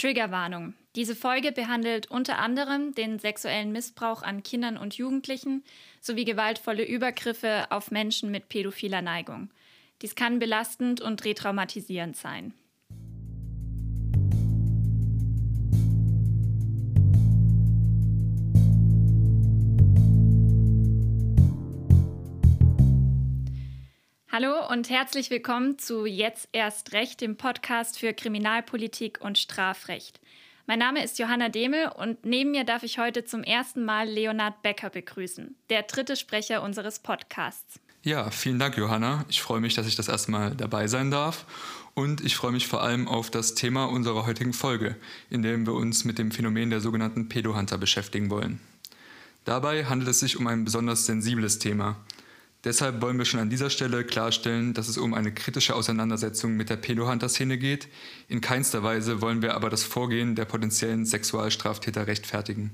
Triggerwarnung. 0.00 0.72
Diese 0.96 1.14
Folge 1.14 1.52
behandelt 1.52 2.10
unter 2.10 2.38
anderem 2.38 2.94
den 2.94 3.18
sexuellen 3.18 3.70
Missbrauch 3.70 4.22
an 4.22 4.42
Kindern 4.42 4.78
und 4.78 4.94
Jugendlichen 4.94 5.62
sowie 6.00 6.24
gewaltvolle 6.24 6.84
Übergriffe 6.86 7.66
auf 7.68 7.90
Menschen 7.90 8.30
mit 8.30 8.48
pädophiler 8.48 9.02
Neigung. 9.02 9.50
Dies 10.00 10.14
kann 10.14 10.38
belastend 10.38 11.02
und 11.02 11.22
retraumatisierend 11.26 12.16
sein. 12.16 12.54
Hallo 24.32 24.64
und 24.70 24.88
herzlich 24.90 25.28
willkommen 25.30 25.76
zu 25.76 26.06
Jetzt 26.06 26.48
erst 26.52 26.92
Recht, 26.92 27.20
dem 27.20 27.36
Podcast 27.36 27.98
für 27.98 28.12
Kriminalpolitik 28.12 29.18
und 29.20 29.38
Strafrecht. 29.38 30.20
Mein 30.68 30.78
Name 30.78 31.02
ist 31.02 31.18
Johanna 31.18 31.48
Demel 31.48 31.90
und 31.96 32.24
neben 32.24 32.52
mir 32.52 32.62
darf 32.62 32.84
ich 32.84 33.00
heute 33.00 33.24
zum 33.24 33.42
ersten 33.42 33.84
Mal 33.84 34.08
Leonard 34.08 34.62
Becker 34.62 34.88
begrüßen, 34.88 35.56
der 35.68 35.82
dritte 35.82 36.14
Sprecher 36.14 36.62
unseres 36.62 37.00
Podcasts. 37.00 37.80
Ja, 38.04 38.30
vielen 38.30 38.60
Dank, 38.60 38.76
Johanna. 38.76 39.24
Ich 39.28 39.42
freue 39.42 39.60
mich, 39.60 39.74
dass 39.74 39.88
ich 39.88 39.96
das 39.96 40.06
erste 40.06 40.30
Mal 40.30 40.54
dabei 40.54 40.86
sein 40.86 41.10
darf. 41.10 41.44
Und 41.94 42.20
ich 42.20 42.36
freue 42.36 42.52
mich 42.52 42.68
vor 42.68 42.84
allem 42.84 43.08
auf 43.08 43.32
das 43.32 43.56
Thema 43.56 43.86
unserer 43.86 44.26
heutigen 44.26 44.52
Folge, 44.52 44.94
in 45.28 45.42
dem 45.42 45.66
wir 45.66 45.74
uns 45.74 46.04
mit 46.04 46.20
dem 46.20 46.30
Phänomen 46.30 46.70
der 46.70 46.80
sogenannten 46.80 47.28
Pedohunter 47.28 47.78
beschäftigen 47.78 48.30
wollen. 48.30 48.60
Dabei 49.44 49.86
handelt 49.86 50.08
es 50.08 50.20
sich 50.20 50.36
um 50.38 50.46
ein 50.46 50.64
besonders 50.64 51.04
sensibles 51.04 51.58
Thema, 51.58 51.96
Deshalb 52.64 53.00
wollen 53.00 53.16
wir 53.16 53.24
schon 53.24 53.40
an 53.40 53.48
dieser 53.48 53.70
Stelle 53.70 54.04
klarstellen, 54.04 54.74
dass 54.74 54.88
es 54.88 54.98
um 54.98 55.14
eine 55.14 55.32
kritische 55.32 55.74
Auseinandersetzung 55.74 56.56
mit 56.56 56.68
der 56.68 56.76
Pedohunter-Szene 56.76 57.56
geht. 57.56 57.88
In 58.28 58.42
keinster 58.42 58.82
Weise 58.82 59.22
wollen 59.22 59.40
wir 59.40 59.54
aber 59.54 59.70
das 59.70 59.82
Vorgehen 59.82 60.34
der 60.34 60.44
potenziellen 60.44 61.06
Sexualstraftäter 61.06 62.06
rechtfertigen. 62.06 62.70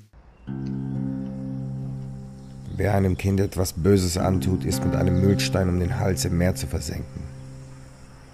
Wer 2.77 2.95
einem 2.95 3.17
Kind 3.17 3.39
etwas 3.39 3.75
Böses 3.75 4.19
antut, 4.19 4.65
ist 4.65 4.85
mit 4.85 4.97
einem 4.97 5.21
Müllstein 5.21 5.69
um 5.69 5.79
den 5.79 5.99
Hals 5.99 6.25
im 6.25 6.37
Meer 6.37 6.57
zu 6.57 6.67
versenken. 6.67 7.23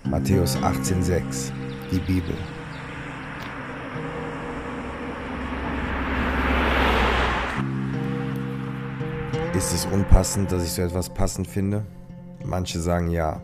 Matthäus 0.05 0.57
18,6 0.57 1.53
Die 1.93 1.99
Bibel. 1.99 2.35
Ist 9.63 9.73
es 9.73 9.87
unpassend, 9.87 10.51
dass 10.51 10.65
ich 10.65 10.73
so 10.73 10.83
etwas 10.83 11.09
passend 11.09 11.47
finde? 11.47 11.87
Manche 12.45 12.81
sagen 12.81 13.11
ja. 13.11 13.41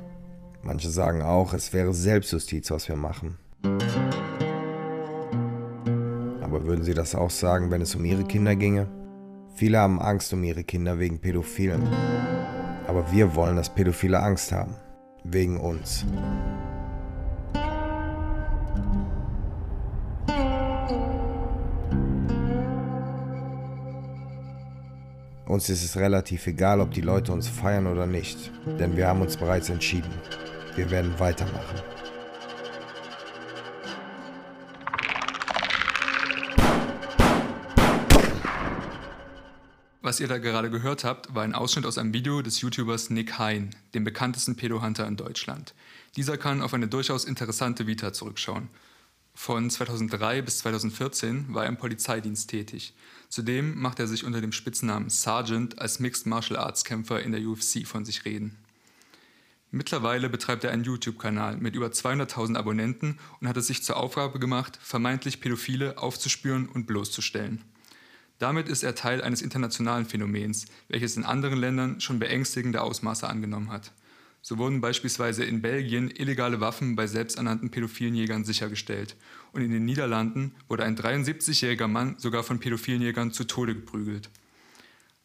Manche 0.62 0.90
sagen 0.90 1.22
auch, 1.22 1.54
es 1.54 1.72
wäre 1.72 1.94
Selbstjustiz, 1.94 2.72
was 2.72 2.88
wir 2.88 2.96
machen. 2.96 3.38
Aber 6.42 6.64
würden 6.64 6.82
Sie 6.82 6.92
das 6.92 7.14
auch 7.14 7.30
sagen, 7.30 7.70
wenn 7.70 7.80
es 7.82 7.94
um 7.94 8.04
Ihre 8.04 8.24
Kinder 8.24 8.56
ginge? 8.56 8.88
Viele 9.54 9.78
haben 9.78 10.02
Angst 10.02 10.32
um 10.32 10.42
ihre 10.42 10.64
Kinder 10.64 10.98
wegen 10.98 11.20
Pädophilen. 11.20 11.88
Aber 12.88 13.12
wir 13.12 13.36
wollen, 13.36 13.54
dass 13.54 13.72
Pädophile 13.72 14.20
Angst 14.20 14.50
haben. 14.50 14.74
Wegen 15.22 15.56
uns. 15.60 16.04
Uns 25.48 25.70
ist 25.70 25.82
es 25.82 25.96
relativ 25.96 26.46
egal, 26.46 26.78
ob 26.78 26.92
die 26.92 27.00
Leute 27.00 27.32
uns 27.32 27.48
feiern 27.48 27.86
oder 27.86 28.06
nicht, 28.06 28.52
denn 28.78 28.98
wir 28.98 29.08
haben 29.08 29.22
uns 29.22 29.38
bereits 29.38 29.70
entschieden. 29.70 30.10
Wir 30.76 30.90
werden 30.90 31.18
weitermachen. 31.18 31.80
Was 40.02 40.20
ihr 40.20 40.28
da 40.28 40.36
gerade 40.36 40.68
gehört 40.68 41.04
habt, 41.04 41.34
war 41.34 41.44
ein 41.44 41.54
Ausschnitt 41.54 41.86
aus 41.86 41.96
einem 41.96 42.12
Video 42.12 42.42
des 42.42 42.60
YouTubers 42.60 43.08
Nick 43.08 43.38
Hein, 43.38 43.70
dem 43.94 44.04
bekanntesten 44.04 44.54
Pedohunter 44.54 45.06
in 45.06 45.16
Deutschland. 45.16 45.72
Dieser 46.16 46.36
kann 46.36 46.60
auf 46.60 46.74
eine 46.74 46.88
durchaus 46.88 47.24
interessante 47.24 47.86
Vita 47.86 48.12
zurückschauen. 48.12 48.68
Von 49.40 49.70
2003 49.70 50.42
bis 50.42 50.58
2014 50.58 51.54
war 51.54 51.62
er 51.62 51.68
im 51.68 51.76
Polizeidienst 51.76 52.50
tätig. 52.50 52.92
Zudem 53.28 53.80
macht 53.80 54.00
er 54.00 54.08
sich 54.08 54.24
unter 54.24 54.40
dem 54.40 54.50
Spitznamen 54.50 55.10
Sergeant 55.10 55.78
als 55.78 56.00
Mixed 56.00 56.26
Martial 56.26 56.58
Arts 56.58 56.84
Kämpfer 56.84 57.22
in 57.22 57.30
der 57.30 57.40
UFC 57.42 57.86
von 57.86 58.04
sich 58.04 58.24
reden. 58.24 58.58
Mittlerweile 59.70 60.28
betreibt 60.28 60.64
er 60.64 60.72
einen 60.72 60.82
YouTube-Kanal 60.82 61.56
mit 61.58 61.76
über 61.76 61.86
200.000 61.86 62.56
Abonnenten 62.56 63.20
und 63.40 63.46
hat 63.46 63.56
es 63.56 63.68
sich 63.68 63.84
zur 63.84 63.96
Aufgabe 63.96 64.40
gemacht, 64.40 64.76
vermeintlich 64.82 65.40
Pädophile 65.40 65.98
aufzuspüren 65.98 66.68
und 66.68 66.88
bloßzustellen. 66.88 67.62
Damit 68.40 68.68
ist 68.68 68.82
er 68.82 68.96
Teil 68.96 69.22
eines 69.22 69.40
internationalen 69.40 70.04
Phänomens, 70.04 70.66
welches 70.88 71.16
in 71.16 71.24
anderen 71.24 71.58
Ländern 71.58 72.00
schon 72.00 72.18
beängstigende 72.18 72.82
Ausmaße 72.82 73.28
angenommen 73.28 73.70
hat. 73.70 73.92
So 74.40 74.58
wurden 74.58 74.80
beispielsweise 74.80 75.44
in 75.44 75.60
Belgien 75.60 76.10
illegale 76.10 76.60
Waffen 76.60 76.96
bei 76.96 77.06
selbsternannten 77.06 77.70
pädophilen 77.70 78.14
Jägern 78.14 78.44
sichergestellt. 78.44 79.16
Und 79.52 79.62
in 79.62 79.72
den 79.72 79.84
Niederlanden 79.84 80.54
wurde 80.68 80.84
ein 80.84 80.96
73-jähriger 80.96 81.88
Mann 81.88 82.16
sogar 82.18 82.44
von 82.44 82.60
pädophilen 82.60 83.02
Jägern 83.02 83.32
zu 83.32 83.44
Tode 83.44 83.74
geprügelt. 83.74 84.30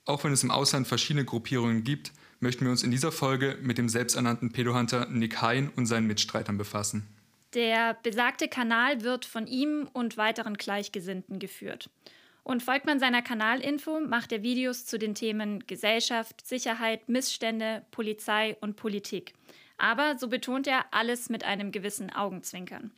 Auch 0.06 0.24
wenn 0.24 0.34
es 0.34 0.44
im 0.44 0.52
Ausland 0.52 0.88
verschiedene 0.88 1.26
Gruppierungen 1.26 1.84
gibt, 1.84 2.12
möchten 2.40 2.66
wir 2.66 2.72
uns 2.72 2.84
in 2.84 2.92
dieser 2.92 3.12
Folge 3.12 3.58
mit 3.62 3.78
dem 3.78 3.88
selbsternannten 3.88 4.52
Pädohunter 4.52 5.08
Nick 5.10 5.42
Hein 5.42 5.72
und 5.76 5.86
seinen 5.86 6.08
Mitstreitern 6.08 6.58
befassen. 6.58 7.08
Der 7.54 7.96
besagte 8.02 8.48
Kanal 8.48 9.04
wird 9.04 9.26
von 9.26 9.48
ihm 9.48 9.88
und 9.94 10.18
weiteren 10.18 10.56
Gleichgesinnten 10.56 11.40
geführt. 11.40 11.90
Und 12.44 12.62
folgt 12.62 12.86
man 12.86 13.00
seiner 13.00 13.22
Kanalinfo, 13.22 14.02
macht 14.02 14.32
er 14.32 14.44
Videos 14.44 14.86
zu 14.86 15.00
den 15.00 15.16
Themen 15.16 15.66
Gesellschaft, 15.66 16.46
Sicherheit, 16.46 17.08
Missstände, 17.08 17.86
Polizei 17.92 18.58
und 18.60 18.76
Politik. 18.76 19.34
Aber, 19.78 20.18
so 20.18 20.28
betont 20.28 20.68
er, 20.68 20.86
alles 20.92 21.30
mit 21.30 21.46
einem 21.46 21.72
gewissen 21.72 22.10
Augenzwinkern. 22.10 22.92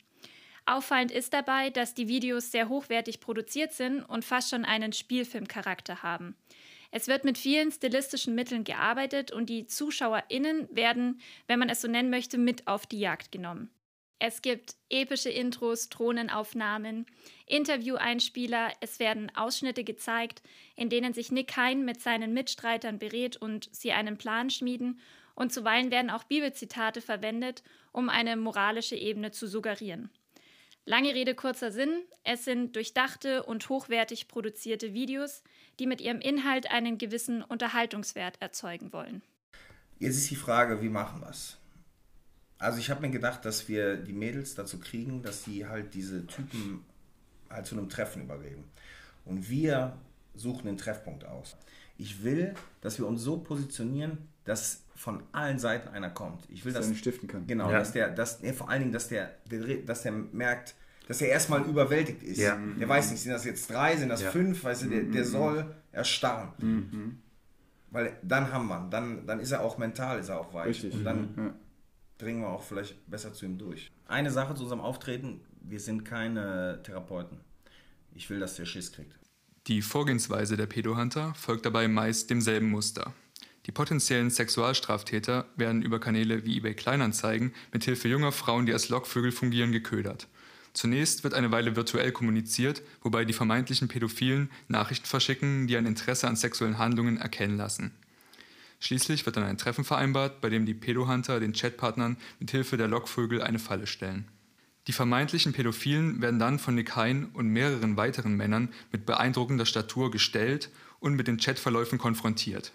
Auffallend 0.65 1.11
ist 1.11 1.33
dabei, 1.33 1.69
dass 1.69 1.93
die 1.93 2.07
Videos 2.07 2.51
sehr 2.51 2.69
hochwertig 2.69 3.19
produziert 3.19 3.71
sind 3.71 4.01
und 4.01 4.25
fast 4.25 4.49
schon 4.49 4.65
einen 4.65 4.93
Spielfilmcharakter 4.93 6.01
haben. 6.01 6.35
Es 6.89 7.07
wird 7.07 7.23
mit 7.23 7.37
vielen 7.37 7.71
stilistischen 7.71 8.33
Mitteln 8.33 8.63
gearbeitet 8.63 9.31
und 9.31 9.47
die 9.47 9.67
ZuschauerInnen 9.67 10.67
werden, 10.71 11.19
wenn 11.45 11.59
man 11.59 11.69
es 11.69 11.81
so 11.81 11.87
nennen 11.87 12.09
möchte, 12.09 12.37
mit 12.37 12.67
auf 12.67 12.87
die 12.87 12.99
Jagd 12.99 13.31
genommen. 13.31 13.69
Es 14.19 14.41
gibt 14.41 14.75
epische 14.89 15.29
Intros, 15.29 15.89
Drohnenaufnahmen, 15.89 17.05
Interview-Einspieler, 17.47 18.71
es 18.79 18.99
werden 18.99 19.31
Ausschnitte 19.35 19.83
gezeigt, 19.83 20.41
in 20.75 20.89
denen 20.89 21.13
sich 21.13 21.31
Nick 21.31 21.57
Hein 21.57 21.83
mit 21.83 22.01
seinen 22.01 22.33
Mitstreitern 22.33 22.97
berät 22.97 23.35
und 23.37 23.69
sie 23.73 23.91
einen 23.91 24.17
Plan 24.17 24.49
schmieden, 24.49 24.99
und 25.35 25.51
zuweilen 25.51 25.91
werden 25.91 26.09
auch 26.09 26.23
Bibelzitate 26.23 27.01
verwendet, 27.01 27.61
um 27.91 28.07
eine 28.07 28.37
moralische 28.37 28.95
Ebene 28.95 29.31
zu 29.31 29.47
suggerieren. 29.47 30.09
Lange 30.85 31.13
Rede, 31.13 31.35
kurzer 31.35 31.71
Sinn, 31.71 32.03
es 32.23 32.45
sind 32.45 32.75
durchdachte 32.75 33.43
und 33.43 33.67
hochwertig 33.67 34.27
produzierte 34.27 34.93
Videos, 34.93 35.43
die 35.79 35.87
mit 35.87 35.99
ihrem 35.99 36.21
Inhalt 36.21 36.71
einen 36.71 36.97
gewissen 36.97 37.41
Unterhaltungswert 37.43 38.41
erzeugen 38.41 38.93
wollen. 38.93 39.23
Jetzt 39.99 40.17
ist 40.17 40.29
die 40.29 40.35
Frage, 40.35 40.81
wie 40.81 40.89
machen 40.89 41.21
wir 41.21 41.29
es? 41.29 41.57
Also 42.65 42.79
ich 42.79 42.89
habe 42.89 43.01
mir 43.01 43.11
gedacht, 43.11 43.45
dass 43.45 43.67
wir 43.67 43.95
die 43.95 44.11
Mädels 44.11 44.55
dazu 44.55 44.79
kriegen, 44.79 45.21
dass 45.21 45.43
sie 45.43 45.67
halt 45.67 45.93
diese 45.93 46.25
Typen 46.25 46.83
halt 47.47 47.67
zu 47.67 47.77
einem 47.77 47.89
Treffen 47.89 48.23
überreden. 48.23 48.63
Und 49.23 49.49
wir 49.51 49.93
suchen 50.33 50.65
den 50.65 50.77
Treffpunkt 50.77 51.25
aus. 51.25 51.57
Ich 51.99 52.23
will, 52.23 52.55
dass 52.81 52.97
wir 52.97 53.05
uns 53.05 53.21
so 53.21 53.37
positionieren, 53.37 54.17
dass 54.45 54.81
von 54.95 55.21
allen 55.31 55.59
Seiten 55.59 55.89
einer 55.89 56.09
kommt. 56.09 56.49
Ich 56.49 56.65
will, 56.65 56.73
dass, 56.73 56.87
dass 56.87 56.95
er 56.95 56.97
stiften 56.97 57.27
kann. 57.27 57.45
Genau, 57.45 57.69
ja. 57.69 57.77
dass 57.77 57.91
der, 57.91 58.09
dass, 58.09 58.41
nee, 58.41 58.51
vor 58.51 58.67
allen 58.67 58.81
Dingen, 58.81 58.93
dass 58.93 59.09
der, 59.09 59.35
dass 59.85 60.01
der 60.01 60.11
merkt, 60.11 60.73
dass 61.07 61.21
er 61.21 61.27
erstmal 61.27 61.61
überwältigt 61.65 62.23
ist. 62.23 62.39
Ja. 62.39 62.57
Der 62.79 62.89
weiß 62.89 63.11
nicht, 63.11 63.21
sind 63.21 63.31
das 63.31 63.45
jetzt 63.45 63.69
drei, 63.69 63.95
sind 63.95 64.09
das 64.09 64.23
ja. 64.23 64.31
fünf, 64.31 64.63
weißt 64.63 64.83
du, 64.83 64.89
der, 64.89 65.03
der 65.03 65.23
mhm. 65.23 65.29
soll 65.29 65.75
erstarren. 65.91 66.49
Mhm. 66.57 67.19
Weil 67.91 68.17
dann 68.23 68.51
haben 68.51 68.67
wir, 68.67 68.87
dann, 68.89 69.27
dann 69.27 69.39
ist 69.39 69.51
er 69.51 69.61
auch 69.61 69.77
mental, 69.77 70.17
ist 70.17 70.29
er 70.29 70.39
auch 70.39 70.51
weich. 70.51 70.69
Richtig. 70.83 70.95
Und 70.95 71.03
dann 71.03 71.29
mhm 71.35 71.53
dringen 72.17 72.41
wir 72.41 72.49
auch 72.49 72.63
vielleicht 72.63 73.09
besser 73.09 73.33
zu 73.33 73.45
ihm 73.45 73.57
durch. 73.57 73.91
Eine 74.07 74.31
Sache 74.31 74.55
zu 74.55 74.63
unserem 74.63 74.81
Auftreten, 74.81 75.41
wir 75.61 75.79
sind 75.79 76.05
keine 76.05 76.81
Therapeuten. 76.83 77.39
Ich 78.13 78.29
will, 78.29 78.39
dass 78.39 78.55
der 78.55 78.65
Schiss 78.65 78.91
kriegt. 78.91 79.13
Die 79.67 79.81
Vorgehensweise 79.81 80.57
der 80.57 80.67
Pedohunter 80.67 81.33
folgt 81.35 81.65
dabei 81.65 81.87
meist 81.87 82.29
demselben 82.29 82.69
Muster. 82.69 83.13
Die 83.65 83.71
potenziellen 83.71 84.29
Sexualstraftäter 84.29 85.45
werden 85.55 85.81
über 85.81 85.99
Kanäle 85.99 86.45
wie 86.45 86.57
eBay 86.57 86.75
Kleinanzeigen 86.75 87.51
mit 87.73 87.83
Hilfe 87.83 88.07
junger 88.07 88.31
Frauen, 88.31 88.67
die 88.67 88.73
als 88.73 88.89
Lockvögel 88.89 89.31
fungieren, 89.31 89.71
geködert. 89.71 90.27
Zunächst 90.73 91.23
wird 91.23 91.33
eine 91.33 91.51
Weile 91.51 91.75
virtuell 91.75 92.11
kommuniziert, 92.11 92.83
wobei 93.01 93.25
die 93.25 93.33
vermeintlichen 93.33 93.87
Pädophilen 93.87 94.51
Nachrichten 94.67 95.07
verschicken, 95.07 95.67
die 95.67 95.77
ein 95.77 95.85
Interesse 95.85 96.27
an 96.27 96.35
sexuellen 96.35 96.77
Handlungen 96.77 97.17
erkennen 97.17 97.57
lassen. 97.57 97.91
Schließlich 98.79 99.25
wird 99.25 99.37
dann 99.37 99.43
ein 99.43 99.57
Treffen 99.57 99.83
vereinbart, 99.83 100.41
bei 100.41 100.49
dem 100.49 100.65
die 100.65 100.73
Pedohunter 100.73 101.39
den 101.39 101.53
Chatpartnern 101.53 102.17
mit 102.39 102.51
Hilfe 102.51 102.77
der 102.77 102.87
Lockvögel 102.87 103.41
eine 103.41 103.59
Falle 103.59 103.87
stellen. 103.87 104.27
Die 104.87 104.93
vermeintlichen 104.93 105.53
Pädophilen 105.53 106.21
werden 106.21 106.39
dann 106.39 106.59
von 106.59 106.75
Nick 106.75 106.95
Hein 106.95 107.29
und 107.33 107.47
mehreren 107.47 107.97
weiteren 107.97 108.35
Männern 108.35 108.69
mit 108.91 109.05
beeindruckender 109.05 109.65
Statur 109.65 110.11
gestellt 110.11 110.69
und 110.99 111.15
mit 111.15 111.27
den 111.27 111.37
Chatverläufen 111.37 111.97
konfrontiert. 111.97 112.71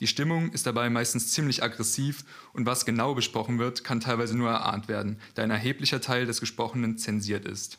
Die 0.00 0.06
Stimmung 0.06 0.50
ist 0.52 0.66
dabei 0.66 0.88
meistens 0.88 1.30
ziemlich 1.32 1.62
aggressiv 1.62 2.24
und 2.54 2.66
was 2.66 2.86
genau 2.86 3.14
besprochen 3.14 3.58
wird, 3.58 3.84
kann 3.84 4.00
teilweise 4.00 4.36
nur 4.36 4.50
erahnt 4.50 4.88
werden, 4.88 5.18
da 5.34 5.42
ein 5.42 5.50
erheblicher 5.50 6.00
Teil 6.00 6.26
des 6.26 6.40
Gesprochenen 6.40 6.96
zensiert 6.98 7.44
ist. 7.44 7.78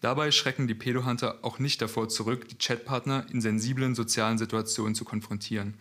Dabei 0.00 0.30
schrecken 0.30 0.68
die 0.68 0.74
Pedohunter 0.74 1.38
auch 1.42 1.58
nicht 1.58 1.82
davor 1.82 2.08
zurück, 2.08 2.48
die 2.48 2.58
Chatpartner 2.58 3.26
in 3.32 3.40
sensiblen 3.40 3.94
sozialen 3.94 4.38
Situationen 4.38 4.94
zu 4.94 5.04
konfrontieren. 5.04 5.74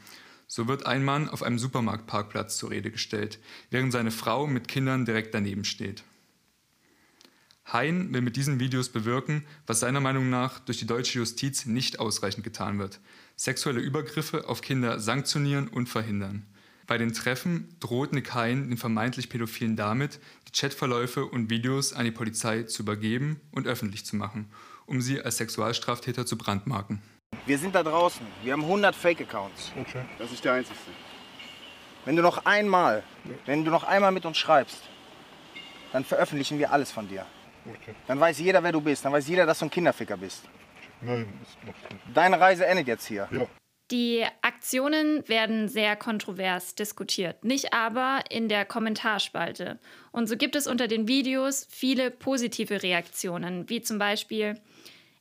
So 0.55 0.67
wird 0.67 0.85
ein 0.85 1.03
Mann 1.03 1.29
auf 1.29 1.41
einem 1.41 1.57
Supermarktparkplatz 1.57 2.59
zur 2.59 2.69
Rede 2.69 2.91
gestellt, 2.91 3.39
während 3.71 3.91
seine 3.91 4.11
Frau 4.11 4.45
mit 4.45 4.67
Kindern 4.67 5.03
direkt 5.03 5.33
daneben 5.33 5.65
steht. 5.65 6.03
Hein 7.65 8.13
will 8.13 8.21
mit 8.21 8.35
diesen 8.35 8.59
Videos 8.59 8.89
bewirken, 8.89 9.47
was 9.65 9.79
seiner 9.79 9.99
Meinung 9.99 10.29
nach 10.29 10.59
durch 10.59 10.77
die 10.77 10.85
deutsche 10.85 11.17
Justiz 11.17 11.65
nicht 11.65 11.99
ausreichend 11.99 12.43
getan 12.43 12.77
wird. 12.77 12.99
Sexuelle 13.35 13.79
Übergriffe 13.79 14.47
auf 14.47 14.61
Kinder 14.61 14.99
sanktionieren 14.99 15.69
und 15.69 15.89
verhindern. 15.89 16.45
Bei 16.85 16.99
den 16.99 17.13
Treffen 17.13 17.75
droht 17.79 18.13
Nick 18.13 18.35
Hein 18.35 18.69
den 18.69 18.77
vermeintlich 18.77 19.29
Pädophilen 19.29 19.75
damit, 19.75 20.19
die 20.47 20.51
Chatverläufe 20.51 21.25
und 21.25 21.49
Videos 21.49 21.93
an 21.93 22.05
die 22.05 22.11
Polizei 22.11 22.61
zu 22.61 22.83
übergeben 22.83 23.41
und 23.49 23.65
öffentlich 23.65 24.05
zu 24.05 24.17
machen, 24.17 24.51
um 24.85 25.01
sie 25.01 25.19
als 25.19 25.37
Sexualstraftäter 25.37 26.27
zu 26.27 26.37
brandmarken. 26.37 27.01
Wir 27.45 27.57
sind 27.57 27.75
da 27.75 27.83
draußen. 27.83 28.25
Wir 28.43 28.53
haben 28.53 28.63
100 28.63 28.95
Fake-Accounts. 28.95 29.71
Okay. 29.79 30.03
Das 30.17 30.31
ist 30.31 30.43
der 30.43 30.53
einzige. 30.53 30.77
Wenn 32.05 32.15
du 32.15 32.21
noch 32.21 32.45
einmal, 32.45 33.03
wenn 33.45 33.63
du 33.63 33.71
noch 33.71 33.83
einmal 33.83 34.11
mit 34.11 34.25
uns 34.25 34.37
schreibst, 34.37 34.81
dann 35.91 36.03
veröffentlichen 36.03 36.59
wir 36.59 36.71
alles 36.71 36.91
von 36.91 37.07
dir. 37.07 37.25
Okay. 37.65 37.95
Dann 38.07 38.19
weiß 38.19 38.39
jeder, 38.39 38.63
wer 38.63 38.71
du 38.71 38.81
bist. 38.81 39.05
Dann 39.05 39.13
weiß 39.13 39.27
jeder, 39.27 39.45
dass 39.45 39.59
du 39.59 39.65
ein 39.65 39.71
Kinderficker 39.71 40.17
bist. 40.17 40.43
Nein, 41.01 41.39
ist 41.41 41.57
noch 41.65 41.89
nicht. 41.89 42.01
Deine 42.13 42.39
Reise 42.39 42.65
endet 42.65 42.87
jetzt 42.87 43.05
hier. 43.05 43.27
Ja. 43.31 43.47
Die 43.91 44.25
Aktionen 44.41 45.27
werden 45.27 45.67
sehr 45.67 45.95
kontrovers 45.95 46.73
diskutiert, 46.73 47.43
nicht 47.43 47.73
aber 47.73 48.23
in 48.29 48.47
der 48.47 48.65
Kommentarspalte. 48.65 49.77
Und 50.11 50.27
so 50.27 50.37
gibt 50.37 50.55
es 50.55 50.67
unter 50.67 50.87
den 50.87 51.07
Videos 51.07 51.67
viele 51.69 52.09
positive 52.09 52.81
Reaktionen, 52.81 53.69
wie 53.69 53.81
zum 53.81 53.99
Beispiel, 53.99 54.59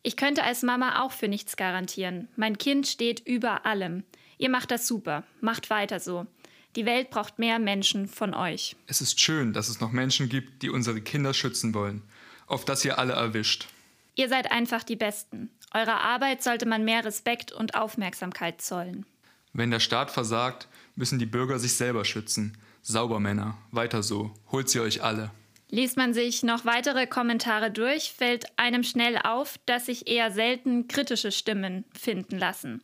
ich 0.02 0.16
könnte 0.16 0.42
als 0.42 0.62
Mama 0.62 1.02
auch 1.02 1.12
für 1.12 1.28
nichts 1.28 1.56
garantieren. 1.56 2.28
Mein 2.36 2.58
Kind 2.58 2.86
steht 2.86 3.20
über 3.26 3.66
allem. 3.66 4.04
Ihr 4.38 4.50
macht 4.50 4.70
das 4.70 4.88
super. 4.88 5.24
Macht 5.40 5.70
weiter 5.70 6.00
so. 6.00 6.26
Die 6.74 6.86
Welt 6.86 7.10
braucht 7.10 7.38
mehr 7.38 7.58
Menschen 7.58 8.08
von 8.08 8.34
euch. 8.34 8.76
Es 8.86 9.00
ist 9.00 9.20
schön, 9.20 9.52
dass 9.52 9.68
es 9.68 9.80
noch 9.80 9.92
Menschen 9.92 10.28
gibt, 10.28 10.62
die 10.62 10.70
unsere 10.70 11.00
Kinder 11.00 11.34
schützen 11.34 11.74
wollen. 11.74 12.02
Auf 12.46 12.64
das 12.64 12.84
ihr 12.84 12.98
alle 12.98 13.12
erwischt. 13.12 13.68
Ihr 14.14 14.28
seid 14.28 14.50
einfach 14.50 14.82
die 14.82 14.96
Besten. 14.96 15.50
Eurer 15.72 16.00
Arbeit 16.00 16.42
sollte 16.42 16.66
man 16.66 16.84
mehr 16.84 17.04
Respekt 17.04 17.52
und 17.52 17.74
Aufmerksamkeit 17.74 18.60
zollen. 18.60 19.06
Wenn 19.52 19.70
der 19.70 19.80
Staat 19.80 20.10
versagt, 20.10 20.66
müssen 20.96 21.18
die 21.18 21.26
Bürger 21.26 21.58
sich 21.58 21.76
selber 21.76 22.04
schützen. 22.04 22.58
Sauber 22.82 23.20
Männer, 23.20 23.56
weiter 23.70 24.02
so, 24.02 24.34
holt 24.50 24.68
sie 24.68 24.80
euch 24.80 25.02
alle. 25.02 25.30
Liest 25.74 25.96
man 25.96 26.12
sich 26.12 26.42
noch 26.42 26.66
weitere 26.66 27.06
Kommentare 27.06 27.70
durch, 27.70 28.12
fällt 28.12 28.44
einem 28.58 28.82
schnell 28.82 29.16
auf, 29.16 29.58
dass 29.64 29.86
sich 29.86 30.06
eher 30.06 30.30
selten 30.30 30.86
kritische 30.86 31.32
Stimmen 31.32 31.86
finden 31.98 32.38
lassen. 32.38 32.82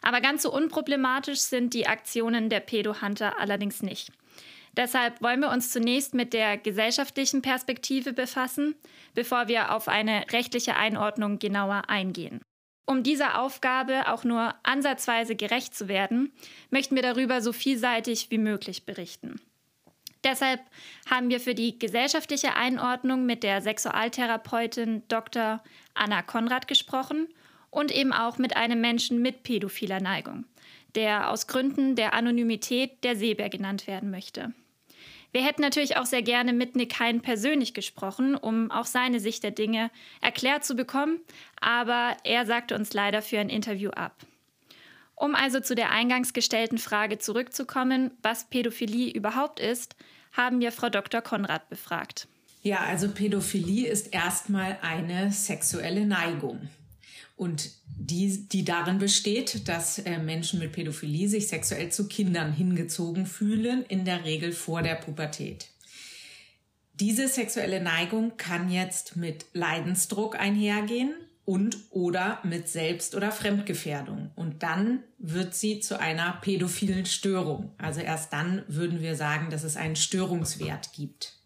Aber 0.00 0.22
ganz 0.22 0.44
so 0.44 0.50
unproblematisch 0.50 1.40
sind 1.40 1.74
die 1.74 1.86
Aktionen 1.86 2.48
der 2.48 2.60
Pedo-Hunter 2.60 3.38
allerdings 3.38 3.82
nicht. 3.82 4.10
Deshalb 4.74 5.20
wollen 5.20 5.40
wir 5.40 5.50
uns 5.50 5.70
zunächst 5.70 6.14
mit 6.14 6.32
der 6.32 6.56
gesellschaftlichen 6.56 7.42
Perspektive 7.42 8.14
befassen, 8.14 8.74
bevor 9.14 9.48
wir 9.48 9.74
auf 9.74 9.86
eine 9.88 10.24
rechtliche 10.32 10.76
Einordnung 10.76 11.40
genauer 11.40 11.90
eingehen. 11.90 12.40
Um 12.86 13.02
dieser 13.02 13.42
Aufgabe 13.42 14.08
auch 14.08 14.24
nur 14.24 14.54
ansatzweise 14.62 15.36
gerecht 15.36 15.74
zu 15.74 15.88
werden, 15.88 16.32
möchten 16.70 16.94
wir 16.94 17.02
darüber 17.02 17.42
so 17.42 17.52
vielseitig 17.52 18.30
wie 18.30 18.38
möglich 18.38 18.86
berichten. 18.86 19.42
Deshalb 20.24 20.60
haben 21.10 21.30
wir 21.30 21.40
für 21.40 21.54
die 21.54 21.78
gesellschaftliche 21.78 22.54
Einordnung 22.54 23.24
mit 23.24 23.42
der 23.42 23.62
Sexualtherapeutin 23.62 25.02
Dr. 25.08 25.62
Anna 25.94 26.22
Konrad 26.22 26.68
gesprochen 26.68 27.28
und 27.70 27.90
eben 27.90 28.12
auch 28.12 28.38
mit 28.38 28.56
einem 28.56 28.80
Menschen 28.80 29.22
mit 29.22 29.42
pädophiler 29.42 30.00
Neigung, 30.00 30.44
der 30.94 31.30
aus 31.30 31.46
Gründen 31.46 31.96
der 31.96 32.12
Anonymität 32.12 33.02
der 33.02 33.16
Seebär 33.16 33.48
genannt 33.48 33.86
werden 33.86 34.10
möchte. 34.10 34.52
Wir 35.32 35.44
hätten 35.44 35.62
natürlich 35.62 35.96
auch 35.96 36.06
sehr 36.06 36.22
gerne 36.22 36.52
mit 36.52 36.74
Nick 36.74 36.98
Hein 36.98 37.20
persönlich 37.20 37.72
gesprochen, 37.72 38.34
um 38.34 38.70
auch 38.70 38.86
seine 38.86 39.20
Sicht 39.20 39.44
der 39.44 39.52
Dinge 39.52 39.90
erklärt 40.20 40.64
zu 40.64 40.74
bekommen, 40.74 41.20
aber 41.60 42.16
er 42.24 42.46
sagte 42.46 42.74
uns 42.74 42.92
leider 42.92 43.22
für 43.22 43.38
ein 43.38 43.48
Interview 43.48 43.90
ab. 43.90 44.16
Um 45.20 45.34
also 45.34 45.60
zu 45.60 45.74
der 45.74 45.90
eingangs 45.90 46.32
gestellten 46.32 46.78
Frage 46.78 47.18
zurückzukommen, 47.18 48.10
was 48.22 48.48
Pädophilie 48.48 49.12
überhaupt 49.12 49.60
ist, 49.60 49.94
haben 50.32 50.60
wir 50.60 50.72
Frau 50.72 50.88
Dr. 50.88 51.20
Konrad 51.20 51.68
befragt. 51.68 52.26
Ja, 52.62 52.78
also 52.78 53.10
Pädophilie 53.10 53.86
ist 53.86 54.14
erstmal 54.14 54.78
eine 54.80 55.30
sexuelle 55.30 56.06
Neigung. 56.06 56.70
Und 57.36 57.70
die, 57.84 58.48
die 58.48 58.64
darin 58.64 58.96
besteht, 58.96 59.68
dass 59.68 59.98
äh, 59.98 60.16
Menschen 60.16 60.58
mit 60.58 60.72
Pädophilie 60.72 61.28
sich 61.28 61.48
sexuell 61.48 61.92
zu 61.92 62.08
Kindern 62.08 62.54
hingezogen 62.54 63.26
fühlen, 63.26 63.84
in 63.84 64.06
der 64.06 64.24
Regel 64.24 64.52
vor 64.52 64.80
der 64.80 64.94
Pubertät. 64.94 65.66
Diese 66.94 67.28
sexuelle 67.28 67.82
Neigung 67.82 68.38
kann 68.38 68.70
jetzt 68.70 69.16
mit 69.16 69.44
Leidensdruck 69.52 70.40
einhergehen 70.40 71.14
und 71.44 71.78
oder 71.90 72.40
mit 72.44 72.68
Selbst- 72.68 73.14
oder 73.14 73.32
Fremdgefährdung. 73.32 74.30
Und 74.36 74.62
dann 74.62 75.02
wird 75.18 75.54
sie 75.54 75.80
zu 75.80 75.98
einer 75.98 76.32
pädophilen 76.34 77.06
Störung. 77.06 77.72
Also 77.78 78.00
erst 78.00 78.32
dann 78.32 78.62
würden 78.68 79.00
wir 79.00 79.16
sagen, 79.16 79.50
dass 79.50 79.64
es 79.64 79.76
einen 79.76 79.96
Störungswert 79.96 80.92
gibt. 80.92 81.40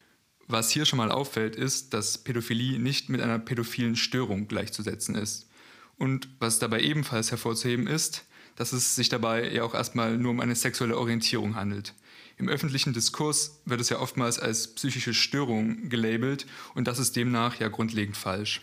Was 0.46 0.70
hier 0.70 0.84
schon 0.84 0.98
mal 0.98 1.10
auffällt, 1.10 1.56
ist, 1.56 1.94
dass 1.94 2.18
Pädophilie 2.18 2.78
nicht 2.78 3.08
mit 3.08 3.20
einer 3.20 3.38
pädophilen 3.38 3.96
Störung 3.96 4.46
gleichzusetzen 4.46 5.14
ist. 5.14 5.48
Und 5.96 6.28
was 6.38 6.58
dabei 6.58 6.80
ebenfalls 6.80 7.30
hervorzuheben 7.30 7.86
ist, 7.86 8.26
dass 8.56 8.72
es 8.72 8.94
sich 8.94 9.08
dabei 9.08 9.50
ja 9.50 9.62
auch 9.62 9.74
erstmal 9.74 10.16
nur 10.18 10.32
um 10.32 10.40
eine 10.40 10.54
sexuelle 10.54 10.98
Orientierung 10.98 11.56
handelt. 11.56 11.94
Im 12.36 12.48
öffentlichen 12.48 12.92
Diskurs 12.92 13.60
wird 13.64 13.80
es 13.80 13.88
ja 13.88 14.00
oftmals 14.00 14.38
als 14.38 14.74
psychische 14.74 15.14
Störung 15.14 15.88
gelabelt 15.88 16.46
und 16.74 16.88
das 16.88 16.98
ist 16.98 17.16
demnach 17.16 17.60
ja 17.60 17.68
grundlegend 17.68 18.16
falsch. 18.16 18.60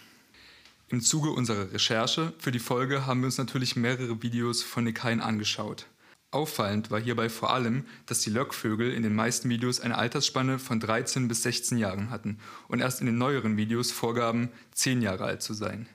Im 0.91 0.99
Zuge 0.99 1.29
unserer 1.29 1.71
Recherche 1.71 2.33
für 2.37 2.51
die 2.51 2.59
Folge 2.59 3.05
haben 3.05 3.21
wir 3.21 3.27
uns 3.27 3.37
natürlich 3.37 3.77
mehrere 3.77 4.21
Videos 4.21 4.61
von 4.61 4.85
Hein 4.85 5.21
angeschaut. 5.21 5.85
Auffallend 6.31 6.91
war 6.91 6.99
hierbei 6.99 7.29
vor 7.29 7.53
allem, 7.53 7.85
dass 8.07 8.19
die 8.19 8.29
Lockvögel 8.29 8.91
in 8.91 9.01
den 9.01 9.15
meisten 9.15 9.49
Videos 9.49 9.79
eine 9.79 9.97
Altersspanne 9.97 10.59
von 10.59 10.81
13 10.81 11.29
bis 11.29 11.43
16 11.43 11.77
Jahren 11.77 12.09
hatten 12.09 12.39
und 12.67 12.81
erst 12.81 12.99
in 12.99 13.05
den 13.05 13.17
neueren 13.17 13.55
Videos 13.55 13.89
vorgaben, 13.93 14.49
10 14.73 15.01
Jahre 15.01 15.23
alt 15.23 15.41
zu 15.41 15.53
sein. 15.53 15.87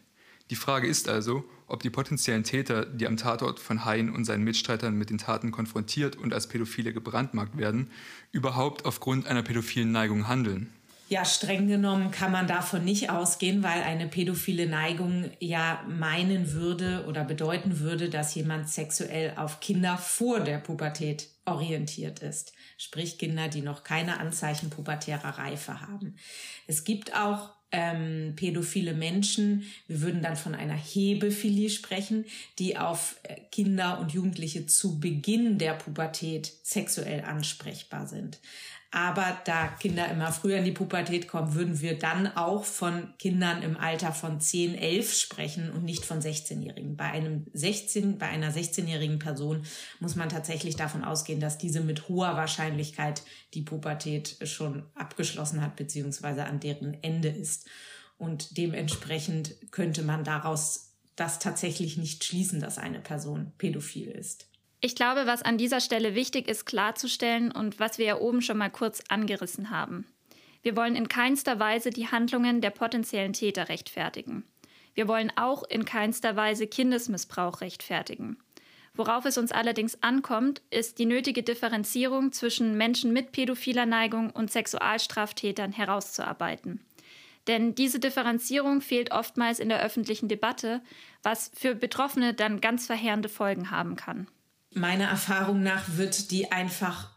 Die 0.49 0.56
Frage 0.56 0.87
ist 0.87 1.11
also, 1.11 1.44
ob 1.66 1.82
die 1.82 1.90
potenziellen 1.90 2.44
Täter, 2.44 2.87
die 2.87 3.06
am 3.06 3.18
Tatort 3.18 3.61
von 3.61 3.85
Hein 3.85 4.09
und 4.09 4.25
seinen 4.25 4.44
Mitstreitern 4.44 4.94
mit 4.94 5.11
den 5.11 5.18
Taten 5.18 5.50
konfrontiert 5.50 6.16
und 6.16 6.32
als 6.32 6.47
Pädophile 6.47 6.94
gebrandmarkt 6.94 7.59
werden, 7.59 7.90
überhaupt 8.32 8.87
aufgrund 8.87 9.26
einer 9.26 9.42
pädophilen 9.42 9.92
Neigung 9.92 10.26
handeln. 10.26 10.73
Ja, 11.08 11.25
streng 11.25 11.68
genommen 11.68 12.10
kann 12.10 12.32
man 12.32 12.48
davon 12.48 12.84
nicht 12.84 13.10
ausgehen, 13.10 13.62
weil 13.62 13.82
eine 13.82 14.08
pädophile 14.08 14.66
Neigung 14.66 15.30
ja 15.38 15.84
meinen 15.88 16.52
würde 16.52 17.04
oder 17.06 17.22
bedeuten 17.22 17.78
würde, 17.78 18.10
dass 18.10 18.34
jemand 18.34 18.68
sexuell 18.68 19.34
auf 19.36 19.60
Kinder 19.60 19.98
vor 19.98 20.40
der 20.40 20.58
Pubertät 20.58 21.28
orientiert 21.44 22.18
ist. 22.20 22.54
Sprich 22.76 23.18
Kinder, 23.18 23.46
die 23.46 23.60
noch 23.60 23.84
keine 23.84 24.18
Anzeichen 24.18 24.68
pubertärer 24.68 25.38
Reife 25.38 25.80
haben. 25.80 26.16
Es 26.66 26.82
gibt 26.82 27.14
auch 27.14 27.50
ähm, 27.72 28.34
pädophile 28.36 28.94
Menschen, 28.94 29.64
wir 29.86 30.00
würden 30.00 30.22
dann 30.22 30.36
von 30.36 30.54
einer 30.54 30.76
Hebephilie 30.76 31.70
sprechen, 31.70 32.25
die 32.58 32.78
auf 32.78 33.16
äh, 33.25 33.36
Kinder 33.52 34.00
und 34.00 34.12
Jugendliche 34.12 34.66
zu 34.66 34.98
Beginn 34.98 35.58
der 35.58 35.75
Pubertät 35.75 36.52
sexuell 36.62 37.22
ansprechbar 37.22 38.06
sind. 38.06 38.38
Aber 38.97 39.37
da 39.45 39.69
Kinder 39.69 40.09
immer 40.11 40.33
früher 40.33 40.57
in 40.57 40.65
die 40.65 40.73
Pubertät 40.73 41.29
kommen, 41.29 41.53
würden 41.53 41.83
wir 41.83 41.99
dann 41.99 42.35
auch 42.35 42.65
von 42.65 43.12
Kindern 43.19 43.61
im 43.61 43.76
Alter 43.76 44.11
von 44.11 44.41
10, 44.41 44.75
11 44.75 45.12
sprechen 45.12 45.71
und 45.71 45.85
nicht 45.85 46.07
von 46.07 46.23
16-Jährigen. 46.23 46.97
Bei 46.97 47.05
einem 47.05 47.45
16, 47.53 48.17
bei 48.17 48.29
einer 48.29 48.50
16-jährigen 48.50 49.19
Person 49.19 49.67
muss 50.00 50.17
man 50.17 50.31
tatsächlich 50.31 50.76
davon 50.76 51.05
ausgehen, 51.05 51.41
dass 51.41 51.59
diese 51.59 51.83
mit 51.83 52.09
hoher 52.09 52.37
Wahrscheinlichkeit 52.37 53.23
die 53.53 53.61
Pubertät 53.61 54.38
schon 54.45 54.87
abgeschlossen 54.95 55.61
hat, 55.61 55.76
beziehungsweise 55.76 56.47
an 56.47 56.59
deren 56.59 56.97
Ende 57.03 57.29
ist. 57.29 57.69
Und 58.17 58.57
dementsprechend 58.57 59.57
könnte 59.73 60.05
man 60.05 60.25
daraus 60.25 60.95
das 61.17 61.38
tatsächlich 61.38 61.99
nicht 61.99 62.25
schließen, 62.25 62.61
dass 62.61 62.79
eine 62.79 63.00
Person 63.00 63.53
pädophil 63.59 64.09
ist. 64.09 64.47
Ich 64.80 64.95
glaube, 64.95 65.26
was 65.26 65.42
an 65.42 65.59
dieser 65.59 65.80
Stelle 65.80 66.14
wichtig 66.14 66.49
ist 66.49 66.66
klarzustellen 66.66 67.50
und 67.50 67.80
was 67.80 67.99
wir 67.99 68.06
ja 68.06 68.18
oben 68.18 68.42
schon 68.42 68.59
mal 68.59 68.71
kurz 68.71 69.02
angerissen 69.09 69.71
haben. 69.71 70.06
Wir 70.62 70.76
wollen 70.76 70.97
in 70.97 71.09
keinster 71.09 71.59
Weise 71.59 71.90
die 71.90 72.09
Handlungen 72.09 72.61
der 72.61 72.71
potenziellen 72.71 73.33
Täter 73.33 73.68
rechtfertigen. 73.68 74.45
Wir 74.95 75.09
wollen 75.09 75.33
auch 75.37 75.62
in 75.62 75.85
keinster 75.85 76.37
Weise 76.37 76.66
Kindesmissbrauch 76.66 77.61
rechtfertigen. 77.61 78.38
Worauf 78.95 79.26
es 79.26 79.37
uns 79.37 79.52
allerdings 79.52 80.02
ankommt, 80.02 80.62
ist 80.71 80.99
die 80.99 81.04
nötige 81.04 81.42
Differenzierung 81.42 82.33
zwischen 82.33 82.78
Menschen 82.78 83.12
mit 83.12 83.30
pädophiler 83.30 83.85
Neigung 83.85 84.30
und 84.30 84.50
Sexualstraftätern 84.50 85.73
herauszuarbeiten. 85.73 86.80
Denn 87.47 87.75
diese 87.75 88.00
Differenzierung 88.00 88.80
fehlt 88.80 89.12
oftmals 89.12 89.61
in 89.61 89.68
der 89.68 89.83
öffentlichen 89.83 90.28
Debatte, 90.28 90.80
was 91.23 91.50
für 91.54 91.75
Betroffene 91.75 92.35
dann 92.35 92.61
ganz 92.61 92.87
verheerende 92.87 93.28
Folgen 93.28 93.71
haben 93.71 93.97
kann. 93.97 94.26
Meiner 94.76 95.06
Erfahrung 95.06 95.62
nach 95.62 95.85
wird 95.97 96.30
die 96.30 96.52
einfach 96.52 97.15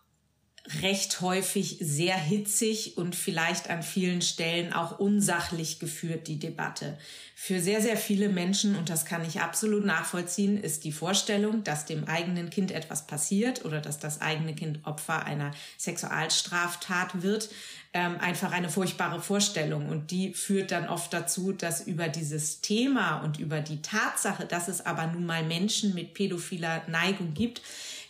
recht 0.82 1.22
häufig 1.22 1.78
sehr 1.80 2.16
hitzig 2.16 2.98
und 2.98 3.16
vielleicht 3.16 3.70
an 3.70 3.82
vielen 3.82 4.22
Stellen 4.22 4.74
auch 4.74 5.00
unsachlich 5.00 5.80
geführt, 5.80 6.28
die 6.28 6.38
Debatte. 6.38 6.98
Für 7.34 7.62
sehr, 7.62 7.82
sehr 7.82 7.98
viele 7.98 8.30
Menschen, 8.30 8.76
und 8.76 8.90
das 8.90 9.06
kann 9.06 9.26
ich 9.26 9.42
absolut 9.42 9.86
nachvollziehen, 9.86 10.62
ist 10.62 10.84
die 10.84 10.92
Vorstellung, 10.92 11.64
dass 11.64 11.86
dem 11.86 12.04
eigenen 12.06 12.50
Kind 12.50 12.72
etwas 12.72 13.08
passiert 13.08 13.66
oder 13.66 13.80
dass 13.80 13.98
das 13.98 14.22
eigene 14.22 14.54
Kind 14.54 14.86
Opfer 14.86 15.26
einer 15.26 15.52
Sexualstraftat 15.78 17.22
wird, 17.24 17.50
ähm, 17.94 18.18
einfach 18.20 18.52
eine 18.52 18.70
furchtbare 18.70 19.22
Vorstellung. 19.22 19.90
Und 19.90 20.12
die 20.12 20.34
führt 20.34 20.72
dann 20.72 20.88
oft 20.88 21.12
dazu, 21.14 21.52
dass 21.54 21.88
über 21.88 22.10
dieses 22.10 22.62
Thema 22.62 23.22
und 23.24 23.40
über 23.40 23.62
die 23.62 23.82
Tatsache, 23.82 24.46
dass 24.46 24.68
es 24.68 24.86
aber 24.86 25.08
nun 25.08 25.26
mal 25.26 25.44
Menschen 25.44 25.96
mit 25.96 26.14
pädophiler 26.14 26.84
Neigung 26.88 27.34
gibt, 27.34 27.62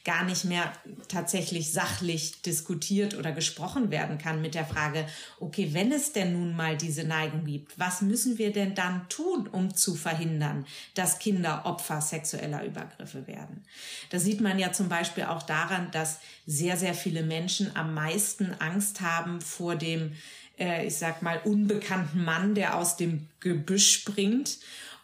gar 0.10 0.24
nicht 0.24 0.44
mehr 0.44 0.74
tatsächlich 1.08 1.72
sachlich 1.72 2.42
diskutiert 2.42 3.16
oder 3.16 3.32
gesprochen 3.32 3.92
werden 3.92 4.18
kann 4.18 4.42
mit 4.42 4.56
der 4.56 4.66
Frage, 4.66 5.06
okay, 5.40 5.70
wenn 5.74 5.92
es 5.92 6.14
denn 6.14 6.34
nun 6.34 6.56
mal 6.56 6.78
diese 6.78 7.04
Neigung 7.04 7.46
gibt, 7.46 7.78
was 7.78 8.02
müssen 8.02 8.40
wir 8.40 8.52
denn 8.52 8.74
dann 8.74 9.08
tun, 9.10 9.46
um 9.46 9.76
zu 9.76 9.94
verhindern, 9.94 10.66
dass 10.96 11.20
Kinder 11.20 11.68
Opfer 11.68 12.02
sexueller 12.02 12.66
Übergriffe 12.66 13.28
werden? 13.28 13.64
Da 14.10 14.18
sieht 14.18 14.42
man 14.42 14.58
ja 14.58 14.72
zum 14.72 14.90
Beispiel 14.90 15.26
auch 15.26 15.44
daran, 15.44 15.92
dass 15.92 16.22
sehr, 16.48 16.76
sehr 16.76 16.96
viele 16.96 17.22
Menschen 17.22 17.76
am 17.76 17.94
meisten 17.94 18.52
Angst 18.58 19.02
haben 19.02 19.42
vor 19.42 19.76
dem, 19.76 20.14
äh, 20.58 20.88
ich 20.88 20.96
sag 20.96 21.22
mal, 21.22 21.40
unbekannten 21.44 22.24
Mann, 22.24 22.56
der 22.56 22.76
aus 22.76 22.98
dem 22.98 23.28
Gebüsch 23.42 23.92
springt 23.92 24.58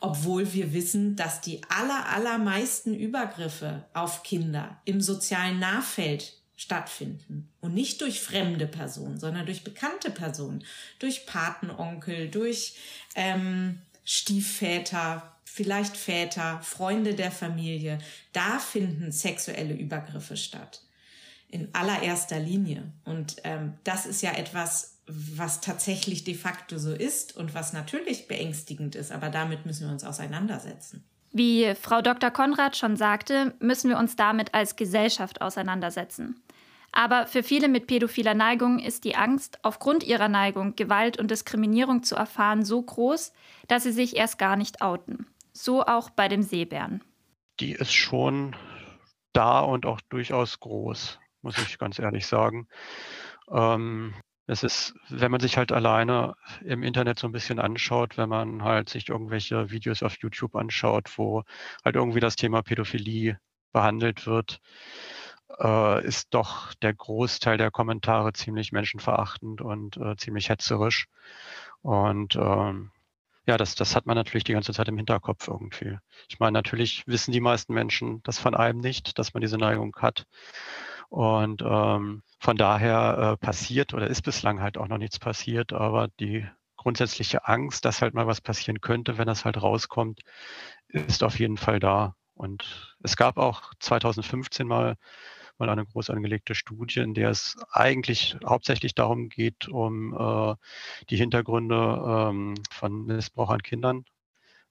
obwohl 0.05 0.53
wir 0.53 0.71
wissen, 0.71 1.15
dass 1.15 1.41
die 1.41 1.61
aller, 1.67 2.07
allermeisten 2.09 2.93
Übergriffe 2.93 3.85
auf 3.95 4.21
Kinder 4.21 4.79
im 4.85 5.01
sozialen 5.01 5.57
Nahfeld 5.57 6.33
stattfinden 6.55 7.49
und 7.59 7.73
nicht 7.73 8.01
durch 8.01 8.21
fremde 8.21 8.67
Personen, 8.67 9.19
sondern 9.19 9.47
durch 9.47 9.63
bekannte 9.63 10.11
Personen, 10.11 10.63
durch 10.99 11.25
Patenonkel, 11.25 12.29
durch 12.29 12.75
ähm, 13.15 13.81
Stiefväter, 14.03 15.35
vielleicht 15.43 15.97
Väter, 15.97 16.61
Freunde 16.61 17.15
der 17.15 17.31
Familie. 17.31 17.97
Da 18.31 18.59
finden 18.59 19.11
sexuelle 19.11 19.73
Übergriffe 19.73 20.37
statt. 20.37 20.83
In 21.49 21.73
allererster 21.73 22.39
Linie. 22.39 22.91
Und 23.05 23.37
ähm, 23.43 23.73
das 23.83 24.05
ist 24.05 24.21
ja 24.21 24.33
etwas, 24.33 24.94
was 25.07 25.61
tatsächlich 25.61 26.23
de 26.23 26.33
facto 26.33 26.77
so 26.77 26.91
ist 26.91 27.35
und 27.35 27.53
was 27.53 27.73
natürlich 27.73 28.27
beängstigend 28.27 28.95
ist, 28.95 29.11
aber 29.11 29.29
damit 29.29 29.65
müssen 29.65 29.87
wir 29.87 29.91
uns 29.91 30.03
auseinandersetzen. 30.03 31.03
Wie 31.31 31.75
Frau 31.75 32.01
Dr. 32.01 32.31
Konrad 32.31 32.77
schon 32.77 32.95
sagte, 32.95 33.53
müssen 33.59 33.89
wir 33.89 33.97
uns 33.97 34.15
damit 34.15 34.53
als 34.53 34.75
Gesellschaft 34.75 35.41
auseinandersetzen. 35.41 36.41
Aber 36.93 37.27
für 37.27 37.43
viele 37.43 37.67
mit 37.67 37.87
pädophiler 37.87 38.33
Neigung 38.33 38.79
ist 38.79 39.03
die 39.03 39.17
Angst, 39.17 39.59
aufgrund 39.63 40.03
ihrer 40.03 40.29
Neigung 40.29 40.77
Gewalt 40.77 41.19
und 41.19 41.29
Diskriminierung 41.29 42.03
zu 42.03 42.15
erfahren, 42.15 42.63
so 42.63 42.81
groß, 42.81 43.33
dass 43.67 43.83
sie 43.83 43.91
sich 43.91 44.15
erst 44.15 44.37
gar 44.37 44.55
nicht 44.55 44.81
outen. 44.81 45.27
So 45.51 45.85
auch 45.85 46.09
bei 46.09 46.29
dem 46.29 46.41
Seebären. 46.41 47.03
Die 47.59 47.73
ist 47.73 47.93
schon 47.93 48.55
da 49.33 49.59
und 49.59 49.85
auch 49.85 49.99
durchaus 50.07 50.59
groß, 50.61 51.19
muss 51.41 51.57
ich 51.57 51.77
ganz 51.77 51.99
ehrlich 51.99 52.27
sagen. 52.27 52.67
Ähm, 53.51 54.13
es 54.47 54.63
ist, 54.63 54.93
wenn 55.09 55.31
man 55.31 55.39
sich 55.39 55.57
halt 55.57 55.71
alleine 55.71 56.35
im 56.63 56.83
Internet 56.83 57.19
so 57.19 57.27
ein 57.27 57.31
bisschen 57.31 57.59
anschaut, 57.59 58.17
wenn 58.17 58.29
man 58.29 58.63
halt 58.63 58.89
sich 58.89 59.09
irgendwelche 59.09 59.71
Videos 59.71 60.03
auf 60.03 60.17
YouTube 60.19 60.55
anschaut, 60.55 61.17
wo 61.17 61.43
halt 61.83 61.95
irgendwie 61.95 62.19
das 62.19 62.35
Thema 62.35 62.61
Pädophilie 62.61 63.39
behandelt 63.71 64.27
wird, 64.27 64.61
äh, 65.59 66.05
ist 66.05 66.33
doch 66.33 66.73
der 66.75 66.93
Großteil 66.93 67.57
der 67.57 67.71
Kommentare 67.71 68.33
ziemlich 68.33 68.71
menschenverachtend 68.71 69.61
und 69.61 69.97
äh, 69.97 70.15
ziemlich 70.17 70.49
hetzerisch. 70.49 71.07
Und 71.81 72.35
ähm, 72.35 72.91
ja, 73.47 73.57
das, 73.57 73.75
das 73.75 73.95
hat 73.95 74.05
man 74.05 74.15
natürlich 74.15 74.43
die 74.43 74.53
ganze 74.53 74.73
Zeit 74.73 74.87
im 74.87 74.97
Hinterkopf 74.97 75.47
irgendwie. 75.47 75.97
Ich 76.29 76.39
meine, 76.39 76.53
natürlich 76.53 77.03
wissen 77.07 77.31
die 77.31 77.41
meisten 77.41 77.73
Menschen 77.73 78.21
das 78.23 78.39
von 78.39 78.55
einem 78.55 78.79
nicht, 78.79 79.17
dass 79.19 79.33
man 79.33 79.41
diese 79.41 79.57
Neigung 79.57 79.95
hat. 79.97 80.25
Und 81.09 81.61
ähm, 81.63 82.23
von 82.45 82.57
daher 82.57 83.37
äh, 83.41 83.43
passiert 83.43 83.95
oder 83.95 84.05
ist 84.05 84.21
bislang 84.21 84.61
halt 84.61 84.77
auch 84.77 84.87
noch 84.87 84.99
nichts 84.99 85.17
passiert, 85.17 85.73
aber 85.73 86.09
die 86.19 86.45
grundsätzliche 86.77 87.47
Angst, 87.47 87.85
dass 87.85 88.03
halt 88.03 88.13
mal 88.13 88.27
was 88.27 88.39
passieren 88.39 88.81
könnte, 88.81 89.17
wenn 89.17 89.25
das 89.25 89.45
halt 89.45 89.59
rauskommt, 89.59 90.21
ist 90.87 91.23
auf 91.23 91.39
jeden 91.39 91.57
Fall 91.57 91.79
da. 91.79 92.15
Und 92.35 92.95
es 93.01 93.17
gab 93.17 93.37
auch 93.37 93.73
2015 93.79 94.67
mal, 94.67 94.95
mal 95.57 95.69
eine 95.69 95.87
groß 95.87 96.11
angelegte 96.11 96.53
Studie, 96.53 96.99
in 96.99 97.15
der 97.15 97.31
es 97.31 97.55
eigentlich 97.71 98.37
hauptsächlich 98.45 98.93
darum 98.93 99.29
geht, 99.29 99.67
um 99.67 100.13
äh, 100.13 100.53
die 101.09 101.17
Hintergründe 101.17 102.29
ähm, 102.29 102.53
von 102.69 103.07
Missbrauch 103.07 103.49
an 103.49 103.63
Kindern 103.63 104.05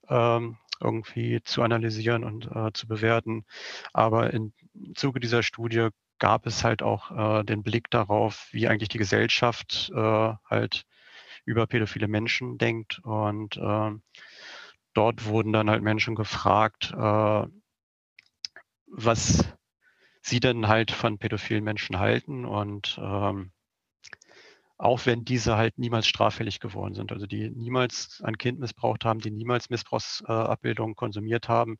ähm, 0.07 0.59
irgendwie 0.79 1.41
zu 1.43 1.61
analysieren 1.61 2.23
und 2.23 2.49
äh, 2.55 2.71
zu 2.71 2.87
bewerten. 2.87 3.43
Aber 3.91 4.31
im 4.31 4.53
Zuge 4.95 5.19
dieser 5.19 5.43
Studie 5.43 5.89
gab 6.19 6.45
es 6.45 6.63
halt 6.63 6.81
auch 6.81 7.11
äh, 7.11 7.43
den 7.43 7.63
Blick 7.63 7.89
darauf, 7.89 8.47
wie 8.51 8.67
eigentlich 8.67 8.89
die 8.89 8.97
Gesellschaft 8.97 9.91
äh, 9.93 10.33
halt 10.49 10.85
über 11.45 11.67
pädophile 11.67 12.07
Menschen 12.07 12.57
denkt. 12.57 12.99
Und 13.03 13.57
äh, 13.57 13.91
dort 14.93 15.25
wurden 15.25 15.53
dann 15.53 15.69
halt 15.69 15.83
Menschen 15.83 16.15
gefragt, 16.15 16.93
äh, 16.93 17.47
was 18.87 19.45
sie 20.21 20.39
denn 20.39 20.67
halt 20.67 20.91
von 20.91 21.19
pädophilen 21.19 21.63
Menschen 21.63 21.99
halten. 21.99 22.45
Und 22.45 22.99
ähm, 23.01 23.51
auch 24.77 25.05
wenn 25.05 25.23
diese 25.23 25.55
halt 25.55 25.77
niemals 25.77 26.07
straffällig 26.07 26.59
geworden 26.59 26.95
sind, 26.95 27.11
also 27.11 27.27
die 27.27 27.49
niemals 27.49 28.21
ein 28.25 28.37
Kind 28.37 28.59
missbraucht 28.59 29.05
haben, 29.05 29.19
die 29.19 29.31
niemals 29.31 29.69
Missbrauchsabbildungen 29.69 30.95
konsumiert 30.95 31.47
haben. 31.47 31.77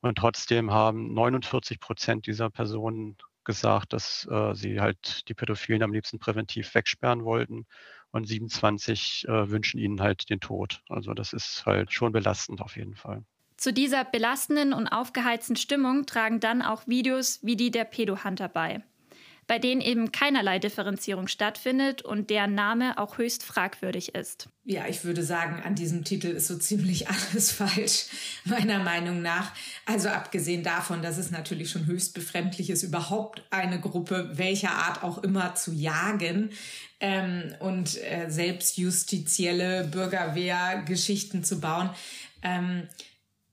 Und 0.00 0.16
trotzdem 0.16 0.70
haben 0.70 1.12
49 1.12 1.80
Prozent 1.80 2.26
dieser 2.26 2.48
Personen 2.50 3.16
gesagt, 3.44 3.92
dass 3.92 4.26
äh, 4.30 4.54
sie 4.54 4.80
halt 4.80 5.28
die 5.28 5.34
Pädophilen 5.34 5.82
am 5.82 5.92
liebsten 5.92 6.18
präventiv 6.18 6.74
wegsperren 6.74 7.24
wollten 7.24 7.66
und 8.10 8.26
27 8.26 9.26
äh, 9.28 9.50
wünschen 9.50 9.78
ihnen 9.78 10.00
halt 10.00 10.30
den 10.30 10.40
Tod. 10.40 10.82
Also 10.88 11.14
das 11.14 11.32
ist 11.32 11.64
halt 11.66 11.92
schon 11.92 12.12
belastend 12.12 12.60
auf 12.60 12.76
jeden 12.76 12.94
Fall. 12.94 13.24
Zu 13.56 13.72
dieser 13.72 14.04
belastenden 14.04 14.72
und 14.72 14.88
aufgeheizten 14.88 15.56
Stimmung 15.56 16.06
tragen 16.06 16.40
dann 16.40 16.62
auch 16.62 16.86
Videos 16.86 17.40
wie 17.42 17.56
die 17.56 17.70
der 17.70 17.84
Pedohunter 17.84 18.48
bei 18.48 18.82
bei 19.46 19.58
denen 19.58 19.80
eben 19.80 20.12
keinerlei 20.12 20.58
Differenzierung 20.58 21.28
stattfindet 21.28 22.02
und 22.02 22.30
deren 22.30 22.54
Name 22.54 22.98
auch 22.98 23.18
höchst 23.18 23.42
fragwürdig 23.42 24.14
ist. 24.14 24.48
Ja, 24.64 24.86
ich 24.88 25.04
würde 25.04 25.24
sagen, 25.24 25.62
an 25.64 25.74
diesem 25.74 26.04
Titel 26.04 26.28
ist 26.28 26.46
so 26.46 26.56
ziemlich 26.56 27.08
alles 27.08 27.50
falsch, 27.50 28.06
meiner 28.44 28.78
Meinung 28.78 29.20
nach. 29.20 29.52
Also 29.84 30.08
abgesehen 30.08 30.62
davon, 30.62 31.02
dass 31.02 31.18
es 31.18 31.30
natürlich 31.30 31.70
schon 31.70 31.86
höchst 31.86 32.14
befremdlich 32.14 32.70
ist, 32.70 32.82
überhaupt 32.82 33.42
eine 33.50 33.80
Gruppe 33.80 34.30
welcher 34.34 34.70
Art 34.72 35.02
auch 35.02 35.22
immer 35.22 35.54
zu 35.54 35.72
jagen 35.72 36.50
ähm, 37.00 37.54
und 37.58 38.00
äh, 38.02 38.30
selbstjustizielle 38.30 39.84
Bürgerwehrgeschichten 39.84 41.42
zu 41.42 41.60
bauen. 41.60 41.90
Ähm, 42.42 42.88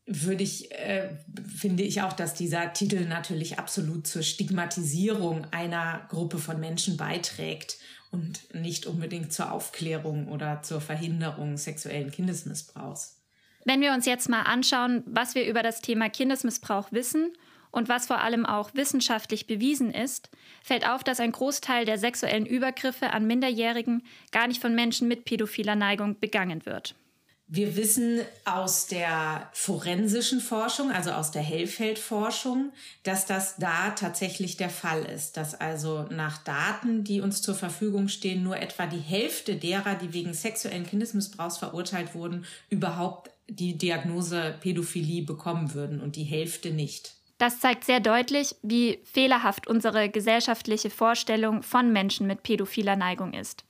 würde 0.09 0.43
ich, 0.43 0.71
äh, 0.71 1.09
finde 1.55 1.83
ich 1.83 2.01
auch, 2.01 2.13
dass 2.13 2.33
dieser 2.33 2.73
Titel 2.73 3.05
natürlich 3.05 3.59
absolut 3.59 4.07
zur 4.07 4.23
Stigmatisierung 4.23 5.45
einer 5.51 6.05
Gruppe 6.09 6.39
von 6.39 6.59
Menschen 6.59 6.97
beiträgt 6.97 7.77
und 8.11 8.53
nicht 8.55 8.87
unbedingt 8.87 9.31
zur 9.31 9.51
Aufklärung 9.51 10.27
oder 10.27 10.63
zur 10.63 10.81
Verhinderung 10.81 11.57
sexuellen 11.57 12.09
Kindesmissbrauchs. 12.09 13.17
Wenn 13.65 13.81
wir 13.81 13.93
uns 13.93 14.07
jetzt 14.07 14.29
mal 14.29 14.41
anschauen, 14.41 15.03
was 15.05 15.35
wir 15.35 15.45
über 15.45 15.61
das 15.61 15.81
Thema 15.81 16.09
Kindesmissbrauch 16.09 16.91
wissen 16.91 17.31
und 17.69 17.87
was 17.87 18.07
vor 18.07 18.19
allem 18.21 18.47
auch 18.47 18.73
wissenschaftlich 18.73 19.45
bewiesen 19.45 19.91
ist, 19.91 20.31
fällt 20.63 20.89
auf, 20.89 21.03
dass 21.03 21.19
ein 21.19 21.31
Großteil 21.31 21.85
der 21.85 21.99
sexuellen 21.99 22.47
Übergriffe 22.47 23.11
an 23.11 23.27
Minderjährigen 23.27 24.01
gar 24.31 24.47
nicht 24.47 24.59
von 24.59 24.73
Menschen 24.73 25.07
mit 25.07 25.25
pädophiler 25.25 25.75
Neigung 25.75 26.19
begangen 26.19 26.65
wird. 26.65 26.95
Wir 27.51 27.75
wissen 27.75 28.21
aus 28.45 28.85
der 28.85 29.49
forensischen 29.53 30.39
Forschung, 30.39 30.91
also 30.91 31.09
aus 31.09 31.31
der 31.31 31.41
Hellfeldforschung, 31.41 32.71
dass 33.01 33.25
das 33.25 33.55
da 33.55 33.89
tatsächlich 33.89 34.55
der 34.55 34.69
Fall 34.69 35.03
ist, 35.03 35.35
dass 35.35 35.59
also 35.59 36.03
nach 36.11 36.37
Daten, 36.43 37.03
die 37.03 37.21
uns 37.21 37.41
zur 37.41 37.55
Verfügung 37.55 38.07
stehen, 38.07 38.43
nur 38.43 38.57
etwa 38.57 38.85
die 38.85 38.99
Hälfte 38.99 39.55
derer, 39.55 39.95
die 39.95 40.13
wegen 40.13 40.35
sexuellen 40.35 40.85
Kindesmissbrauchs 40.85 41.57
verurteilt 41.57 42.13
wurden, 42.13 42.45
überhaupt 42.69 43.31
die 43.47 43.75
Diagnose 43.75 44.53
Pädophilie 44.61 45.23
bekommen 45.23 45.73
würden 45.73 46.01
und 46.01 46.17
die 46.17 46.25
Hälfte 46.25 46.69
nicht. 46.69 47.15
Das 47.39 47.59
zeigt 47.59 47.83
sehr 47.83 47.99
deutlich, 47.99 48.57
wie 48.61 48.99
fehlerhaft 49.05 49.65
unsere 49.65 50.09
gesellschaftliche 50.09 50.91
Vorstellung 50.91 51.63
von 51.63 51.91
Menschen 51.91 52.27
mit 52.27 52.43
pädophiler 52.43 52.95
Neigung 52.95 53.33
ist. 53.33 53.65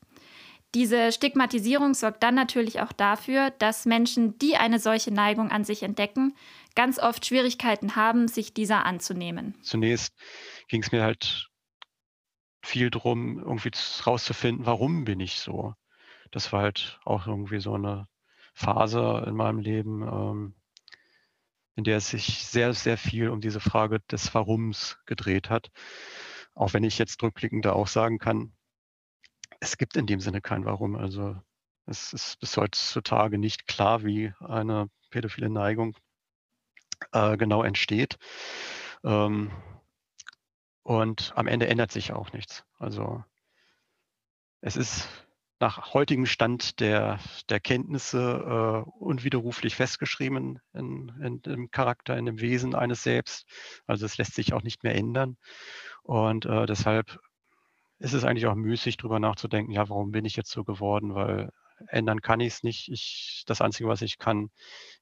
Diese 0.75 1.11
Stigmatisierung 1.11 1.95
sorgt 1.95 2.21
dann 2.21 2.35
natürlich 2.35 2.79
auch 2.81 2.93
dafür, 2.93 3.49
dass 3.51 3.85
Menschen, 3.85 4.37
die 4.37 4.55
eine 4.55 4.79
solche 4.79 5.11
Neigung 5.11 5.49
an 5.49 5.63
sich 5.63 5.81
entdecken, 5.81 6.35
ganz 6.75 6.99
oft 6.99 7.25
Schwierigkeiten 7.25 7.95
haben, 7.95 8.27
sich 8.27 8.53
dieser 8.53 8.85
anzunehmen. 8.85 9.55
Zunächst 9.63 10.13
ging 10.67 10.83
es 10.83 10.91
mir 10.91 11.01
halt 11.01 11.49
viel 12.61 12.91
darum, 12.91 13.39
irgendwie 13.39 13.71
rauszufinden, 14.05 14.65
warum 14.65 15.05
bin 15.05 15.19
ich 15.19 15.39
so. 15.39 15.73
Das 16.29 16.53
war 16.53 16.61
halt 16.61 16.99
auch 17.03 17.25
irgendwie 17.25 17.59
so 17.59 17.73
eine 17.73 18.07
Phase 18.53 19.23
in 19.25 19.35
meinem 19.35 19.59
Leben, 19.59 20.03
ähm, 20.03 20.55
in 21.75 21.83
der 21.83 21.97
es 21.97 22.09
sich 22.09 22.45
sehr, 22.45 22.73
sehr 22.73 22.97
viel 22.97 23.29
um 23.29 23.41
diese 23.41 23.59
Frage 23.59 24.01
des 24.11 24.35
Warums 24.35 24.97
gedreht 25.05 25.49
hat. 25.49 25.71
Auch 26.53 26.73
wenn 26.73 26.83
ich 26.83 26.99
jetzt 26.99 27.23
rückblickend 27.23 27.65
da 27.65 27.71
auch 27.71 27.87
sagen 27.87 28.19
kann, 28.19 28.53
es 29.59 29.77
gibt 29.77 29.97
in 29.97 30.07
dem 30.07 30.19
Sinne 30.19 30.41
kein 30.41 30.65
Warum. 30.65 30.95
Also 30.95 31.35
es 31.85 32.13
ist 32.13 32.39
bis 32.39 32.55
heutzutage 32.57 33.37
nicht 33.37 33.67
klar, 33.67 34.03
wie 34.03 34.33
eine 34.39 34.89
pädophile 35.09 35.49
Neigung 35.49 35.95
äh, 37.11 37.37
genau 37.37 37.63
entsteht. 37.63 38.17
Ähm, 39.03 39.51
und 40.83 41.33
am 41.35 41.47
Ende 41.47 41.67
ändert 41.67 41.91
sich 41.91 42.13
auch 42.13 42.31
nichts. 42.33 42.63
Also 42.77 43.23
es 44.61 44.75
ist 44.75 45.07
nach 45.59 45.93
heutigem 45.93 46.25
Stand 46.25 46.79
der, 46.79 47.19
der 47.49 47.59
Kenntnisse 47.59 48.85
äh, 48.87 48.89
unwiderruflich 48.99 49.75
festgeschrieben 49.75 50.59
in, 50.73 51.11
in, 51.21 51.41
im 51.51 51.71
Charakter, 51.71 52.17
in 52.17 52.25
dem 52.25 52.39
Wesen 52.39 52.75
eines 52.75 53.03
Selbst. 53.03 53.45
Also 53.85 54.05
es 54.05 54.17
lässt 54.17 54.35
sich 54.35 54.53
auch 54.53 54.63
nicht 54.63 54.83
mehr 54.83 54.95
ändern. 54.95 55.37
Und 56.03 56.45
äh, 56.45 56.65
deshalb 56.65 57.19
ist 57.99 58.13
es 58.13 58.23
eigentlich 58.23 58.47
auch 58.47 58.55
müßig, 58.55 58.97
darüber 58.97 59.19
nachzudenken, 59.19 59.71
ja, 59.71 59.89
warum 59.89 60.11
bin 60.11 60.25
ich 60.25 60.35
jetzt 60.35 60.51
so 60.51 60.63
geworden? 60.63 61.15
Weil 61.15 61.51
ändern 61.87 62.21
kann 62.21 62.39
ich 62.39 62.53
es 62.53 62.63
nicht. 62.63 62.89
Ich, 62.89 63.43
das 63.47 63.61
Einzige, 63.61 63.89
was 63.89 64.01
ich 64.01 64.17
kann, 64.17 64.49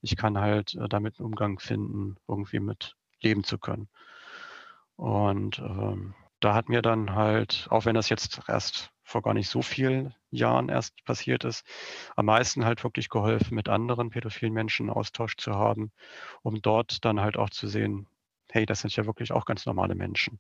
ich 0.01 0.16
kann 0.16 0.38
halt 0.38 0.75
äh, 0.75 0.88
damit 0.89 1.20
einen 1.20 1.25
Umgang 1.27 1.60
finden, 1.60 2.18
irgendwie 2.27 2.60
mit 2.60 2.96
leben 3.22 3.44
zu 3.44 3.58
können. 3.58 3.89
Und 4.96 5.60
ähm, 5.60 6.16
da 6.39 6.54
hat 6.54 6.70
mir 6.70 6.82
dann 6.82 7.16
halt, 7.16 7.68
auch 7.70 7.86
wenn 7.86 7.96
das 7.96 8.10
jetzt 8.10 8.42
erst 8.48 8.92
vor 9.04 9.22
gar 9.22 9.34
nicht 9.34 9.50
so 9.50 9.62
vielen 9.62 10.13
Jahren 10.32 10.70
erst 10.70 11.04
passiert 11.06 11.46
ist, 11.46 11.66
am 12.16 12.25
meisten 12.25 12.66
halt 12.66 12.84
wirklich 12.84 13.10
geholfen, 13.10 13.56
mit 13.56 13.70
anderen 13.70 14.10
pädophilen 14.10 14.54
Menschen 14.54 14.89
Austausch 14.89 15.38
zu 15.38 15.54
haben, 15.56 15.92
um 16.42 16.62
dort 16.62 17.06
dann 17.06 17.22
halt 17.22 17.38
auch 17.38 17.50
zu 17.50 17.68
sehen, 17.68 18.08
hey, 18.50 18.66
das 18.66 18.82
sind 18.82 18.96
ja 18.96 19.06
wirklich 19.06 19.32
auch 19.32 19.46
ganz 19.46 19.66
normale 19.66 19.96
Menschen. 19.96 20.39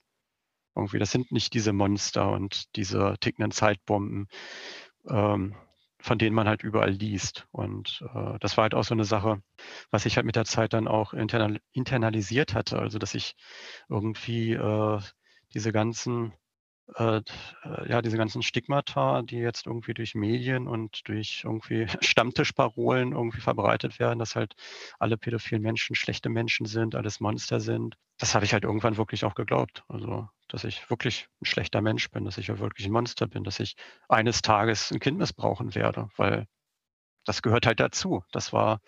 Irgendwie, 0.77 0.99
das 0.99 1.11
sind 1.11 1.31
nicht 1.31 1.53
diese 1.53 1.73
Monster 1.73 2.31
und 2.31 2.75
diese 2.75 3.15
tickenden 3.19 3.51
Zeitbomben, 3.51 4.27
ähm, 5.09 5.55
von 5.99 6.17
denen 6.19 6.35
man 6.35 6.47
halt 6.47 6.63
überall 6.63 6.91
liest. 6.91 7.47
Und 7.51 8.03
äh, 8.13 8.37
das 8.39 8.57
war 8.57 8.63
halt 8.63 8.73
auch 8.75 8.83
so 8.83 8.93
eine 8.93 9.05
Sache, 9.05 9.41
was 9.91 10.05
ich 10.05 10.15
halt 10.17 10.25
mit 10.25 10.35
der 10.35 10.45
Zeit 10.45 10.73
dann 10.73 10.87
auch 10.87 11.13
internal 11.13 11.59
internalisiert 11.73 12.53
hatte. 12.53 12.79
Also, 12.79 12.99
dass 12.99 13.15
ich 13.15 13.35
irgendwie 13.89 14.53
äh, 14.53 14.99
diese 15.53 15.71
ganzen 15.71 16.33
äh, 16.95 17.17
äh, 17.17 17.89
ja, 17.89 18.01
diese 18.01 18.17
ganzen 18.17 18.41
Stigmata, 18.41 19.21
die 19.21 19.37
jetzt 19.37 19.65
irgendwie 19.67 19.93
durch 19.93 20.15
Medien 20.15 20.67
und 20.67 21.07
durch 21.07 21.41
irgendwie 21.43 21.87
Stammtischparolen 22.01 23.11
irgendwie 23.11 23.41
verbreitet 23.41 23.99
werden, 23.99 24.19
dass 24.19 24.35
halt 24.35 24.55
alle 24.99 25.17
pädophilen 25.17 25.61
Menschen 25.61 25.95
schlechte 25.95 26.29
Menschen 26.29 26.65
sind, 26.65 26.95
alles 26.95 27.19
Monster 27.19 27.59
sind. 27.59 27.95
Das 28.17 28.35
habe 28.35 28.45
ich 28.45 28.53
halt 28.53 28.63
irgendwann 28.63 28.97
wirklich 28.97 29.25
auch 29.25 29.35
geglaubt. 29.35 29.83
Also, 29.89 30.29
dass 30.47 30.63
ich 30.63 30.89
wirklich 30.89 31.27
ein 31.41 31.45
schlechter 31.45 31.81
Mensch 31.81 32.09
bin, 32.11 32.25
dass 32.25 32.37
ich 32.37 32.47
wirklich 32.47 32.87
ein 32.87 32.91
Monster 32.91 33.27
bin, 33.27 33.43
dass 33.43 33.59
ich 33.59 33.75
eines 34.09 34.41
Tages 34.41 34.91
ein 34.91 34.99
Kind 34.99 35.17
missbrauchen 35.17 35.75
werde, 35.75 36.09
weil 36.17 36.47
das 37.25 37.41
gehört 37.41 37.65
halt 37.65 37.79
dazu. 37.79 38.23
Das 38.31 38.53
war 38.53 38.79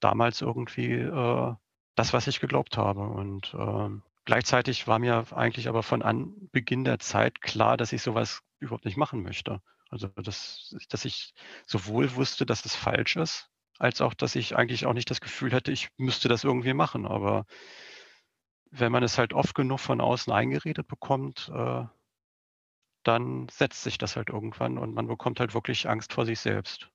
damals 0.00 0.40
irgendwie 0.40 0.92
äh, 0.92 1.54
das, 1.96 2.12
was 2.12 2.26
ich 2.28 2.40
geglaubt 2.40 2.76
habe. 2.76 3.00
Und 3.00 3.54
ähm, 3.58 4.02
Gleichzeitig 4.30 4.86
war 4.86 4.98
mir 4.98 5.26
eigentlich 5.32 5.68
aber 5.68 5.82
von 5.82 6.02
Anbeginn 6.02 6.84
der 6.84 6.98
Zeit 6.98 7.40
klar, 7.40 7.76
dass 7.76 7.92
ich 7.92 8.02
sowas 8.02 8.42
überhaupt 8.60 8.84
nicht 8.84 8.96
machen 8.96 9.22
möchte. 9.22 9.60
Also, 9.88 10.08
dass, 10.08 10.72
dass 10.88 11.04
ich 11.04 11.34
sowohl 11.66 12.14
wusste, 12.14 12.46
dass 12.46 12.62
das 12.62 12.76
falsch 12.76 13.16
ist, 13.16 13.48
als 13.78 14.00
auch, 14.00 14.14
dass 14.14 14.36
ich 14.36 14.54
eigentlich 14.56 14.86
auch 14.86 14.92
nicht 14.92 15.10
das 15.10 15.20
Gefühl 15.20 15.52
hätte, 15.52 15.72
ich 15.72 15.88
müsste 15.96 16.28
das 16.28 16.44
irgendwie 16.44 16.74
machen. 16.74 17.06
Aber 17.06 17.44
wenn 18.70 18.92
man 18.92 19.02
es 19.02 19.18
halt 19.18 19.32
oft 19.32 19.54
genug 19.54 19.80
von 19.80 20.00
außen 20.00 20.32
eingeredet 20.32 20.86
bekommt, 20.86 21.50
äh, 21.54 21.84
dann 23.02 23.48
setzt 23.50 23.82
sich 23.82 23.98
das 23.98 24.16
halt 24.16 24.28
irgendwann 24.28 24.78
und 24.78 24.94
man 24.94 25.06
bekommt 25.06 25.40
halt 25.40 25.54
wirklich 25.54 25.88
Angst 25.88 26.12
vor 26.12 26.26
sich 26.26 26.38
selbst. 26.38 26.88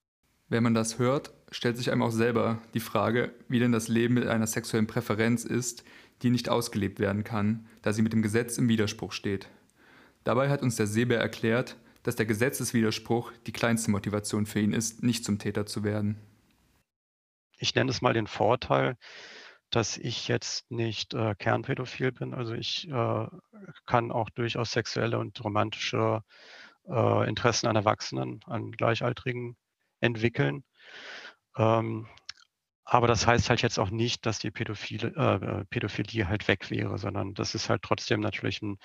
Wenn 0.48 0.64
man 0.64 0.76
das 0.76 1.00
hört, 1.00 1.34
stellt 1.52 1.78
sich 1.78 1.92
einem 1.92 2.04
auch 2.04 2.12
selber 2.12 2.62
die 2.76 2.80
Frage, 2.80 3.34
wie 3.48 3.60
denn 3.60 3.72
das 3.72 3.88
Leben 3.88 4.14
mit 4.14 4.28
einer 4.28 4.46
sexuellen 4.46 4.86
Präferenz 4.86 5.44
ist, 5.44 5.84
die 6.22 6.30
nicht 6.30 6.50
ausgelebt 6.50 7.00
werden 7.00 7.24
kann, 7.24 7.68
da 7.82 7.94
sie 7.94 8.04
mit 8.04 8.14
dem 8.14 8.22
Gesetz 8.22 8.58
im 8.58 8.70
Widerspruch 8.70 9.12
steht. 9.12 9.50
Dabei 10.24 10.50
hat 10.50 10.62
uns 10.62 10.76
der 10.76 10.88
Seebär 10.88 11.20
erklärt, 11.20 11.78
dass 12.04 12.16
der 12.16 12.28
Gesetzeswiderspruch 12.28 13.32
die 13.48 13.52
kleinste 13.52 13.90
Motivation 13.90 14.46
für 14.46 14.60
ihn 14.60 14.74
ist, 14.74 15.02
nicht 15.02 15.26
zum 15.26 15.40
Täter 15.40 15.66
zu 15.66 15.84
werden. 15.84 16.20
Ich 17.58 17.74
nenne 17.74 17.90
es 17.90 18.02
mal 18.02 18.14
den 18.14 18.28
Vorteil, 18.28 18.98
dass 19.70 19.98
ich 19.98 20.28
jetzt 20.28 20.70
nicht 20.72 21.14
äh, 21.14 21.36
kernpädophil 21.36 22.12
bin. 22.12 22.34
Also 22.34 22.54
ich 22.54 22.88
äh, 22.90 23.28
kann 23.86 24.12
auch 24.12 24.30
durchaus 24.30 24.72
sexuelle 24.72 25.20
und 25.20 25.44
romantische 25.44 26.22
äh, 26.88 27.28
Interessen 27.28 27.68
an 27.68 27.76
Erwachsenen, 27.76 28.40
an 28.46 28.72
Gleichaltrigen 28.72 29.58
entwickeln. 30.00 30.64
Ähm, 31.58 32.08
aber 32.86 33.08
das 33.08 33.26
heißt 33.26 33.50
halt 33.50 33.64
jetzt 33.64 33.80
auch 33.80 33.90
nicht, 33.90 34.26
dass 34.26 34.38
die 34.40 34.52
Pädophile, 34.52 35.08
äh, 35.16 35.66
Pädophilie 35.66 36.28
halt 36.28 36.48
weg 36.48 36.70
wäre, 36.70 36.98
sondern 37.00 37.34
das 37.34 37.56
ist 37.56 37.70
halt 37.70 37.82
trotzdem 37.82 38.20
natürlich 38.20 38.62
ein, 38.62 38.78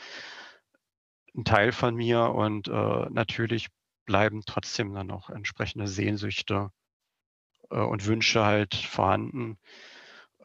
ein 1.36 1.44
Teil 1.44 1.72
von 1.72 1.94
mir 1.94 2.30
und 2.30 2.68
äh, 2.68 3.06
natürlich 3.10 3.68
bleiben 4.06 4.42
trotzdem 4.46 4.94
dann 4.94 5.06
noch 5.06 5.28
entsprechende 5.28 5.86
Sehnsüchte 5.86 6.70
äh, 7.70 7.76
und 7.78 8.06
Wünsche 8.06 8.44
halt 8.44 8.74
vorhanden. 8.74 9.58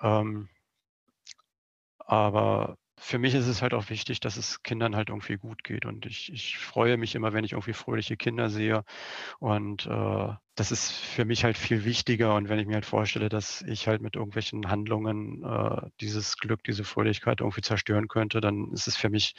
Ähm, 0.02 0.50
aber 2.00 2.78
für 2.98 3.18
mich 3.20 3.36
ist 3.36 3.48
es 3.48 3.62
halt 3.62 3.74
auch 3.74 3.90
wichtig, 3.90 4.20
dass 4.20 4.38
es 4.38 4.64
Kindern 4.64 4.96
halt 4.96 5.10
irgendwie 5.10 5.38
gut 5.38 5.64
geht. 5.64 5.86
Und 5.86 6.06
ich, 6.06 6.32
ich 6.32 6.58
freue 6.58 6.98
mich 6.98 7.16
immer, 7.16 7.34
wenn 7.34 7.44
ich 7.44 7.52
irgendwie 7.52 7.74
fröhliche 7.74 8.16
Kinder 8.18 8.50
sehe. 8.50 8.84
Und 9.40 9.86
äh, 9.86 10.34
das 10.56 10.72
ist 10.72 10.92
für 10.92 11.26
mich 11.26 11.44
halt 11.44 11.58
viel 11.58 11.84
wichtiger. 11.86 12.36
Und 12.36 12.50
wenn 12.50 12.60
ich 12.60 12.68
mir 12.68 12.76
halt 12.76 12.86
vorstelle, 12.86 13.30
dass 13.30 13.62
ich 13.64 13.88
halt 13.88 14.02
mit 14.02 14.16
irgendwelchen 14.16 14.70
Handlungen 14.70 15.44
äh, 15.44 15.90
dieses 16.02 16.38
Glück, 16.38 16.64
diese 16.64 16.84
Fröhlichkeit 16.84 17.42
irgendwie 17.42 17.62
zerstören 17.62 18.08
könnte, 18.08 18.42
dann 18.42 18.72
ist 18.72 18.88
es 18.88 18.96
für 18.96 19.10
mich 19.10 19.36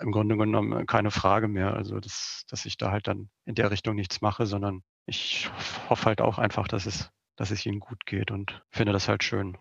im 0.00 0.12
Grunde 0.12 0.36
genommen 0.36 0.86
keine 0.86 1.10
Frage 1.10 1.48
mehr. 1.48 1.74
Also, 1.74 2.00
dass, 2.00 2.44
dass 2.48 2.66
ich 2.66 2.76
da 2.76 2.90
halt 2.90 3.06
dann 3.06 3.30
in 3.44 3.54
der 3.54 3.70
Richtung 3.70 3.94
nichts 3.96 4.20
mache, 4.20 4.46
sondern 4.46 4.82
ich 5.06 5.48
hoffe 5.88 6.06
halt 6.06 6.20
auch 6.20 6.38
einfach, 6.38 6.68
dass 6.68 6.86
es, 6.86 7.10
dass 7.36 7.50
es 7.50 7.64
ihnen 7.66 7.80
gut 7.80 8.04
geht 8.06 8.30
und 8.30 8.62
finde 8.70 8.92
das 8.92 9.08
halt 9.08 9.24
schön. 9.24 9.56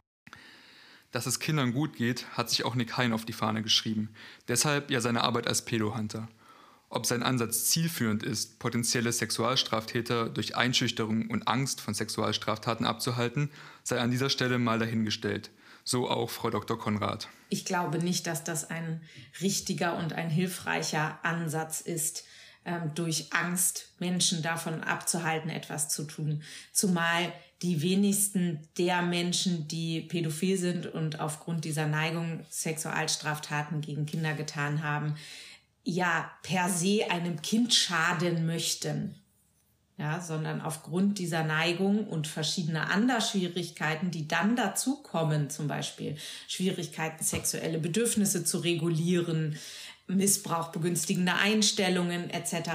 Dass 1.12 1.26
es 1.26 1.40
Kindern 1.40 1.74
gut 1.74 1.96
geht, 1.96 2.26
hat 2.38 2.50
sich 2.50 2.66
auch 2.66 2.76
Nick 2.76 2.98
Hein 2.98 3.14
auf 3.14 3.26
die 3.26 3.34
Fahne 3.34 3.64
geschrieben. 3.64 4.10
Deshalb 4.48 4.92
ja 4.92 5.02
seine 5.02 5.24
Arbeit 5.24 5.48
als 5.48 5.66
Pedohunter. 5.66 6.28
Ob 6.92 7.06
sein 7.06 7.24
Ansatz 7.24 7.66
zielführend 7.66 8.24
ist, 8.24 8.60
potenzielle 8.60 9.12
Sexualstraftäter 9.12 10.30
durch 10.30 10.56
Einschüchterung 10.56 11.30
und 11.30 11.48
Angst 11.48 11.82
von 11.82 11.94
Sexualstraftaten 11.94 12.86
abzuhalten, 12.86 13.52
sei 13.84 14.00
an 14.00 14.10
dieser 14.12 14.30
Stelle 14.30 14.58
mal 14.58 14.80
dahingestellt. 14.80 15.52
So 15.84 16.10
auch 16.10 16.30
Frau 16.30 16.50
Dr. 16.50 16.78
Konrad. 16.78 17.28
Ich 17.50 17.66
glaube 17.66 18.00
nicht, 18.00 18.28
dass 18.28 18.44
das 18.44 18.70
ein 18.70 19.02
richtiger 19.42 19.98
und 19.98 20.14
ein 20.14 20.30
hilfreicher 20.30 21.20
Ansatz 21.24 21.82
ist, 21.82 22.26
ähm, 22.66 22.92
durch 22.94 23.32
Angst 23.34 23.94
Menschen 24.00 24.42
davon 24.42 24.84
abzuhalten, 24.84 25.50
etwas 25.50 25.90
zu 25.90 26.04
tun. 26.04 26.44
Zumal 26.72 27.32
die 27.62 27.82
wenigsten 27.82 28.68
der 28.78 29.02
Menschen, 29.02 29.68
die 29.68 30.02
pädophil 30.02 30.58
sind 30.58 30.86
und 30.86 31.20
aufgrund 31.20 31.66
dieser 31.66 31.88
Neigung 31.88 32.46
Sexualstraftaten 32.50 33.82
gegen 33.82 34.06
Kinder 34.06 34.34
getan 34.34 34.82
haben, 34.82 35.16
ja 35.84 36.32
per 36.42 36.70
se 36.70 37.10
einem 37.10 37.42
Kind 37.42 37.74
schaden 37.74 38.46
möchten. 38.46 39.16
ja, 39.98 40.22
sondern 40.22 40.62
aufgrund 40.62 41.20
dieser 41.20 41.44
Neigung 41.44 42.08
und 42.08 42.26
verschiedener 42.26 42.90
anderer 42.90 43.20
Schwierigkeiten, 43.20 44.12
die 44.12 44.30
dann 44.30 44.56
dazukommen, 44.56 45.50
zum 45.50 45.68
Beispiel 45.68 46.16
Schwierigkeiten, 46.48 47.22
sexuelle 47.22 47.80
Bedürfnisse 47.80 48.46
zu 48.46 48.60
regulieren, 48.60 49.58
Missbrauch 50.08 50.70
begünstigende 50.70 51.34
Einstellungen 51.34 52.30
etc., 52.30 52.72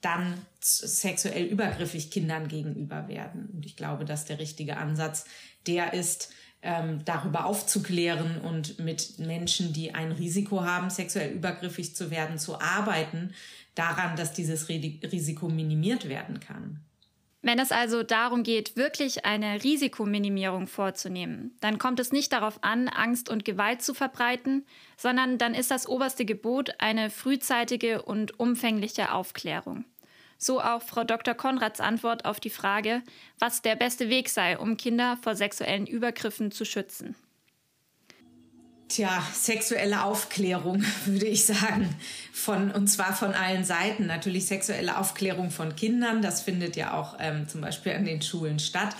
dann 0.00 0.34
sexuell 0.60 1.44
übergriffig 1.44 2.10
Kindern 2.10 2.48
gegenüber 2.48 3.08
werden. 3.08 3.48
Und 3.52 3.66
ich 3.66 3.76
glaube, 3.76 4.04
dass 4.04 4.24
der 4.24 4.38
richtige 4.38 4.76
Ansatz 4.76 5.24
der 5.66 5.92
ist, 5.92 6.30
ähm, 6.62 7.04
darüber 7.04 7.46
aufzuklären 7.46 8.40
und 8.40 8.78
mit 8.78 9.18
Menschen, 9.18 9.72
die 9.72 9.94
ein 9.94 10.12
Risiko 10.12 10.64
haben, 10.64 10.90
sexuell 10.90 11.30
übergriffig 11.32 11.94
zu 11.94 12.10
werden, 12.10 12.38
zu 12.38 12.60
arbeiten, 12.60 13.32
daran, 13.74 14.16
dass 14.16 14.32
dieses 14.32 14.68
Risiko 14.68 15.48
minimiert 15.48 16.08
werden 16.08 16.40
kann. 16.40 16.80
Wenn 17.40 17.60
es 17.60 17.70
also 17.70 18.02
darum 18.02 18.42
geht, 18.42 18.76
wirklich 18.76 19.24
eine 19.24 19.62
Risikominimierung 19.62 20.66
vorzunehmen, 20.66 21.56
dann 21.60 21.78
kommt 21.78 22.00
es 22.00 22.10
nicht 22.10 22.32
darauf 22.32 22.64
an, 22.64 22.88
Angst 22.88 23.30
und 23.30 23.44
Gewalt 23.44 23.80
zu 23.80 23.94
verbreiten, 23.94 24.66
sondern 24.96 25.38
dann 25.38 25.54
ist 25.54 25.70
das 25.70 25.88
oberste 25.88 26.24
Gebot 26.24 26.70
eine 26.78 27.10
frühzeitige 27.10 28.02
und 28.02 28.40
umfängliche 28.40 29.12
Aufklärung. 29.12 29.84
So 30.36 30.60
auch 30.60 30.82
Frau 30.82 31.04
Dr. 31.04 31.34
Konrads 31.34 31.80
Antwort 31.80 32.24
auf 32.24 32.40
die 32.40 32.50
Frage, 32.50 33.02
was 33.38 33.62
der 33.62 33.76
beste 33.76 34.08
Weg 34.08 34.28
sei, 34.30 34.58
um 34.58 34.76
Kinder 34.76 35.16
vor 35.22 35.36
sexuellen 35.36 35.86
Übergriffen 35.86 36.50
zu 36.50 36.64
schützen. 36.64 37.14
Tja, 38.88 39.22
sexuelle 39.34 40.02
Aufklärung, 40.02 40.82
würde 41.04 41.26
ich 41.26 41.44
sagen. 41.44 41.94
Von, 42.32 42.70
und 42.70 42.88
zwar 42.88 43.14
von 43.14 43.34
allen 43.34 43.64
Seiten. 43.64 44.06
Natürlich 44.06 44.46
sexuelle 44.46 44.96
Aufklärung 44.96 45.50
von 45.50 45.76
Kindern, 45.76 46.22
das 46.22 46.40
findet 46.40 46.74
ja 46.76 46.94
auch 46.94 47.16
ähm, 47.20 47.46
zum 47.48 47.60
Beispiel 47.60 47.92
an 47.92 48.06
den 48.06 48.22
Schulen 48.22 48.58
statt. 48.58 48.96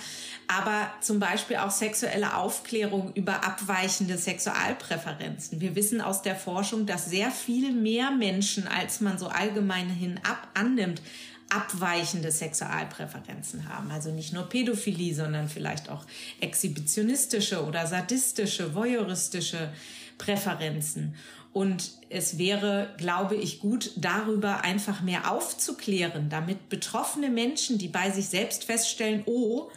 Aber 0.47 0.91
zum 1.01 1.19
Beispiel 1.19 1.57
auch 1.57 1.69
sexuelle 1.69 2.35
Aufklärung 2.35 3.13
über 3.13 3.43
abweichende 3.43 4.17
Sexualpräferenzen. 4.17 5.61
Wir 5.61 5.75
wissen 5.75 6.01
aus 6.01 6.23
der 6.23 6.35
Forschung, 6.35 6.87
dass 6.87 7.09
sehr 7.09 7.29
viel 7.29 7.71
mehr 7.71 8.09
Menschen, 8.09 8.67
als 8.67 8.99
man 8.99 9.19
so 9.19 9.27
allgemein 9.27 9.89
hin 9.89 10.19
ab 10.23 10.47
annimmt, 10.55 11.01
abweichende 11.49 12.31
Sexualpräferenzen 12.31 13.67
haben. 13.69 13.91
Also 13.91 14.11
nicht 14.11 14.33
nur 14.33 14.43
Pädophilie, 14.43 15.13
sondern 15.13 15.49
vielleicht 15.49 15.89
auch 15.89 16.05
exhibitionistische 16.39 17.65
oder 17.65 17.87
sadistische, 17.87 18.75
voyeuristische 18.75 19.71
Präferenzen. 20.17 21.15
Und 21.51 21.91
es 22.09 22.37
wäre, 22.37 22.93
glaube 22.97 23.35
ich, 23.35 23.59
gut, 23.59 23.91
darüber 23.95 24.63
einfach 24.63 25.01
mehr 25.01 25.31
aufzuklären, 25.31 26.29
damit 26.29 26.69
betroffene 26.69 27.29
Menschen, 27.29 27.79
die 27.79 27.87
bei 27.87 28.11
sich 28.11 28.27
selbst 28.27 28.65
feststellen, 28.65 29.23
oh, 29.25 29.69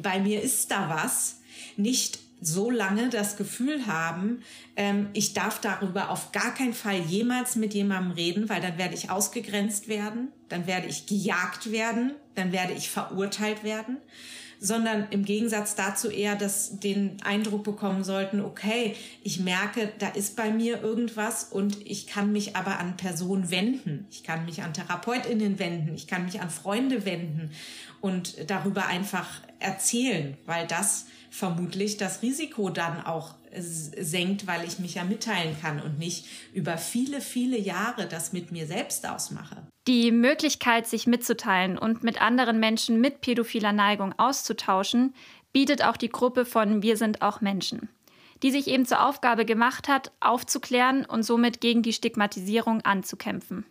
bei 0.00 0.18
mir 0.18 0.42
ist 0.42 0.70
da 0.70 0.88
was, 0.88 1.38
nicht 1.76 2.18
so 2.42 2.70
lange 2.70 3.08
das 3.08 3.36
Gefühl 3.36 3.86
haben, 3.86 4.42
ähm, 4.76 5.08
ich 5.12 5.32
darf 5.32 5.60
darüber 5.60 6.10
auf 6.10 6.32
gar 6.32 6.52
keinen 6.52 6.74
Fall 6.74 6.98
jemals 6.98 7.56
mit 7.56 7.72
jemandem 7.72 8.12
reden, 8.12 8.48
weil 8.48 8.60
dann 8.60 8.78
werde 8.78 8.94
ich 8.94 9.10
ausgegrenzt 9.10 9.88
werden, 9.88 10.28
dann 10.48 10.66
werde 10.66 10.88
ich 10.88 11.06
gejagt 11.06 11.70
werden, 11.70 12.12
dann 12.34 12.52
werde 12.52 12.72
ich 12.72 12.90
verurteilt 12.90 13.62
werden, 13.62 13.98
sondern 14.58 15.06
im 15.10 15.24
Gegensatz 15.24 15.76
dazu 15.76 16.08
eher 16.08 16.34
dass 16.34 16.80
den 16.80 17.16
Eindruck 17.22 17.62
bekommen 17.62 18.02
sollten, 18.02 18.40
okay, 18.40 18.96
ich 19.22 19.38
merke, 19.38 19.92
da 19.98 20.08
ist 20.08 20.36
bei 20.36 20.50
mir 20.50 20.82
irgendwas 20.82 21.44
und 21.44 21.84
ich 21.86 22.08
kann 22.08 22.32
mich 22.32 22.56
aber 22.56 22.80
an 22.80 22.96
Personen 22.96 23.50
wenden, 23.50 24.06
ich 24.10 24.24
kann 24.24 24.44
mich 24.44 24.62
an 24.62 24.74
Therapeutinnen 24.74 25.60
wenden, 25.60 25.94
ich 25.94 26.08
kann 26.08 26.24
mich 26.24 26.40
an 26.40 26.50
Freunde 26.50 27.04
wenden 27.04 27.50
und 28.00 28.50
darüber 28.50 28.86
einfach 28.86 29.28
erzählen, 29.60 30.36
weil 30.44 30.66
das 30.66 31.06
vermutlich 31.32 31.96
das 31.96 32.22
Risiko 32.22 32.68
dann 32.68 33.04
auch 33.04 33.34
senkt, 33.54 34.46
weil 34.46 34.64
ich 34.66 34.78
mich 34.78 34.94
ja 34.94 35.04
mitteilen 35.04 35.56
kann 35.60 35.80
und 35.80 35.98
nicht 35.98 36.26
über 36.52 36.76
viele, 36.76 37.20
viele 37.20 37.58
Jahre 37.58 38.06
das 38.06 38.32
mit 38.32 38.52
mir 38.52 38.66
selbst 38.66 39.08
ausmache. 39.08 39.66
Die 39.86 40.12
Möglichkeit, 40.12 40.86
sich 40.86 41.06
mitzuteilen 41.06 41.78
und 41.78 42.02
mit 42.02 42.20
anderen 42.20 42.60
Menschen 42.60 43.00
mit 43.00 43.20
pädophiler 43.22 43.72
Neigung 43.72 44.14
auszutauschen, 44.18 45.14
bietet 45.52 45.82
auch 45.82 45.96
die 45.96 46.10
Gruppe 46.10 46.44
von 46.44 46.82
Wir 46.82 46.96
sind 46.96 47.22
auch 47.22 47.40
Menschen, 47.40 47.88
die 48.42 48.50
sich 48.50 48.68
eben 48.68 48.86
zur 48.86 49.06
Aufgabe 49.06 49.44
gemacht 49.44 49.88
hat, 49.88 50.12
aufzuklären 50.20 51.04
und 51.04 51.22
somit 51.22 51.60
gegen 51.60 51.82
die 51.82 51.92
Stigmatisierung 51.92 52.82
anzukämpfen. 52.82 53.64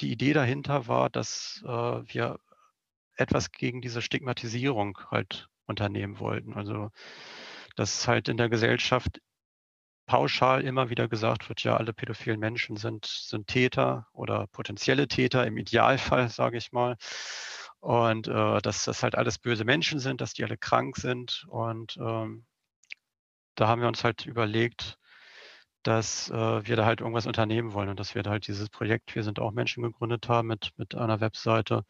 Die 0.00 0.12
Idee 0.12 0.32
dahinter 0.32 0.88
war, 0.88 1.10
dass 1.10 1.62
äh, 1.64 1.68
wir 1.68 2.38
etwas 3.16 3.52
gegen 3.52 3.80
diese 3.80 4.02
Stigmatisierung 4.02 4.98
halt 5.10 5.48
unternehmen 5.66 6.18
wollten. 6.20 6.54
Also 6.54 6.90
dass 7.76 8.08
halt 8.08 8.28
in 8.28 8.38
der 8.38 8.48
Gesellschaft 8.48 9.20
pauschal 10.06 10.62
immer 10.62 10.88
wieder 10.90 11.08
gesagt 11.08 11.48
wird, 11.48 11.62
ja, 11.64 11.76
alle 11.76 11.92
pädophilen 11.92 12.40
Menschen 12.40 12.76
sind, 12.76 13.06
sind 13.06 13.48
Täter 13.48 14.06
oder 14.12 14.46
potenzielle 14.48 15.08
Täter 15.08 15.46
im 15.46 15.56
Idealfall, 15.58 16.28
sage 16.30 16.56
ich 16.58 16.72
mal. 16.72 16.96
Und 17.80 18.28
äh, 18.28 18.60
dass 18.62 18.84
das 18.84 19.02
halt 19.02 19.16
alles 19.16 19.38
böse 19.38 19.64
Menschen 19.64 20.00
sind, 20.00 20.20
dass 20.20 20.32
die 20.32 20.44
alle 20.44 20.56
krank 20.56 20.96
sind. 20.96 21.46
Und 21.48 21.96
ähm, 21.98 22.46
da 23.56 23.68
haben 23.68 23.80
wir 23.80 23.88
uns 23.88 24.04
halt 24.04 24.26
überlegt, 24.26 24.98
dass 25.82 26.30
äh, 26.30 26.66
wir 26.66 26.76
da 26.76 26.84
halt 26.84 27.00
irgendwas 27.00 27.26
unternehmen 27.26 27.72
wollen 27.72 27.88
und 27.88 28.00
dass 28.00 28.14
wir 28.14 28.22
da 28.22 28.30
halt 28.30 28.48
dieses 28.48 28.70
Projekt 28.70 29.14
Wir 29.14 29.22
sind 29.22 29.38
auch 29.38 29.52
Menschen 29.52 29.82
gegründet 29.84 30.28
haben 30.28 30.48
mit, 30.48 30.72
mit 30.76 30.94
einer 30.96 31.20
Webseite, 31.20 31.84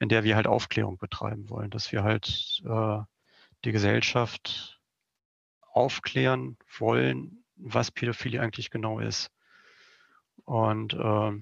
in 0.00 0.08
der 0.08 0.24
wir 0.24 0.36
halt 0.36 0.46
Aufklärung 0.48 0.98
betreiben 0.98 1.48
wollen, 1.48 1.70
dass 1.70 1.92
wir 1.92 2.02
halt 2.02 2.62
äh, 2.64 2.98
die 3.64 3.72
Gesellschaft 3.72 4.80
aufklären 5.72 6.56
wollen, 6.78 7.44
was 7.56 7.90
Pädophilie 7.90 8.40
eigentlich 8.40 8.70
genau 8.70 9.00
ist. 9.00 9.30
Und 10.44 10.94
äh, 10.94 11.32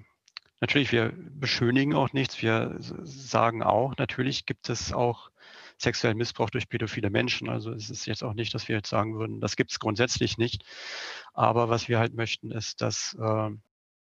natürlich, 0.61 0.91
wir 0.91 1.13
beschönigen 1.15 1.93
auch 1.93 2.13
nichts. 2.13 2.41
Wir 2.41 2.75
sagen 2.79 3.63
auch, 3.63 3.95
natürlich 3.97 4.45
gibt 4.45 4.69
es 4.69 4.93
auch 4.93 5.29
sexuellen 5.77 6.17
Missbrauch 6.17 6.49
durch 6.49 6.69
pädophile 6.69 7.09
Menschen. 7.09 7.49
Also 7.49 7.71
es 7.71 7.89
ist 7.89 8.05
jetzt 8.05 8.23
auch 8.23 8.33
nicht, 8.33 8.53
dass 8.53 8.67
wir 8.67 8.77
jetzt 8.77 8.89
sagen 8.89 9.17
würden, 9.17 9.41
das 9.41 9.55
gibt 9.55 9.71
es 9.71 9.79
grundsätzlich 9.79 10.37
nicht. 10.37 10.63
Aber 11.33 11.69
was 11.69 11.89
wir 11.89 11.99
halt 11.99 12.13
möchten, 12.13 12.51
ist, 12.51 12.81
dass 12.81 13.15
äh, 13.19 13.49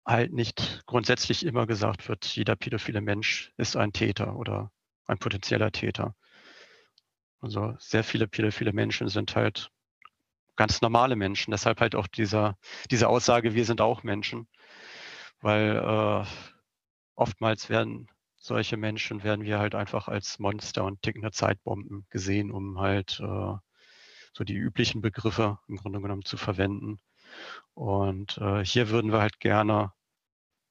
halt 0.04 0.32
nicht 0.32 0.82
grundsätzlich 0.86 1.46
immer 1.46 1.66
gesagt 1.66 2.08
wird, 2.08 2.24
jeder 2.24 2.56
pädophile 2.56 3.00
Mensch 3.00 3.52
ist 3.56 3.76
ein 3.76 3.92
Täter 3.92 4.36
oder 4.36 4.72
ein 5.06 5.18
potenzieller 5.18 5.70
Täter. 5.72 6.14
Also 7.40 7.74
sehr 7.78 8.04
viele 8.04 8.28
pädophile 8.28 8.72
Menschen 8.72 9.08
sind 9.08 9.34
halt 9.34 9.70
ganz 10.56 10.82
normale 10.82 11.16
Menschen. 11.16 11.52
Deshalb 11.52 11.80
halt 11.80 11.94
auch 11.94 12.06
dieser, 12.06 12.58
diese 12.90 13.08
Aussage, 13.08 13.54
wir 13.54 13.64
sind 13.64 13.80
auch 13.80 14.02
Menschen. 14.02 14.46
Weil 15.40 15.76
äh, 15.76 16.24
oftmals 17.14 17.70
werden 17.70 18.08
solche 18.36 18.76
Menschen, 18.76 19.22
werden 19.22 19.44
wir 19.44 19.58
halt 19.58 19.74
einfach 19.74 20.08
als 20.08 20.38
Monster 20.38 20.84
und 20.84 21.02
tickende 21.02 21.30
Zeitbomben 21.30 22.06
gesehen, 22.10 22.50
um 22.50 22.78
halt 22.78 23.20
äh, 23.20 23.54
so 24.32 24.44
die 24.44 24.54
üblichen 24.54 25.00
Begriffe 25.00 25.58
im 25.68 25.76
Grunde 25.76 26.00
genommen 26.00 26.24
zu 26.24 26.36
verwenden. 26.36 26.98
Und 27.74 28.38
äh, 28.38 28.64
hier 28.64 28.90
würden 28.90 29.12
wir 29.12 29.20
halt 29.20 29.40
gerne 29.40 29.92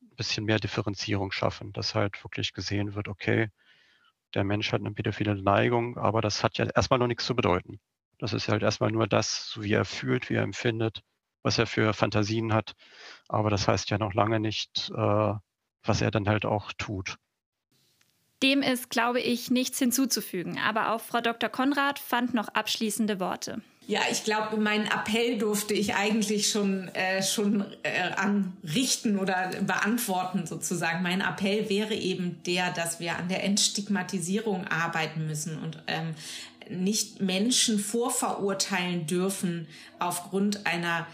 ein 0.01 0.15
bisschen 0.15 0.45
mehr 0.45 0.59
Differenzierung 0.59 1.31
schaffen, 1.31 1.73
dass 1.73 1.95
halt 1.95 2.23
wirklich 2.23 2.53
gesehen 2.53 2.95
wird, 2.95 3.07
okay, 3.07 3.49
der 4.33 4.43
Mensch 4.43 4.71
hat 4.71 4.81
eine 4.81 4.91
pädophile 4.91 5.35
Neigung, 5.41 5.97
aber 5.97 6.21
das 6.21 6.43
hat 6.43 6.57
ja 6.57 6.65
erstmal 6.65 6.99
noch 6.99 7.07
nichts 7.07 7.25
zu 7.25 7.35
bedeuten. 7.35 7.79
Das 8.19 8.33
ist 8.33 8.49
halt 8.49 8.63
erstmal 8.63 8.91
nur 8.91 9.07
das, 9.07 9.57
wie 9.59 9.73
er 9.73 9.85
fühlt, 9.85 10.29
wie 10.29 10.35
er 10.35 10.43
empfindet, 10.43 11.01
was 11.43 11.57
er 11.57 11.67
für 11.67 11.93
Fantasien 11.93 12.53
hat. 12.53 12.73
Aber 13.27 13.49
das 13.49 13.67
heißt 13.67 13.89
ja 13.89 13.97
noch 13.97 14.13
lange 14.13 14.39
nicht, 14.39 14.91
äh, 14.95 15.33
was 15.83 16.01
er 16.01 16.11
dann 16.11 16.27
halt 16.27 16.45
auch 16.45 16.73
tut. 16.77 17.17
Dem 18.41 18.61
ist, 18.61 18.89
glaube 18.89 19.19
ich, 19.19 19.51
nichts 19.51 19.79
hinzuzufügen. 19.79 20.57
Aber 20.59 20.93
auch 20.93 21.01
Frau 21.01 21.19
Dr. 21.19 21.49
Konrad 21.49 21.99
fand 21.99 22.33
noch 22.33 22.47
abschließende 22.49 23.19
Worte. 23.19 23.61
Ja, 23.89 24.01
ich 24.11 24.23
glaube, 24.23 24.57
meinen 24.57 24.85
Appell 24.85 25.39
durfte 25.39 25.73
ich 25.73 25.95
eigentlich 25.95 26.51
schon, 26.51 26.89
äh, 26.89 27.23
schon 27.23 27.65
äh, 27.81 28.11
anrichten 28.15 29.17
oder 29.17 29.49
beantworten 29.61 30.45
sozusagen. 30.45 31.01
Mein 31.01 31.21
Appell 31.21 31.69
wäre 31.69 31.95
eben 31.95 32.39
der, 32.45 32.71
dass 32.71 32.99
wir 32.99 33.17
an 33.17 33.29
der 33.29 33.43
Entstigmatisierung 33.43 34.67
arbeiten 34.67 35.25
müssen 35.25 35.57
und 35.57 35.81
ähm, 35.87 36.13
nicht 36.69 37.19
Menschen 37.19 37.79
vorverurteilen 37.79 39.07
dürfen 39.07 39.67
aufgrund 39.97 40.67
einer, 40.67 41.07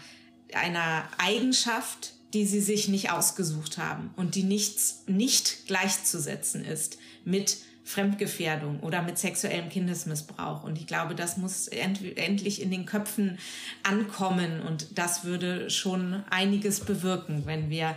einer 0.52 1.08
Eigenschaft, 1.16 2.12
die 2.34 2.44
sie 2.44 2.60
sich 2.60 2.88
nicht 2.88 3.10
ausgesucht 3.10 3.78
haben 3.78 4.12
und 4.16 4.34
die 4.34 4.42
nichts, 4.42 5.02
nicht 5.06 5.66
gleichzusetzen 5.66 6.62
ist 6.62 6.98
mit 7.26 7.58
Fremdgefährdung 7.84 8.80
oder 8.80 9.02
mit 9.02 9.18
sexuellem 9.18 9.68
Kindesmissbrauch. 9.68 10.64
Und 10.64 10.78
ich 10.78 10.86
glaube, 10.86 11.14
das 11.14 11.36
muss 11.36 11.68
end 11.68 12.00
endlich 12.16 12.62
in 12.62 12.70
den 12.70 12.86
Köpfen 12.86 13.38
ankommen. 13.82 14.60
Und 14.62 14.98
das 14.98 15.24
würde 15.24 15.70
schon 15.70 16.24
einiges 16.30 16.80
bewirken, 16.80 17.42
wenn 17.44 17.68
wir 17.68 17.94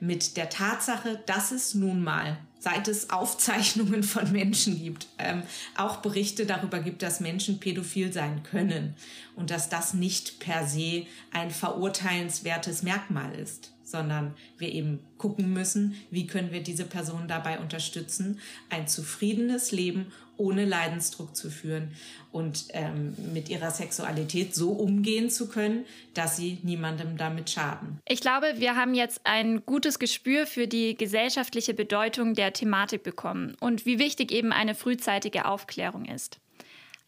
mit 0.00 0.36
der 0.36 0.48
Tatsache, 0.48 1.20
dass 1.26 1.52
es 1.52 1.74
nun 1.74 2.02
mal 2.02 2.38
seit 2.60 2.88
es 2.88 3.10
Aufzeichnungen 3.10 4.02
von 4.02 4.32
Menschen 4.32 4.82
gibt, 4.82 5.06
ähm, 5.18 5.42
auch 5.76 5.98
Berichte 5.98 6.44
darüber 6.44 6.80
gibt, 6.80 7.02
dass 7.02 7.20
Menschen 7.20 7.60
pädophil 7.60 8.12
sein 8.12 8.42
können 8.42 8.94
und 9.36 9.50
dass 9.50 9.68
das 9.68 9.94
nicht 9.94 10.40
per 10.40 10.66
se 10.66 11.06
ein 11.32 11.52
verurteilenswertes 11.52 12.82
Merkmal 12.82 13.34
ist 13.36 13.72
sondern 13.90 14.34
wir 14.58 14.72
eben 14.72 15.00
gucken 15.16 15.52
müssen, 15.52 15.94
wie 16.10 16.26
können 16.26 16.52
wir 16.52 16.62
diese 16.62 16.84
Person 16.84 17.28
dabei 17.28 17.58
unterstützen, 17.58 18.40
ein 18.70 18.86
zufriedenes 18.86 19.72
Leben 19.72 20.12
ohne 20.38 20.64
Leidensdruck 20.64 21.34
zu 21.36 21.50
führen 21.50 21.92
und 22.30 22.66
ähm, 22.70 23.14
mit 23.34 23.48
ihrer 23.48 23.70
Sexualität 23.70 24.54
so 24.54 24.70
umgehen 24.70 25.30
zu 25.30 25.48
können, 25.48 25.84
dass 26.14 26.36
sie 26.36 26.58
niemandem 26.62 27.16
damit 27.16 27.50
schaden. 27.50 27.98
Ich 28.06 28.20
glaube, 28.20 28.54
wir 28.56 28.76
haben 28.76 28.94
jetzt 28.94 29.20
ein 29.24 29.66
gutes 29.66 29.98
Gespür 29.98 30.46
für 30.46 30.68
die 30.68 30.96
gesellschaftliche 30.96 31.74
Bedeutung 31.74 32.34
der 32.34 32.52
Thematik 32.52 33.02
bekommen 33.02 33.56
und 33.60 33.84
wie 33.84 33.98
wichtig 33.98 34.30
eben 34.30 34.52
eine 34.52 34.74
frühzeitige 34.74 35.44
Aufklärung 35.44 36.04
ist. 36.04 36.38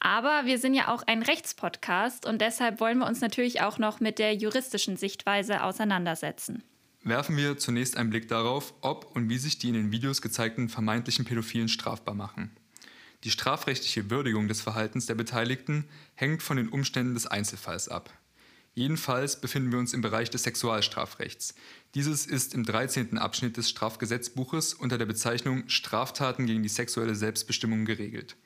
Aber 0.01 0.47
wir 0.47 0.59
sind 0.59 0.75
ja 0.75 0.89
auch 0.89 1.03
ein 1.07 1.23
Rechtspodcast 1.23 2.27
und 2.27 2.41
deshalb 2.41 2.81
wollen 2.81 2.99
wir 2.99 3.07
uns 3.07 3.21
natürlich 3.21 3.61
auch 3.61 3.79
noch 3.79 4.01
mit 4.01 4.19
der 4.19 4.35
juristischen 4.35 4.97
Sichtweise 4.97 5.63
auseinandersetzen. 5.63 6.65
Werfen 7.03 7.37
wir 7.39 7.57
zunächst 7.57 7.97
einen 7.97 8.11
Blick 8.11 8.29
darauf, 8.29 8.75
ob 8.83 9.17
und 9.17 9.31
wie 9.31 9.39
sich 9.39 9.59
die 9.59 9.69
in 9.69 9.75
den 9.75 9.93
Videos 9.93 10.21
gezeigten 10.21 10.69
vermeintlichen 10.69 11.25
Pädophilen 11.25 11.69
strafbar 11.69 12.15
machen. 12.15 12.51
Die 13.25 13.31
strafrechtliche 13.31 14.11
Würdigung 14.11 14.49
des 14.49 14.61
Verhaltens 14.61 15.07
der 15.07 15.15
Beteiligten 15.15 15.87
hängt 16.15 16.43
von 16.43 16.59
den 16.59 16.69
Umständen 16.69 17.15
des 17.15 17.27
Einzelfalls 17.27 17.89
ab. 17.89 18.13
Jedenfalls 18.75 19.41
befinden 19.41 19.73
wir 19.73 19.79
uns 19.79 19.95
im 19.95 20.03
Bereich 20.03 20.31
des 20.31 20.43
Sexualstrafrechts. 20.43 21.55
Dieses 21.95 22.27
ist 22.27 22.55
im 22.55 22.65
13. 22.65 23.19
Abschnitt 23.19 23.57
des 23.57 23.69
Strafgesetzbuches 23.69 24.75
unter 24.75 24.97
der 24.97 25.07
Bezeichnung 25.07 25.69
Straftaten 25.69 26.47
gegen 26.47 26.63
die 26.63 26.69
sexuelle 26.69 27.15
Selbstbestimmung 27.15 27.87
geregelt. 27.87 28.37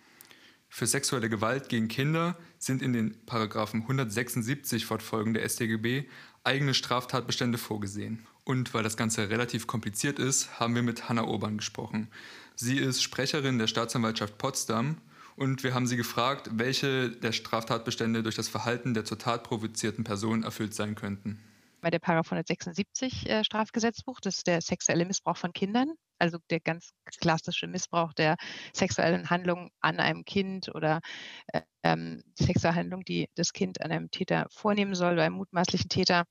Für 0.69 0.87
sexuelle 0.87 1.29
Gewalt 1.29 1.69
gegen 1.69 1.89
Kinder 1.89 2.37
sind 2.59 2.83
in 2.83 2.93
den 2.93 3.25
Paragraphen 3.27 3.83
176 3.83 4.87
fortfolgende 4.87 5.47
StGB 5.49 6.05
eigene 6.43 6.75
Straftatbestände 6.75 7.59
vorgesehen. 7.59 8.27
Und 8.45 8.75
weil 8.75 8.83
das 8.83 8.97
Ganze 8.97 9.31
relativ 9.31 9.67
kompliziert 9.67 10.19
ist, 10.19 10.61
haben 10.61 10.75
wir 10.75 10.83
mit 10.83 11.09
Hanna 11.09 11.25
Obern 11.25 11.57
gesprochen. 11.57 12.09
Sie 12.55 12.79
ist 12.79 13.03
Sprecherin 13.03 13.59
der 13.59 13.67
Staatsanwaltschaft 13.67 14.37
Potsdam 14.37 14.99
und 15.37 15.65
wir 15.65 15.75
haben 15.75 15.87
sie 15.87 15.97
gefragt, 15.97 16.51
welche 16.53 17.11
der 17.11 17.33
Straftatbestände 17.33 18.23
durch 18.23 18.37
das 18.37 18.49
Verhalten 18.49 18.95
der 18.95 19.05
zur 19.05 19.19
Tat 19.19 19.45
provozierten 19.45 20.05
Person 20.05 20.45
erfüllt 20.45 20.75
sein 20.75 20.95
könnten. 20.95 21.41
Bei 21.81 21.91
der 21.91 21.99
Paragraph 21.99 22.29
176 22.29 23.29
äh, 23.29 23.45
Strafgesetzbuch, 23.45 24.21
das 24.21 24.39
ist 24.39 24.47
der 24.47 24.61
sexuelle 24.61 25.05
Missbrauch 25.05 25.37
von 25.37 25.53
Kindern, 25.53 25.93
also 26.19 26.39
der 26.49 26.61
ganz 26.61 26.93
klassische 27.21 27.67
Missbrauch 27.67 28.15
der 28.15 28.37
sexuellen 28.73 29.29
Handlung 29.29 29.71
an 29.81 30.01
einem 30.01 30.25
Kind 30.25 30.75
oder 30.75 31.01
äh, 31.49 31.61
ähm, 31.83 32.23
die 32.39 32.45
sexuelle 32.45 32.77
Handlung, 32.77 33.05
die 33.05 33.29
das 33.35 33.53
Kind 33.53 33.83
an 33.83 33.91
einem 33.91 34.11
Täter 34.11 34.47
vornehmen 34.51 34.95
soll, 34.95 35.17
bei 35.17 35.27
einem 35.27 35.37
mutmaßlichen 35.37 35.89
Täter 35.89 36.25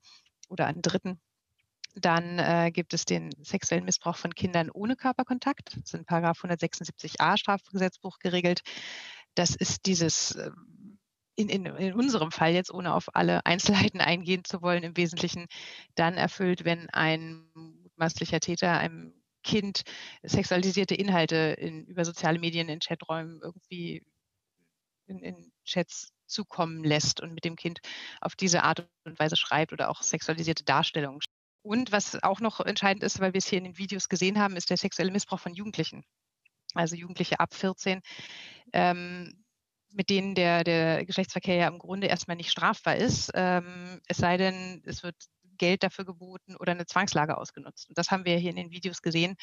oder 0.49 0.65
an 0.67 0.81
Dritten 0.81 1.19
dann 1.95 2.39
äh, 2.39 2.71
gibt 2.71 2.93
es 2.93 3.05
den 3.05 3.31
sexuellen 3.41 3.85
Missbrauch 3.85 4.17
von 4.17 4.33
Kindern 4.33 4.69
ohne 4.71 4.95
Körperkontakt. 4.95 5.75
Das 5.75 5.83
ist 5.83 5.93
in 5.93 6.05
Paragraph 6.05 6.43
176a 6.43 7.37
Strafgesetzbuch 7.37 8.19
geregelt. 8.19 8.61
Das 9.35 9.55
ist 9.55 9.85
dieses, 9.85 10.31
äh, 10.35 10.51
in, 11.35 11.49
in, 11.49 11.65
in 11.65 11.93
unserem 11.93 12.31
Fall 12.31 12.53
jetzt, 12.53 12.73
ohne 12.73 12.93
auf 12.93 13.15
alle 13.15 13.45
Einzelheiten 13.45 14.01
eingehen 14.01 14.43
zu 14.43 14.61
wollen, 14.61 14.83
im 14.83 14.97
Wesentlichen 14.97 15.47
dann 15.95 16.15
erfüllt, 16.15 16.65
wenn 16.65 16.89
ein 16.89 17.45
mutmaßlicher 17.53 18.39
Täter 18.39 18.77
einem 18.77 19.13
Kind 19.43 19.83
sexualisierte 20.23 20.95
Inhalte 20.95 21.35
in, 21.35 21.85
über 21.85 22.05
soziale 22.05 22.39
Medien 22.39 22.69
in 22.69 22.79
Chaträumen 22.79 23.41
irgendwie 23.41 24.03
in, 25.07 25.19
in 25.19 25.51
Chats 25.65 26.13
zukommen 26.25 26.83
lässt 26.83 27.19
und 27.19 27.33
mit 27.33 27.43
dem 27.43 27.55
Kind 27.55 27.79
auf 28.21 28.35
diese 28.35 28.63
Art 28.63 28.87
und 29.03 29.19
Weise 29.19 29.35
schreibt 29.35 29.73
oder 29.73 29.89
auch 29.89 30.01
sexualisierte 30.01 30.63
Darstellungen 30.63 31.19
und 31.63 31.91
was 31.91 32.21
auch 32.23 32.39
noch 32.39 32.59
entscheidend 32.59 33.03
ist, 33.03 33.19
weil 33.19 33.33
wir 33.33 33.39
es 33.39 33.47
hier 33.47 33.57
in 33.57 33.63
den 33.63 33.77
Videos 33.77 34.09
gesehen 34.09 34.39
haben, 34.39 34.55
ist 34.55 34.69
der 34.69 34.77
sexuelle 34.77 35.11
Missbrauch 35.11 35.39
von 35.39 35.53
Jugendlichen. 35.53 36.03
Also 36.75 36.95
Jugendliche 36.95 37.39
ab 37.39 37.53
14, 37.53 38.01
ähm, 38.73 39.43
mit 39.91 40.09
denen 40.09 40.35
der, 40.35 40.63
der 40.63 41.05
Geschlechtsverkehr 41.05 41.55
ja 41.55 41.67
im 41.67 41.79
Grunde 41.79 42.07
erstmal 42.07 42.37
nicht 42.37 42.51
strafbar 42.51 42.95
ist, 42.95 43.31
ähm, 43.35 44.01
es 44.07 44.17
sei 44.17 44.37
denn, 44.37 44.81
es 44.85 45.03
wird 45.03 45.15
Geld 45.57 45.83
dafür 45.83 46.03
geboten 46.05 46.55
oder 46.55 46.71
eine 46.71 46.85
Zwangslage 46.85 47.37
ausgenutzt. 47.37 47.87
Und 47.89 47.97
das 47.97 48.09
haben 48.11 48.25
wir 48.25 48.37
hier 48.37 48.49
in 48.49 48.55
den 48.55 48.71
Videos 48.71 49.01
gesehen, 49.01 49.35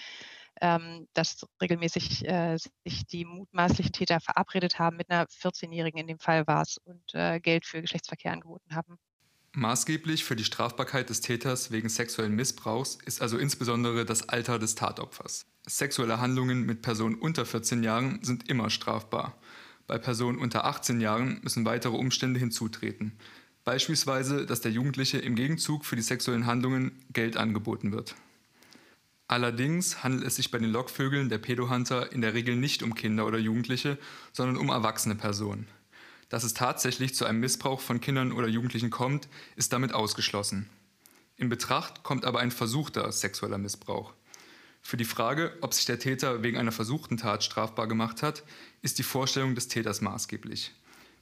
ähm, 0.61 1.07
dass 1.15 1.47
regelmäßig 1.63 2.27
äh, 2.29 2.59
sich 2.59 3.07
die 3.07 3.25
mutmaßlichen 3.25 3.93
Täter 3.93 4.21
verabredet 4.21 4.79
haben 4.79 4.97
mit 4.97 5.11
einer 5.11 5.27
14-Jährigen, 5.27 6.01
in 6.01 6.09
dem 6.09 6.19
Fall 6.19 6.47
war 6.47 6.63
es, 6.63 6.79
und 6.79 7.15
äh, 7.15 7.41
Geld 7.41 7.65
für 7.65 7.81
Geschlechtsverkehr 7.81 8.33
angeboten 8.33 8.75
haben. 8.75 8.99
Maßgeblich 9.53 10.23
für 10.23 10.37
die 10.37 10.45
Strafbarkeit 10.45 11.11
des 11.11 11.23
Täters 11.23 11.73
wegen 11.73 11.89
sexuellen 11.89 12.37
Missbrauchs 12.37 12.99
ist 13.05 13.21
also 13.21 13.37
insbesondere 13.37 14.05
das 14.05 14.29
Alter 14.29 14.61
des 14.61 14.77
Tatopfers. 14.77 15.45
Sexuelle 15.67 16.21
Handlungen 16.21 16.65
mit 16.65 16.83
Personen 16.83 17.17
unter 17.17 17.45
14 17.45 17.83
Jahren 17.83 18.23
sind 18.23 18.49
immer 18.49 18.71
strafbar. 18.71 19.37
Bei 19.89 19.99
Personen 19.99 20.39
unter 20.39 20.67
18 20.67 21.01
Jahren 21.01 21.41
müssen 21.43 21.65
weitere 21.65 21.97
Umstände 21.97 22.39
hinzutreten. 22.39 23.13
Beispielsweise, 23.65 24.47
dass 24.47 24.61
der 24.61 24.71
Jugendliche 24.71 25.19
im 25.19 25.35
Gegenzug 25.35 25.85
für 25.85 25.97
die 25.97 26.03
sexuellen 26.03 26.47
Handlungen 26.47 26.93
Geld 27.13 27.37
angeboten 27.37 27.91
wird. 27.91 28.15
Allerdings 29.27 30.05
handelt 30.05 30.25
es 30.27 30.37
sich 30.37 30.53
bei 30.53 30.59
den 30.59 30.71
Lockvögeln 30.71 31.29
der 31.29 31.39
Pedohunter 31.39 32.13
in 32.13 32.21
der 32.21 32.35
Regel 32.35 32.55
nicht 32.55 32.85
um 32.85 32.95
Kinder 32.95 33.27
oder 33.27 33.39
Jugendliche, 33.39 33.99
sondern 34.33 34.57
um 34.57 34.69
erwachsene 34.69 35.17
Personen. 35.17 35.67
Dass 36.31 36.45
es 36.45 36.55
tatsächlich 36.55 37.15
zu 37.15 37.27
einem 37.27 37.41
Missbrauch 37.41 37.81
von 37.81 38.01
Kindern 38.01 38.33
oder 38.33 38.49
Jugendlichen 38.49 38.89
kommt, 38.89 39.29
ist 39.57 39.73
damit 39.75 39.93
ausgeschlossen. 39.93 40.71
In 41.37 41.49
Betracht 41.49 42.03
kommt 42.03 42.25
aber 42.25 42.39
ein 42.39 42.53
versuchter 42.53 43.11
sexueller 43.13 43.59
Missbrauch. 43.59 44.15
Für 44.81 44.97
die 44.97 45.05
Frage, 45.05 45.53
ob 45.61 45.75
sich 45.75 45.85
der 45.87 45.99
Täter 45.99 46.43
wegen 46.43 46.57
einer 46.57 46.73
versuchten 46.73 47.17
Tat 47.17 47.43
strafbar 47.45 47.89
gemacht 47.89 48.23
hat, 48.23 48.45
ist 48.81 48.99
die 48.99 49.03
Vorstellung 49.03 49.55
des 49.55 49.69
Täters 49.69 50.01
maßgeblich. 50.01 50.73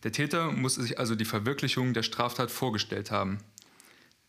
Der 0.04 0.12
Täter 0.12 0.52
muss 0.52 0.76
sich 0.76 0.98
also 0.98 1.14
die 1.14 1.24
Verwirklichung 1.24 1.94
der 1.94 2.02
Straftat 2.02 2.50
vorgestellt 2.50 3.10
haben. 3.10 3.38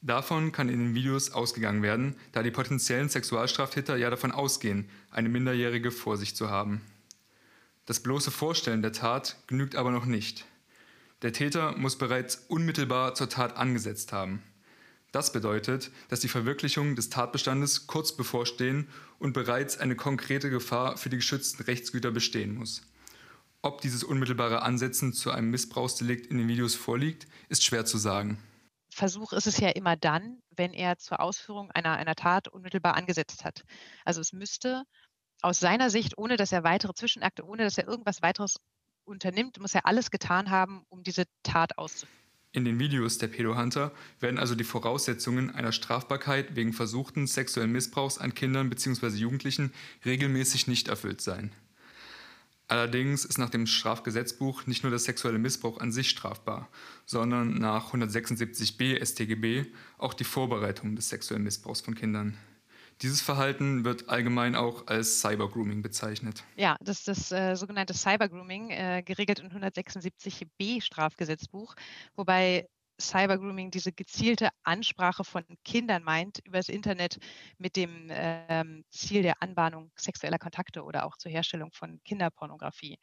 Davon 0.01 0.53
kann 0.53 0.69
in 0.69 0.79
den 0.79 0.95
Videos 0.95 1.31
ausgegangen 1.31 1.83
werden, 1.83 2.15
da 2.31 2.41
die 2.41 2.51
potenziellen 2.51 3.09
Sexualstraftäter 3.09 3.97
ja 3.97 4.09
davon 4.09 4.31
ausgehen, 4.31 4.89
eine 5.11 5.27
Minderjährige 5.27 5.91
vor 5.91 6.15
sich 6.15 6.37
zu 6.37 6.49
haben. 6.49 6.81
Das 7.85 7.99
bloße 7.99 8.31
Vorstellen 8.31 8.81
der 8.81 8.93
Tat 8.93 9.35
genügt 9.47 9.75
aber 9.75 9.91
noch 9.91 10.05
nicht. 10.05 10.45
Der 11.21 11.33
Täter 11.33 11.77
muss 11.77 11.97
bereits 11.97 12.45
unmittelbar 12.47 13.13
zur 13.13 13.29
Tat 13.29 13.57
angesetzt 13.57 14.13
haben. 14.13 14.41
Das 15.11 15.31
bedeutet, 15.31 15.91
dass 16.07 16.19
die 16.19 16.29
Verwirklichung 16.29 16.95
des 16.95 17.09
Tatbestandes 17.09 17.87
kurz 17.87 18.15
bevorstehen 18.15 18.87
und 19.17 19.33
bereits 19.33 19.77
eine 19.79 19.95
konkrete 19.95 20.49
Gefahr 20.49 20.97
für 20.97 21.09
die 21.09 21.17
geschützten 21.17 21.63
Rechtsgüter 21.63 22.11
bestehen 22.11 22.53
muss. 22.53 22.83
Ob 23.61 23.81
dieses 23.81 24.03
unmittelbare 24.03 24.61
Ansetzen 24.61 25.11
zu 25.11 25.31
einem 25.31 25.49
Missbrauchsdelikt 25.49 26.27
in 26.27 26.37
den 26.37 26.47
Videos 26.47 26.75
vorliegt, 26.75 27.27
ist 27.49 27.65
schwer 27.65 27.85
zu 27.85 27.97
sagen. 27.97 28.41
Versuch 28.89 29.33
ist 29.33 29.47
es 29.47 29.57
ja 29.57 29.69
immer 29.69 29.97
dann, 29.97 30.41
wenn 30.55 30.73
er 30.73 30.97
zur 30.97 31.19
Ausführung 31.19 31.69
einer, 31.71 31.97
einer 31.97 32.15
Tat 32.15 32.47
unmittelbar 32.47 32.95
angesetzt 32.95 33.43
hat. 33.43 33.63
Also 34.05 34.21
es 34.21 34.31
müsste 34.31 34.83
aus 35.41 35.59
seiner 35.59 35.89
Sicht, 35.89 36.17
ohne 36.17 36.37
dass 36.37 36.51
er 36.51 36.63
weitere 36.63 36.93
Zwischenakte, 36.93 37.45
ohne 37.45 37.63
dass 37.63 37.77
er 37.77 37.87
irgendwas 37.87 38.21
weiteres 38.21 38.57
unternimmt, 39.09 39.59
muss 39.59 39.75
er 39.75 39.85
alles 39.85 40.11
getan 40.11 40.49
haben, 40.49 40.85
um 40.89 41.03
diese 41.03 41.25
Tat 41.43 41.77
auszuführen. 41.77 42.17
In 42.51 42.65
den 42.65 42.79
Videos 42.79 43.19
der 43.19 43.27
Pedohunter 43.27 43.91
werden 44.19 44.39
also 44.39 44.55
die 44.55 44.63
Voraussetzungen 44.63 45.51
einer 45.51 45.71
Strafbarkeit 45.71 46.55
wegen 46.55 46.73
versuchten 46.73 47.27
sexuellen 47.27 47.71
Missbrauchs 47.71 48.17
an 48.17 48.33
Kindern 48.33 48.71
bzw. 48.71 49.09
Jugendlichen 49.09 49.71
regelmäßig 50.03 50.67
nicht 50.67 50.87
erfüllt 50.87 51.21
sein. 51.21 51.51
Allerdings 52.67 53.25
ist 53.25 53.37
nach 53.37 53.49
dem 53.49 53.67
Strafgesetzbuch 53.67 54.65
nicht 54.67 54.83
nur 54.83 54.91
der 54.91 54.99
sexuelle 54.99 55.39
Missbrauch 55.39 55.79
an 55.79 55.91
sich 55.91 56.09
strafbar, 56.09 56.69
sondern 57.05 57.55
nach 57.55 57.93
176b 57.93 59.03
StGB 59.03 59.65
auch 59.97 60.13
die 60.13 60.23
Vorbereitung 60.23 60.95
des 60.95 61.09
sexuellen 61.09 61.43
Missbrauchs 61.43 61.81
von 61.81 61.95
Kindern. 61.95 62.37
Dieses 63.01 63.21
Verhalten 63.21 63.85
wird 63.85 64.09
allgemein 64.09 64.55
auch 64.55 64.87
als 64.87 65.21
Cybergrooming 65.21 65.81
bezeichnet. 65.81 66.43
Ja, 66.57 66.75
das 66.81 66.99
ist 66.99 67.07
das 67.07 67.31
äh, 67.31 67.55
sogenannte 67.55 67.93
Cybergrooming, 67.93 68.71
äh, 68.71 69.03
geregelt 69.03 69.39
in 69.39 69.49
176b 69.51 70.81
Strafgesetzbuch, 70.81 71.75
wobei 72.15 72.67
Cybergrooming 72.99 73.71
diese 73.71 73.93
gezielte 73.93 74.49
Ansprache 74.63 75.23
von 75.23 75.45
Kindern 75.63 76.03
meint 76.03 76.39
über 76.43 76.57
das 76.57 76.67
Internet 76.67 77.17
mit 77.57 77.77
dem 77.77 78.07
ähm, 78.09 78.83
Ziel 78.89 79.21
der 79.21 79.41
Anbahnung 79.41 79.91
sexueller 79.95 80.37
Kontakte 80.37 80.83
oder 80.83 81.05
auch 81.05 81.15
zur 81.15 81.31
Herstellung 81.31 81.71
von 81.71 82.01
Kinderpornografie. 82.03 82.97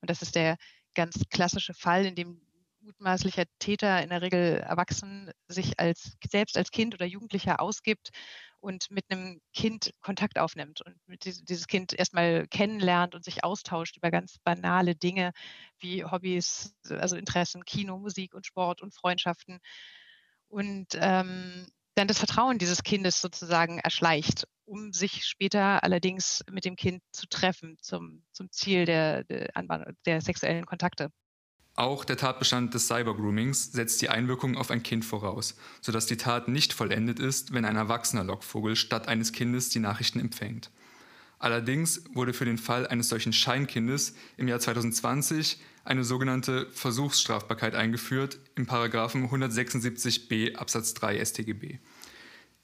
Und 0.00 0.08
das 0.10 0.22
ist 0.22 0.34
der 0.34 0.56
ganz 0.94 1.22
klassische 1.30 1.74
Fall, 1.74 2.06
in 2.06 2.14
dem 2.14 2.40
mutmaßlicher 2.80 3.44
Täter 3.58 4.02
in 4.02 4.10
der 4.10 4.22
Regel 4.22 4.58
erwachsen 4.58 5.30
sich 5.48 5.78
als 5.80 6.16
selbst 6.30 6.56
als 6.56 6.70
Kind 6.70 6.94
oder 6.94 7.06
Jugendlicher 7.06 7.60
ausgibt 7.60 8.10
und 8.64 8.90
mit 8.90 9.04
einem 9.10 9.40
Kind 9.52 9.92
Kontakt 10.00 10.38
aufnimmt 10.38 10.80
und 10.80 10.96
dieses 11.24 11.66
Kind 11.66 11.92
erstmal 11.92 12.46
kennenlernt 12.48 13.14
und 13.14 13.22
sich 13.22 13.44
austauscht 13.44 13.98
über 13.98 14.10
ganz 14.10 14.38
banale 14.42 14.96
Dinge 14.96 15.32
wie 15.78 16.02
Hobbys, 16.02 16.74
also 16.88 17.16
Interessen, 17.16 17.64
Kino, 17.66 17.98
Musik 17.98 18.34
und 18.34 18.46
Sport 18.46 18.80
und 18.80 18.94
Freundschaften. 18.94 19.58
Und 20.48 20.86
ähm, 20.94 21.66
dann 21.94 22.08
das 22.08 22.18
Vertrauen 22.18 22.58
dieses 22.58 22.82
Kindes 22.82 23.20
sozusagen 23.20 23.80
erschleicht, 23.80 24.46
um 24.64 24.94
sich 24.94 25.26
später 25.26 25.84
allerdings 25.84 26.42
mit 26.50 26.64
dem 26.64 26.76
Kind 26.76 27.02
zu 27.12 27.26
treffen 27.28 27.76
zum, 27.82 28.24
zum 28.32 28.50
Ziel 28.50 28.86
der, 28.86 29.24
der, 29.24 29.52
der 30.06 30.20
sexuellen 30.22 30.64
Kontakte. 30.64 31.10
Auch 31.76 32.04
der 32.04 32.16
Tatbestand 32.16 32.72
des 32.72 32.86
Cybergroomings 32.86 33.72
setzt 33.72 34.00
die 34.00 34.08
Einwirkung 34.08 34.56
auf 34.56 34.70
ein 34.70 34.84
Kind 34.84 35.04
voraus, 35.04 35.56
sodass 35.80 36.06
die 36.06 36.16
Tat 36.16 36.46
nicht 36.46 36.72
vollendet 36.72 37.18
ist, 37.18 37.52
wenn 37.52 37.64
ein 37.64 37.76
erwachsener 37.76 38.22
Lockvogel 38.22 38.76
statt 38.76 39.08
eines 39.08 39.32
Kindes 39.32 39.70
die 39.70 39.80
Nachrichten 39.80 40.20
empfängt. 40.20 40.70
Allerdings 41.40 42.04
wurde 42.14 42.32
für 42.32 42.44
den 42.44 42.58
Fall 42.58 42.86
eines 42.86 43.08
solchen 43.08 43.32
Scheinkindes 43.32 44.14
im 44.36 44.46
Jahr 44.46 44.60
2020 44.60 45.58
eine 45.84 46.04
sogenannte 46.04 46.70
Versuchsstrafbarkeit 46.70 47.74
eingeführt 47.74 48.38
im 48.54 48.66
Paragraphen 48.66 49.28
176b 49.28 50.54
Absatz 50.54 50.94
3 50.94 51.22
StGB. 51.24 51.80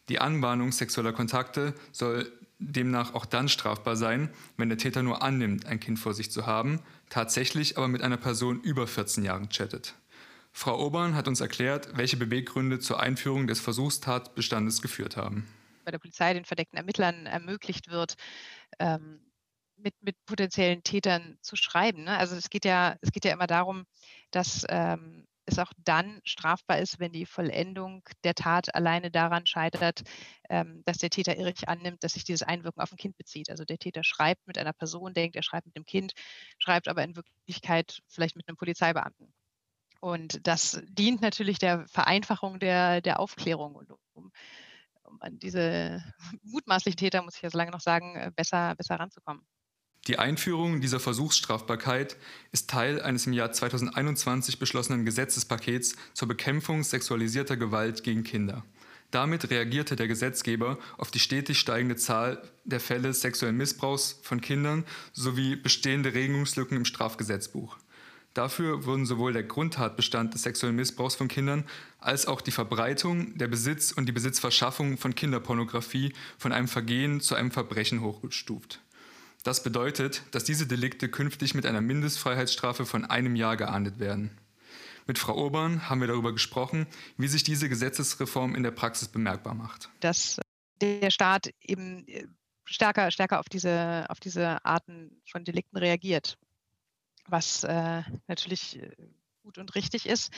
Die 0.08 0.20
Anbahnung 0.20 0.70
sexueller 0.70 1.12
Kontakte 1.12 1.74
soll 1.92 2.32
demnach 2.60 3.14
auch 3.14 3.26
dann 3.26 3.48
strafbar 3.48 3.96
sein, 3.96 4.30
wenn 4.56 4.68
der 4.68 4.78
Täter 4.78 5.02
nur 5.02 5.22
annimmt, 5.22 5.66
ein 5.66 5.80
Kind 5.80 5.98
vor 5.98 6.14
sich 6.14 6.30
zu 6.30 6.46
haben, 6.46 6.80
tatsächlich 7.10 7.76
aber 7.76 7.88
mit 7.88 8.02
einer 8.02 8.16
Person 8.16 8.60
über 8.62 8.86
14 8.86 9.24
Jahren 9.24 9.50
chattet. 9.50 9.94
Frau 10.52 10.84
Obern 10.84 11.14
hat 11.14 11.28
uns 11.28 11.40
erklärt, 11.40 11.96
welche 11.96 12.16
Beweggründe 12.16 12.80
zur 12.80 13.00
Einführung 13.00 13.46
des 13.46 13.60
Versuchstatbestandes 13.60 14.82
geführt 14.82 15.16
haben. 15.16 15.46
Bei 15.84 15.90
der 15.90 15.98
Polizei 15.98 16.32
den 16.32 16.44
verdeckten 16.44 16.76
Ermittlern 16.76 17.26
ermöglicht 17.26 17.90
wird, 17.90 18.14
ähm, 18.78 19.20
mit, 19.76 19.94
mit, 20.02 20.16
potenziellen 20.26 20.82
Tätern 20.82 21.38
zu 21.40 21.56
schreiben. 21.56 22.04
Ne? 22.04 22.16
Also 22.16 22.36
es 22.36 22.50
geht 22.50 22.64
ja, 22.64 22.96
es 23.00 23.12
geht 23.12 23.24
ja 23.24 23.32
immer 23.32 23.46
darum, 23.46 23.86
dass 24.30 24.66
ähm, 24.68 25.26
es 25.50 25.58
auch 25.58 25.72
dann 25.78 26.20
strafbar 26.24 26.78
ist, 26.78 26.98
wenn 26.98 27.12
die 27.12 27.26
Vollendung 27.26 28.02
der 28.24 28.34
Tat 28.34 28.74
alleine 28.74 29.10
daran 29.10 29.46
scheitert, 29.46 30.02
ähm, 30.48 30.82
dass 30.84 30.98
der 30.98 31.10
Täter 31.10 31.36
irrig 31.36 31.68
annimmt, 31.68 32.02
dass 32.02 32.14
sich 32.14 32.24
dieses 32.24 32.42
Einwirken 32.42 32.82
auf 32.82 32.92
ein 32.92 32.98
Kind 32.98 33.16
bezieht. 33.16 33.50
Also 33.50 33.64
der 33.64 33.78
Täter 33.78 34.04
schreibt 34.04 34.46
mit 34.46 34.58
einer 34.58 34.72
Person, 34.72 35.14
denkt, 35.14 35.36
er 35.36 35.42
schreibt 35.42 35.66
mit 35.66 35.76
einem 35.76 35.86
Kind, 35.86 36.12
schreibt 36.58 36.88
aber 36.88 37.04
in 37.04 37.16
Wirklichkeit 37.16 38.00
vielleicht 38.08 38.36
mit 38.36 38.48
einem 38.48 38.56
Polizeibeamten. 38.56 39.32
Und 40.00 40.46
das 40.46 40.82
dient 40.88 41.20
natürlich 41.20 41.58
der 41.58 41.86
Vereinfachung 41.88 42.58
der, 42.58 43.02
der 43.02 43.20
Aufklärung 43.20 43.74
und 43.74 43.90
um, 44.14 44.32
um 45.02 45.20
an 45.20 45.38
diese 45.38 46.02
mutmaßlichen 46.42 46.96
Täter, 46.96 47.22
muss 47.22 47.36
ich 47.36 47.42
ja 47.42 47.50
so 47.50 47.58
lange 47.58 47.70
noch 47.70 47.80
sagen, 47.80 48.16
äh, 48.16 48.30
besser, 48.34 48.74
besser 48.76 48.96
ranzukommen. 48.96 49.46
Die 50.06 50.18
Einführung 50.18 50.80
dieser 50.80 50.98
Versuchsstrafbarkeit 50.98 52.16
ist 52.52 52.70
Teil 52.70 53.02
eines 53.02 53.26
im 53.26 53.34
Jahr 53.34 53.52
2021 53.52 54.58
beschlossenen 54.58 55.04
Gesetzespakets 55.04 55.94
zur 56.14 56.26
Bekämpfung 56.26 56.82
sexualisierter 56.82 57.56
Gewalt 57.56 58.02
gegen 58.02 58.24
Kinder. 58.24 58.64
Damit 59.10 59.50
reagierte 59.50 59.96
der 59.96 60.08
Gesetzgeber 60.08 60.78
auf 60.96 61.10
die 61.10 61.18
stetig 61.18 61.58
steigende 61.58 61.96
Zahl 61.96 62.40
der 62.64 62.80
Fälle 62.80 63.12
sexuellen 63.12 63.56
Missbrauchs 63.56 64.20
von 64.22 64.40
Kindern 64.40 64.84
sowie 65.12 65.56
bestehende 65.56 66.14
Regelungslücken 66.14 66.76
im 66.76 66.84
Strafgesetzbuch. 66.84 67.76
Dafür 68.32 68.84
wurden 68.84 69.06
sowohl 69.06 69.32
der 69.32 69.42
Grundtatbestand 69.42 70.32
des 70.32 70.44
sexuellen 70.44 70.76
Missbrauchs 70.76 71.16
von 71.16 71.26
Kindern 71.26 71.64
als 71.98 72.26
auch 72.26 72.40
die 72.40 72.52
Verbreitung, 72.52 73.36
der 73.36 73.48
Besitz 73.48 73.90
und 73.90 74.06
die 74.06 74.12
Besitzverschaffung 74.12 74.96
von 74.96 75.16
Kinderpornografie 75.16 76.12
von 76.38 76.52
einem 76.52 76.68
Vergehen 76.68 77.20
zu 77.20 77.34
einem 77.34 77.50
Verbrechen 77.50 78.00
hochgestuft. 78.02 78.80
Das 79.42 79.62
bedeutet, 79.62 80.22
dass 80.32 80.44
diese 80.44 80.66
Delikte 80.66 81.08
künftig 81.08 81.54
mit 81.54 81.64
einer 81.64 81.80
Mindestfreiheitsstrafe 81.80 82.84
von 82.84 83.04
einem 83.04 83.36
Jahr 83.36 83.56
geahndet 83.56 83.98
werden. 83.98 84.38
Mit 85.06 85.18
Frau 85.18 85.34
Urban 85.34 85.88
haben 85.88 86.00
wir 86.00 86.08
darüber 86.08 86.32
gesprochen, 86.32 86.86
wie 87.16 87.28
sich 87.28 87.42
diese 87.42 87.68
Gesetzesreform 87.68 88.54
in 88.54 88.62
der 88.62 88.70
Praxis 88.70 89.08
bemerkbar 89.08 89.54
macht. 89.54 89.88
Dass 90.00 90.38
der 90.80 91.10
Staat 91.10 91.50
eben 91.60 92.06
äh, 92.06 92.26
stärker, 92.64 93.10
stärker 93.10 93.40
auf, 93.40 93.48
diese, 93.48 94.06
auf 94.08 94.20
diese 94.20 94.64
Arten 94.64 95.20
von 95.26 95.44
Delikten 95.44 95.78
reagiert, 95.78 96.38
was 97.26 97.64
äh, 97.64 98.02
natürlich 98.28 98.80
äh, 98.80 98.90
gut 99.42 99.58
und 99.58 99.74
richtig 99.74 100.06
ist. 100.06 100.30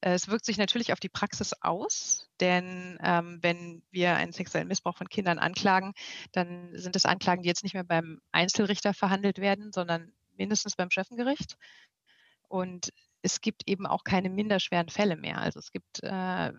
Äh, 0.00 0.12
es 0.12 0.28
wirkt 0.28 0.44
sich 0.44 0.58
natürlich 0.58 0.92
auf 0.92 1.00
die 1.00 1.08
Praxis 1.08 1.52
aus, 1.60 2.28
denn 2.40 2.98
ähm, 3.02 3.38
wenn 3.42 3.82
wir 3.90 4.16
einen 4.16 4.32
sexuellen 4.32 4.68
Missbrauch 4.68 4.96
von 4.96 5.08
Kindern 5.08 5.38
anklagen, 5.38 5.92
dann 6.32 6.70
sind 6.74 6.96
es 6.96 7.04
Anklagen, 7.04 7.42
die 7.42 7.48
jetzt 7.48 7.62
nicht 7.62 7.74
mehr 7.74 7.84
beim 7.84 8.20
Einzelrichter 8.32 8.94
verhandelt 8.94 9.38
werden, 9.38 9.72
sondern 9.72 10.12
mindestens 10.36 10.76
beim 10.76 10.90
Schöffengericht. 10.90 11.56
Und 12.48 12.90
es 13.22 13.40
gibt 13.40 13.62
eben 13.66 13.86
auch 13.86 14.04
keine 14.04 14.30
minderschweren 14.30 14.88
Fälle 14.88 15.16
mehr. 15.16 15.38
Also 15.38 15.58
es 15.58 15.70
gibt 15.70 16.02
äh, 16.02 16.52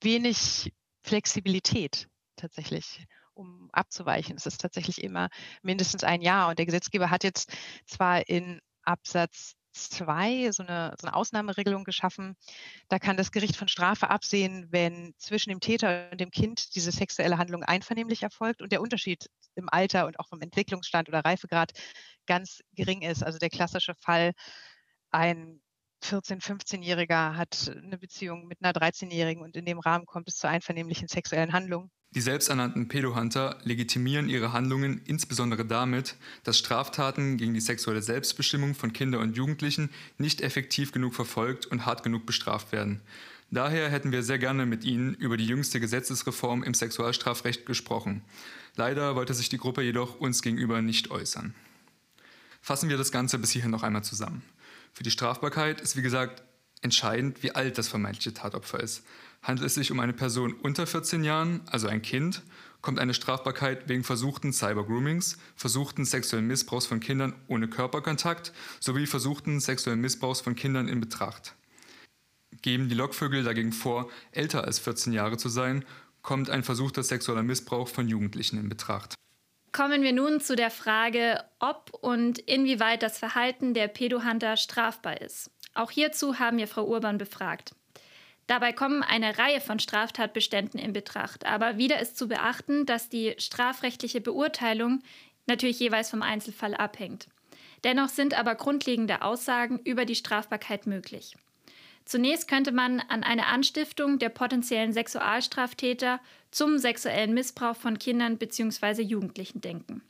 wenig 0.00 0.72
Flexibilität 1.02 2.08
tatsächlich, 2.36 3.04
um 3.34 3.68
abzuweichen. 3.72 4.36
Es 4.36 4.46
ist 4.46 4.60
tatsächlich 4.60 5.02
immer 5.02 5.28
mindestens 5.62 6.04
ein 6.04 6.22
Jahr. 6.22 6.48
Und 6.48 6.58
der 6.58 6.66
Gesetzgeber 6.66 7.10
hat 7.10 7.24
jetzt 7.24 7.52
zwar 7.86 8.28
in 8.28 8.60
Absatz 8.82 9.56
2 9.74 10.50
so 10.52 10.62
eine, 10.62 10.94
so 11.00 11.06
eine 11.06 11.16
Ausnahmeregelung 11.16 11.84
geschaffen. 11.84 12.36
Da 12.88 12.98
kann 12.98 13.16
das 13.16 13.32
Gericht 13.32 13.56
von 13.56 13.68
Strafe 13.68 14.10
absehen, 14.10 14.68
wenn 14.70 15.14
zwischen 15.18 15.50
dem 15.50 15.60
Täter 15.60 16.08
und 16.12 16.20
dem 16.20 16.30
Kind 16.30 16.74
diese 16.74 16.92
sexuelle 16.92 17.38
Handlung 17.38 17.62
einvernehmlich 17.64 18.22
erfolgt 18.22 18.62
und 18.62 18.72
der 18.72 18.80
Unterschied 18.80 19.28
im 19.56 19.68
Alter 19.68 20.06
und 20.06 20.18
auch 20.20 20.28
vom 20.28 20.40
Entwicklungsstand 20.40 21.08
oder 21.08 21.20
Reifegrad 21.24 21.72
ganz 22.26 22.60
gering 22.74 23.02
ist. 23.02 23.22
Also 23.22 23.38
der 23.38 23.50
klassische 23.50 23.94
Fall, 23.94 24.32
ein 25.10 25.60
14-, 26.04 26.42
15-Jähriger 26.42 27.36
hat 27.36 27.72
eine 27.82 27.98
Beziehung 27.98 28.46
mit 28.46 28.58
einer 28.62 28.72
13-Jährigen 28.72 29.42
und 29.42 29.56
in 29.56 29.64
dem 29.64 29.78
Rahmen 29.78 30.06
kommt 30.06 30.28
es 30.28 30.36
zu 30.36 30.48
einvernehmlichen 30.48 31.08
sexuellen 31.08 31.52
Handlungen. 31.52 31.90
Die 32.14 32.20
selbsternannten 32.20 32.86
Pedohunter 32.86 33.58
legitimieren 33.64 34.28
ihre 34.28 34.52
Handlungen 34.52 35.02
insbesondere 35.04 35.64
damit, 35.64 36.14
dass 36.44 36.58
Straftaten 36.58 37.38
gegen 37.38 37.54
die 37.54 37.60
sexuelle 37.60 38.02
Selbstbestimmung 38.02 38.76
von 38.76 38.92
Kindern 38.92 39.22
und 39.22 39.36
Jugendlichen 39.36 39.90
nicht 40.16 40.40
effektiv 40.40 40.92
genug 40.92 41.14
verfolgt 41.14 41.66
und 41.66 41.86
hart 41.86 42.04
genug 42.04 42.24
bestraft 42.24 42.70
werden. 42.70 43.00
Daher 43.50 43.90
hätten 43.90 44.12
wir 44.12 44.22
sehr 44.22 44.38
gerne 44.38 44.64
mit 44.64 44.84
Ihnen 44.84 45.14
über 45.14 45.36
die 45.36 45.46
jüngste 45.46 45.80
Gesetzesreform 45.80 46.62
im 46.62 46.74
Sexualstrafrecht 46.74 47.66
gesprochen. 47.66 48.22
Leider 48.76 49.16
wollte 49.16 49.34
sich 49.34 49.48
die 49.48 49.58
Gruppe 49.58 49.82
jedoch 49.82 50.20
uns 50.20 50.42
gegenüber 50.42 50.82
nicht 50.82 51.10
äußern. 51.10 51.54
Fassen 52.62 52.88
wir 52.88 52.96
das 52.96 53.12
Ganze 53.12 53.38
bis 53.38 53.50
hierhin 53.50 53.70
noch 53.70 53.82
einmal 53.82 54.04
zusammen. 54.04 54.42
Für 54.94 55.02
die 55.02 55.10
Strafbarkeit 55.10 55.80
ist 55.80 55.96
wie 55.96 56.02
gesagt 56.02 56.42
entscheidend, 56.80 57.42
wie 57.42 57.54
alt 57.54 57.78
das 57.78 57.88
vermeintliche 57.88 58.32
Tatopfer 58.32 58.80
ist. 58.80 59.04
Handelt 59.42 59.66
es 59.66 59.74
sich 59.74 59.90
um 59.90 60.00
eine 60.00 60.12
Person 60.12 60.54
unter 60.54 60.86
14 60.86 61.24
Jahren, 61.24 61.62
also 61.66 61.88
ein 61.88 62.02
Kind, 62.02 62.42
kommt 62.80 62.98
eine 62.98 63.14
Strafbarkeit 63.14 63.88
wegen 63.88 64.04
versuchten 64.04 64.52
Cybergroomings, 64.52 65.38
versuchten 65.56 66.04
sexuellen 66.04 66.46
Missbrauchs 66.46 66.86
von 66.86 67.00
Kindern 67.00 67.34
ohne 67.48 67.66
Körperkontakt 67.68 68.52
sowie 68.80 69.06
versuchten 69.06 69.58
sexuellen 69.60 70.00
Missbrauchs 70.00 70.42
von 70.42 70.54
Kindern 70.54 70.88
in 70.88 71.00
Betracht. 71.00 71.54
Geben 72.62 72.88
die 72.88 72.94
Lockvögel 72.94 73.42
dagegen 73.42 73.72
vor, 73.72 74.10
älter 74.32 74.64
als 74.64 74.78
14 74.78 75.12
Jahre 75.12 75.38
zu 75.38 75.48
sein, 75.48 75.84
kommt 76.22 76.50
ein 76.50 76.62
versuchter 76.62 77.02
sexueller 77.02 77.42
Missbrauch 77.42 77.88
von 77.88 78.08
Jugendlichen 78.08 78.58
in 78.58 78.68
Betracht. 78.68 79.14
Kommen 79.74 80.04
wir 80.04 80.12
nun 80.12 80.40
zu 80.40 80.54
der 80.54 80.70
Frage, 80.70 81.42
ob 81.58 81.92
und 82.00 82.38
inwieweit 82.38 83.02
das 83.02 83.18
Verhalten 83.18 83.74
der 83.74 83.88
Pedohunter 83.88 84.56
strafbar 84.56 85.20
ist. 85.20 85.50
Auch 85.74 85.90
hierzu 85.90 86.38
haben 86.38 86.58
wir 86.58 86.68
Frau 86.68 86.84
Urban 86.84 87.18
befragt. 87.18 87.74
Dabei 88.46 88.72
kommen 88.72 89.02
eine 89.02 89.36
Reihe 89.36 89.60
von 89.60 89.80
Straftatbeständen 89.80 90.78
in 90.78 90.92
Betracht. 90.92 91.44
Aber 91.44 91.76
wieder 91.76 91.98
ist 91.98 92.16
zu 92.16 92.28
beachten, 92.28 92.86
dass 92.86 93.08
die 93.08 93.34
strafrechtliche 93.38 94.20
Beurteilung 94.20 95.02
natürlich 95.46 95.80
jeweils 95.80 96.08
vom 96.08 96.22
Einzelfall 96.22 96.76
abhängt. 96.76 97.26
Dennoch 97.82 98.10
sind 98.10 98.38
aber 98.38 98.54
grundlegende 98.54 99.22
Aussagen 99.22 99.80
über 99.80 100.04
die 100.04 100.14
Strafbarkeit 100.14 100.86
möglich. 100.86 101.34
Zunächst 102.04 102.48
könnte 102.48 102.72
man 102.72 103.00
an 103.00 103.22
eine 103.22 103.46
Anstiftung 103.46 104.18
der 104.18 104.28
potenziellen 104.28 104.92
Sexualstraftäter 104.92 106.20
zum 106.50 106.78
sexuellen 106.78 107.32
Missbrauch 107.32 107.76
von 107.76 107.98
Kindern 107.98 108.36
bzw. 108.36 109.02
Jugendlichen 109.02 109.60
denken. 109.60 110.02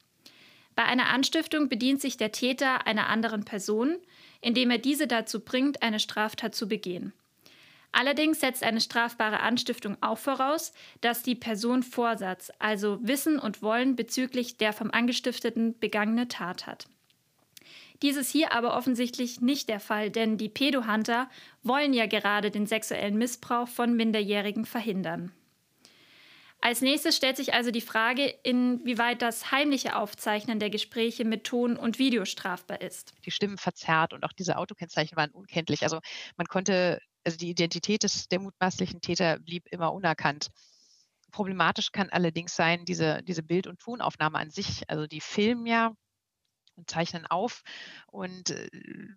Bei 0.75 0.85
einer 0.85 1.09
Anstiftung 1.11 1.69
bedient 1.69 2.01
sich 2.01 2.17
der 2.17 2.33
Täter 2.33 2.87
einer 2.87 3.09
anderen 3.09 3.45
Person, 3.45 3.97
indem 4.41 4.71
er 4.71 4.79
diese 4.79 5.07
dazu 5.07 5.41
bringt, 5.41 5.83
eine 5.83 6.01
Straftat 6.01 6.55
zu 6.55 6.69
begehen. 6.69 7.13
Allerdings 7.93 8.41
setzt 8.41 8.65
eine 8.65 8.81
strafbare 8.81 9.39
Anstiftung 9.39 9.97
auch 10.01 10.19
voraus, 10.19 10.73
dass 11.01 11.23
die 11.23 11.37
Person 11.37 11.85
Vorsatz, 11.85 12.51
also 12.59 12.99
Wissen 13.03 13.39
und 13.39 13.63
Wollen 13.63 13.95
bezüglich 13.95 14.57
der 14.57 14.73
vom 14.73 14.91
Angestifteten 14.91 15.79
begangene 15.79 16.27
Tat 16.27 16.67
hat. 16.67 16.89
Dies 18.05 18.17
ist 18.17 18.31
hier 18.31 18.53
aber 18.53 18.77
offensichtlich 18.77 19.41
nicht 19.41 19.71
der 19.71 19.81
Fall, 19.81 20.11
denn 20.11 20.37
die 20.37 20.51
Pedohunter 20.51 21.31
wollen 21.63 21.95
ja 21.95 22.05
gerade 22.05 22.51
den 22.51 22.67
sexuellen 22.67 23.17
Missbrauch 23.17 23.67
von 23.67 23.97
Minderjährigen 23.97 24.67
verhindern. 24.67 25.33
Als 26.61 26.83
nächstes 26.83 27.17
stellt 27.17 27.39
sich 27.39 27.55
also 27.55 27.71
die 27.71 27.81
Frage, 27.81 28.27
inwieweit 28.43 29.23
das 29.23 29.53
heimliche 29.53 29.97
Aufzeichnen 29.97 30.59
der 30.59 30.69
Gespräche 30.69 31.25
mit 31.25 31.45
Ton 31.45 31.79
und 31.79 31.99
Video 31.99 32.27
strafbar 32.27 32.83
ist. 32.83 33.15
Die 33.25 33.31
Stimmen 33.31 33.57
verzerrt 33.57 34.13
und 34.13 34.23
auch 34.25 34.35
diese 34.35 34.59
Autokennzeichen 34.59 35.17
waren 35.17 35.31
unkenntlich. 35.31 35.83
Also 35.83 36.01
man 36.37 36.47
konnte, 36.47 37.01
also 37.25 37.39
die 37.39 37.49
Identität 37.49 38.03
des, 38.03 38.29
der 38.29 38.41
mutmaßlichen 38.41 39.01
Täter 39.01 39.39
blieb 39.39 39.67
immer 39.71 39.95
unerkannt. 39.95 40.49
Problematisch 41.31 41.91
kann 41.91 42.11
allerdings 42.11 42.55
sein, 42.55 42.85
diese, 42.85 43.23
diese 43.23 43.43
Bild- 43.43 43.67
und 43.67 43.81
Tonaufnahme 43.81 44.39
an 44.39 44.51
sich. 44.51 44.83
Also 44.91 45.07
die 45.07 45.23
filmen 45.23 45.65
ja 45.65 45.95
und 46.77 46.91
zeichnen 46.91 47.27
auf. 47.27 47.63
Und 48.07 48.51
äh, 48.51 48.69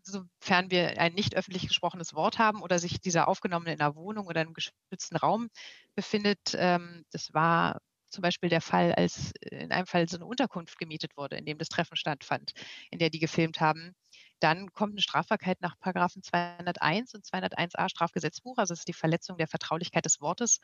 sofern 0.03 0.71
wir 0.71 0.99
ein 0.99 1.13
nicht 1.13 1.35
öffentlich 1.35 1.67
gesprochenes 1.67 2.13
Wort 2.13 2.39
haben 2.39 2.61
oder 2.61 2.79
sich 2.79 2.99
dieser 2.99 3.27
aufgenommene 3.27 3.73
in 3.73 3.81
einer 3.81 3.95
Wohnung 3.95 4.27
oder 4.27 4.41
einem 4.41 4.53
geschützten 4.53 5.17
Raum 5.17 5.49
befindet, 5.95 6.55
ähm, 6.55 7.05
das 7.11 7.33
war 7.33 7.81
zum 8.09 8.21
Beispiel 8.21 8.49
der 8.49 8.61
Fall, 8.61 8.93
als 8.93 9.33
in 9.41 9.71
einem 9.71 9.85
Fall 9.85 10.07
so 10.07 10.17
eine 10.17 10.25
Unterkunft 10.25 10.77
gemietet 10.77 11.17
wurde, 11.17 11.37
in 11.37 11.45
dem 11.45 11.57
das 11.57 11.69
Treffen 11.69 11.95
stattfand, 11.97 12.53
in 12.89 12.99
der 12.99 13.09
die 13.09 13.19
gefilmt 13.19 13.59
haben. 13.59 13.95
Dann 14.39 14.71
kommt 14.73 14.93
eine 14.93 15.01
Strafbarkeit 15.01 15.61
nach 15.61 15.77
Paragraphen 15.79 16.23
201 16.23 17.15
und 17.15 17.25
201a 17.25 17.89
Strafgesetzbuch, 17.89 18.57
also 18.57 18.73
es 18.73 18.79
ist 18.81 18.87
die 18.87 18.93
Verletzung 18.93 19.37
der 19.37 19.47
Vertraulichkeit 19.47 20.05
des 20.05 20.21
Wortes 20.21 20.59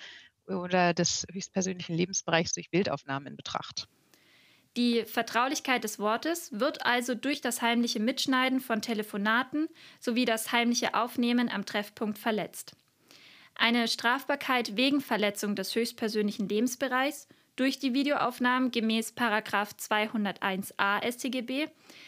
oder 0.47 0.93
des 0.93 1.25
höchstpersönlichen 1.31 1.95
Lebensbereichs 1.95 2.53
durch 2.53 2.69
Bildaufnahmen 2.69 3.27
in 3.27 3.35
Betracht. 3.35 3.87
Die 4.75 5.03
Vertraulichkeit 5.05 5.83
des 5.83 5.99
Wortes 5.99 6.49
wird 6.51 6.85
also 6.85 7.13
durch 7.13 7.41
das 7.41 7.61
heimliche 7.61 7.99
Mitschneiden 7.99 8.59
von 8.59 8.81
Telefonaten 8.81 9.67
sowie 9.99 10.25
das 10.25 10.51
heimliche 10.51 10.95
Aufnehmen 10.95 11.49
am 11.49 11.65
Treffpunkt 11.65 12.17
verletzt. 12.17 12.75
Eine 13.55 13.87
Strafbarkeit 13.87 14.75
wegen 14.75 14.99
Verletzung 14.99 15.55
des 15.55 15.75
höchstpersönlichen 15.75 16.49
Lebensbereichs 16.49 17.27
durch 17.55 17.77
die 17.77 17.93
Videoaufnahmen 17.93 18.71
gemäß 18.71 19.13
201a 19.15 21.11
StGB 21.11 21.67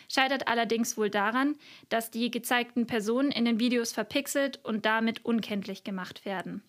scheitert 0.09 0.47
allerdings 0.47 0.97
wohl 0.97 1.11
daran, 1.11 1.55
dass 1.89 2.09
die 2.09 2.31
gezeigten 2.31 2.87
Personen 2.87 3.29
in 3.29 3.45
den 3.45 3.59
Videos 3.59 3.91
verpixelt 3.91 4.59
und 4.63 4.87
damit 4.87 5.23
unkenntlich 5.23 5.83
gemacht 5.83 6.25
werden. 6.25 6.63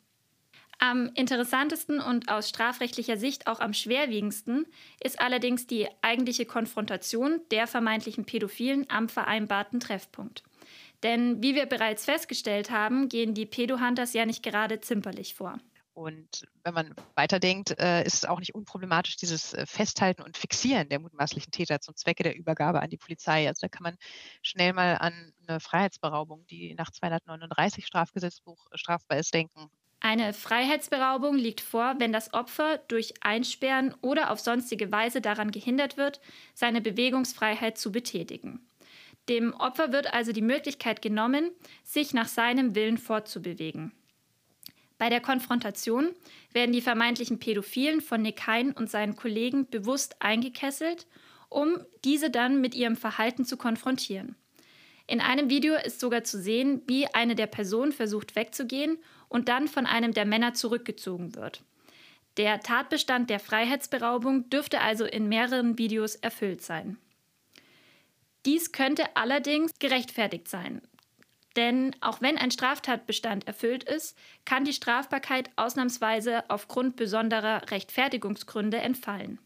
Am 0.78 1.10
interessantesten 1.14 2.00
und 2.00 2.28
aus 2.30 2.50
strafrechtlicher 2.50 3.16
Sicht 3.16 3.46
auch 3.46 3.60
am 3.60 3.72
schwerwiegendsten 3.72 4.66
ist 5.02 5.20
allerdings 5.20 5.66
die 5.66 5.88
eigentliche 6.02 6.44
Konfrontation 6.44 7.40
der 7.50 7.66
vermeintlichen 7.66 8.26
Pädophilen 8.26 8.86
am 8.90 9.08
vereinbarten 9.08 9.80
Treffpunkt. 9.80 10.42
Denn 11.02 11.42
wie 11.42 11.54
wir 11.54 11.66
bereits 11.66 12.04
festgestellt 12.04 12.70
haben, 12.70 13.08
gehen 13.08 13.32
die 13.32 13.46
Pedohunters 13.46 14.12
ja 14.12 14.26
nicht 14.26 14.42
gerade 14.42 14.80
zimperlich 14.80 15.34
vor. 15.34 15.58
Und 15.94 16.46
wenn 16.62 16.74
man 16.74 16.94
weiterdenkt, 17.14 17.78
äh, 17.80 18.04
ist 18.04 18.16
es 18.16 18.24
auch 18.26 18.38
nicht 18.38 18.54
unproblematisch, 18.54 19.16
dieses 19.16 19.54
äh, 19.54 19.64
Festhalten 19.64 20.20
und 20.20 20.36
Fixieren 20.36 20.90
der 20.90 20.98
mutmaßlichen 20.98 21.50
Täter 21.50 21.80
zum 21.80 21.96
Zwecke 21.96 22.22
der 22.22 22.36
Übergabe 22.36 22.82
an 22.82 22.90
die 22.90 22.98
Polizei. 22.98 23.48
Also 23.48 23.60
da 23.62 23.68
kann 23.68 23.82
man 23.82 23.96
schnell 24.42 24.74
mal 24.74 24.98
an 24.98 25.32
eine 25.48 25.58
Freiheitsberaubung, 25.58 26.46
die 26.48 26.74
nach 26.74 26.90
239 26.90 27.86
Strafgesetzbuch 27.86 28.66
strafbar 28.74 29.16
ist, 29.16 29.32
denken. 29.32 29.70
Eine 30.01 30.32
Freiheitsberaubung 30.32 31.36
liegt 31.36 31.61
vor, 31.61 31.94
wenn 31.99 32.12
das 32.12 32.34
Opfer 32.34 32.78
durch 32.88 33.14
Einsperren 33.22 33.94
oder 34.03 34.30
auf 34.30 34.40
sonstige 34.40 34.92
Weise 34.92 35.20
daran 35.20 35.51
gehindert 35.51 35.97
wird, 35.97 36.20
seine 36.55 36.80
Bewegungsfreiheit 36.80 37.78
zu 37.78 37.90
betätigen. 37.90 38.66
Dem 39.28 39.55
Opfer 39.55 39.92
wird 39.92 40.12
also 40.12 40.32
die 40.32 40.42
Möglichkeit 40.42 41.03
genommen, 41.03 41.51
sich 41.82 42.14
nach 42.14 42.28
seinem 42.28 42.74
Willen 42.74 42.99
fortzubewegen. 42.99 43.92
Bei 44.99 45.11
der 45.11 45.20
Konfrontation 45.20 46.12
werden 46.53 46.72
die 46.72 46.80
vermeintlichen 46.80 47.38
Pädophilen 47.38 48.01
von 48.01 48.22
Nick 48.22 48.47
Hein 48.47 48.72
und 48.72 48.90
seinen 48.90 49.16
Kollegen 49.16 49.68
bewusst 49.68 50.16
eingekesselt, 50.22 51.07
um 51.49 51.78
diese 52.05 52.30
dann 52.30 52.61
mit 52.61 52.74
ihrem 52.74 52.97
Verhalten 52.97 53.44
zu 53.44 53.57
konfrontieren. 53.57 54.36
In 55.07 55.20
einem 55.20 55.51
Video 55.51 55.74
ist 55.74 56.01
sogar 56.01 56.24
zu 56.24 56.40
sehen, 56.40 56.82
wie 56.86 57.07
eine 57.14 57.34
der 57.34 57.47
Personen 57.47 57.92
versucht 57.92 58.34
wegzugehen 58.34 58.99
und 59.28 59.48
dann 59.48 59.68
von 59.68 59.86
einem 59.86 60.12
der 60.12 60.24
Männer 60.24 60.54
zurückgezogen 60.54 61.34
wird. 61.34 61.62
Der 62.36 62.60
Tatbestand 62.60 63.30
der 63.30 63.40
Freiheitsberaubung 63.40 64.50
dürfte 64.50 64.80
also 64.80 65.04
in 65.04 65.28
mehreren 65.28 65.78
Videos 65.78 66.16
erfüllt 66.16 66.62
sein. 66.62 66.98
Dies 68.44 68.72
könnte 68.72 69.16
allerdings 69.16 69.78
gerechtfertigt 69.78 70.48
sein. 70.48 70.82
Denn 71.56 71.96
auch 72.02 72.20
wenn 72.20 72.36
ein 72.36 72.50
Straftatbestand 72.50 73.46
erfüllt 73.46 73.82
ist, 73.84 74.16
kann 74.44 74.64
die 74.64 74.74
Strafbarkeit 74.74 75.50
ausnahmsweise 75.56 76.44
aufgrund 76.48 76.96
besonderer 76.96 77.70
Rechtfertigungsgründe 77.70 78.76
entfallen. 78.76 79.38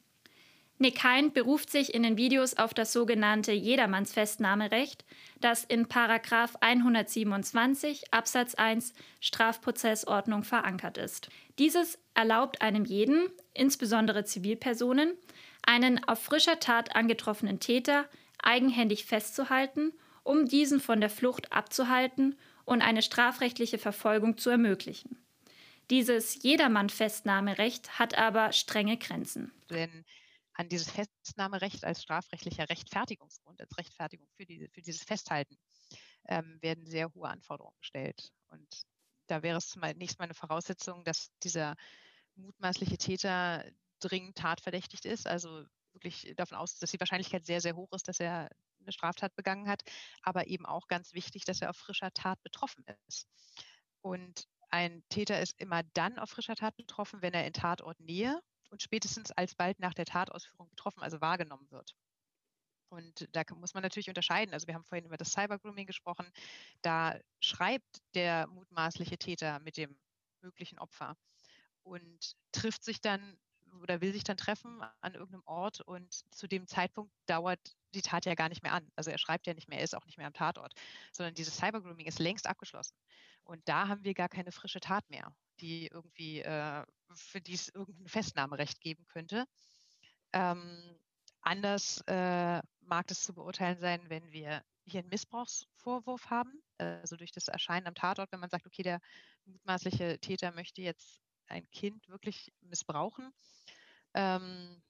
Nick 0.83 1.05
Hein 1.05 1.35
beruft 1.35 1.69
sich 1.69 1.93
in 1.93 2.03
den 2.03 2.17
Videos 2.17 2.55
auf 2.55 2.73
das 2.73 2.95
sogenannte 2.95 3.53
Jedermannsfestnahmerecht, 3.53 5.05
das 5.39 5.63
in 5.63 5.87
Paragraf 5.89 6.57
127 6.63 8.15
Absatz 8.15 8.55
1 8.55 8.95
Strafprozessordnung 9.21 10.43
verankert 10.43 10.97
ist. 10.97 11.29
Dieses 11.59 11.99
erlaubt 12.15 12.63
einem 12.63 12.87
jeden, 12.87 13.29
insbesondere 13.53 14.25
Zivilpersonen, 14.25 15.13
einen 15.61 16.03
auf 16.09 16.23
frischer 16.23 16.61
Tat 16.61 16.97
angetroffenen 16.97 17.61
Täter 17.61 18.07
eigenhändig 18.43 19.05
festzuhalten, 19.05 19.93
um 20.23 20.47
diesen 20.47 20.81
von 20.81 21.03
der 21.03 21.11
Flucht 21.11 21.53
abzuhalten 21.53 22.39
und 22.65 22.81
eine 22.81 23.03
strafrechtliche 23.03 23.77
Verfolgung 23.77 24.39
zu 24.39 24.49
ermöglichen. 24.49 25.19
Dieses 25.91 26.43
Jedermann-Festnahmerecht 26.43 27.99
hat 27.99 28.17
aber 28.17 28.53
strenge 28.53 28.97
Grenzen. 28.97 29.53
Denn 29.69 30.07
an 30.55 30.69
dieses 30.69 30.91
Festnahmerecht 30.91 31.85
als 31.85 32.03
strafrechtlicher 32.03 32.69
Rechtfertigungsgrund, 32.69 33.61
als 33.61 33.77
Rechtfertigung 33.77 34.29
für, 34.37 34.47
die, 34.47 34.69
für 34.73 34.83
dieses 34.83 35.03
Festhalten, 35.03 35.57
ähm, 36.29 36.59
werden 36.61 36.87
sehr 36.87 37.13
hohe 37.15 37.29
Anforderungen 37.29 37.77
gestellt. 37.81 38.31
Und 38.49 38.69
da 39.27 39.43
wäre 39.43 39.59
es 39.59 39.69
zunächst 39.69 40.19
mal 40.19 40.25
eine 40.25 40.35
Voraussetzung, 40.35 41.05
dass 41.05 41.31
dieser 41.43 41.77
mutmaßliche 42.35 42.99
Täter 42.99 43.65
dringend 44.01 44.37
tatverdächtigt 44.37 45.05
ist, 45.05 45.27
also 45.27 45.65
wirklich 45.93 46.33
davon 46.37 46.59
aus, 46.59 46.79
dass 46.79 46.91
die 46.91 47.01
Wahrscheinlichkeit 47.01 47.45
sehr, 47.45 47.61
sehr 47.61 47.77
hoch 47.77 47.93
ist, 47.93 48.09
dass 48.09 48.21
er 48.21 48.49
eine 48.81 48.93
Straftat 48.93 49.35
begangen 49.35 49.69
hat, 49.69 49.83
aber 50.23 50.47
eben 50.47 50.67
auch 50.67 50.89
ganz 50.89 51.13
wichtig, 51.13 51.45
dass 51.45 51.61
er 51.61 51.71
auf 51.71 51.77
frischer 51.77 52.13
Tat 52.13 52.43
betroffen 52.43 52.85
ist. 53.09 53.29
Und 54.01 54.47
ein 54.71 55.03
Täter 55.09 55.41
ist 55.41 55.61
immer 55.61 55.83
dann 55.95 56.19
auf 56.19 56.31
frischer 56.31 56.55
Tat 56.55 56.77
betroffen, 56.77 57.23
wenn 57.23 57.35
er 57.35 57.47
in 57.47 57.53
Tatortnähe 57.53 58.41
und 58.71 58.83
spätestens 58.83 59.31
alsbald 59.33 59.79
nach 59.81 59.95
der 59.95 60.07
Tatausführung 60.07 60.69
betroffen, 60.71 61.03
also 61.03 61.21
wahrgenommen 61.21 61.71
wird. 61.71 61.95
Und 62.89 63.29
da 63.33 63.43
muss 63.55 63.75
man 63.75 63.83
natürlich 63.83 64.09
unterscheiden. 64.09 64.53
Also 64.53 64.67
wir 64.67 64.75
haben 64.75 64.85
vorhin 64.85 65.05
über 65.05 65.17
das 65.17 65.33
Cybergrooming 65.33 65.87
gesprochen. 65.87 66.27
Da 66.83 67.19
schreibt 67.41 68.03
der 68.15 68.49
mutmaßliche 68.49 69.17
Täter 69.17 69.61
mit 69.61 69.77
dem 69.77 69.97
möglichen 70.43 70.79
Opfer 70.79 71.17
und 71.83 72.37
trifft 72.53 72.83
sich 72.83 73.01
dann 73.01 73.39
oder 73.83 74.01
will 74.01 74.13
sich 74.13 74.25
dann 74.25 74.37
treffen 74.37 74.83
an 75.01 75.15
irgendeinem 75.15 75.45
Ort 75.47 75.81
und 75.81 76.13
zu 76.35 76.49
dem 76.49 76.67
Zeitpunkt 76.67 77.13
dauert 77.27 77.61
die 77.95 78.03
Tat 78.03 78.25
ja 78.25 78.35
gar 78.35 78.49
nicht 78.49 78.65
mehr 78.65 78.73
an. 78.73 78.91
Also 78.97 79.11
er 79.11 79.19
schreibt 79.19 79.47
ja 79.47 79.55
nicht 79.55 79.69
mehr, 79.69 79.79
er 79.79 79.85
ist 79.85 79.95
auch 79.95 80.07
nicht 80.07 80.19
mehr 80.19 80.27
am 80.27 80.33
Tatort, 80.33 80.75
sondern 81.13 81.35
dieses 81.35 81.57
Cybergrooming 81.57 82.07
ist 82.07 82.19
längst 82.19 82.49
abgeschlossen. 82.49 82.97
Und 83.45 83.61
da 83.69 83.87
haben 83.87 84.03
wir 84.03 84.15
gar 84.15 84.29
keine 84.29 84.51
frische 84.51 84.81
Tat 84.81 85.09
mehr, 85.09 85.33
die 85.61 85.87
irgendwie, 85.87 86.41
äh, 86.41 86.85
für 87.15 87.41
die 87.41 87.55
es 87.55 87.69
irgendein 87.69 88.09
Festnahmerecht 88.09 88.81
geben 88.81 89.05
könnte. 89.09 89.47
Ähm, 90.33 90.99
anders 91.43 92.03
äh, 92.07 92.61
mag 92.81 93.11
es 93.11 93.23
zu 93.23 93.35
beurteilen 93.35 93.79
sein, 93.79 94.01
wenn 94.09 94.31
wir 94.33 94.63
hier 94.85 95.01
einen 95.01 95.09
Missbrauchsvorwurf 95.09 96.31
haben, 96.31 96.53
also 96.79 97.17
durch 97.17 97.33
das 97.33 97.49
Erscheinen 97.49 97.87
am 97.87 97.95
Tatort, 97.95 98.33
wenn 98.33 98.41
man 98.41 98.51
sagt, 98.51 98.67
okay, 98.67 98.83
der 98.83 99.01
mutmaßliche 99.45 100.19
Täter 100.19 100.53
möchte 100.53 100.83
jetzt 100.83 101.21
ein 101.47 101.69
Kind 101.71 102.09
wirklich 102.09 102.53
missbrauchen. 102.61 103.33
Ähm, 104.15 104.83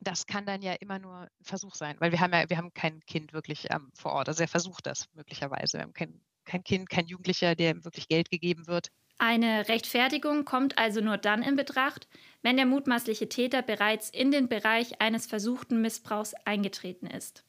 das 0.00 0.26
kann 0.26 0.46
dann 0.46 0.62
ja 0.62 0.74
immer 0.74 0.98
nur 0.98 1.20
ein 1.20 1.44
Versuch 1.44 1.74
sein, 1.74 1.96
weil 2.00 2.10
wir 2.10 2.20
haben 2.20 2.32
ja, 2.32 2.48
wir 2.48 2.56
haben 2.56 2.74
kein 2.74 3.00
Kind 3.06 3.32
wirklich 3.32 3.70
ähm, 3.70 3.90
vor 3.94 4.12
Ort. 4.12 4.28
Also 4.28 4.42
er 4.42 4.48
versucht 4.48 4.86
das 4.86 5.08
möglicherweise. 5.14 5.78
Wir 5.78 5.82
haben 5.82 5.92
kein, 5.92 6.20
kein 6.44 6.64
Kind, 6.64 6.90
kein 6.90 7.06
Jugendlicher, 7.06 7.54
dem 7.54 7.84
wirklich 7.84 8.08
Geld 8.08 8.28
gegeben 8.30 8.66
wird. 8.66 8.88
Eine 9.18 9.68
Rechtfertigung 9.68 10.44
kommt 10.44 10.78
also 10.78 11.00
nur 11.00 11.16
dann 11.16 11.42
in 11.42 11.56
Betracht, 11.56 12.08
wenn 12.42 12.56
der 12.56 12.66
mutmaßliche 12.66 13.28
Täter 13.28 13.62
bereits 13.62 14.10
in 14.10 14.30
den 14.30 14.48
Bereich 14.48 15.00
eines 15.00 15.26
versuchten 15.26 15.80
Missbrauchs 15.80 16.34
eingetreten 16.44 17.06
ist. 17.06 17.44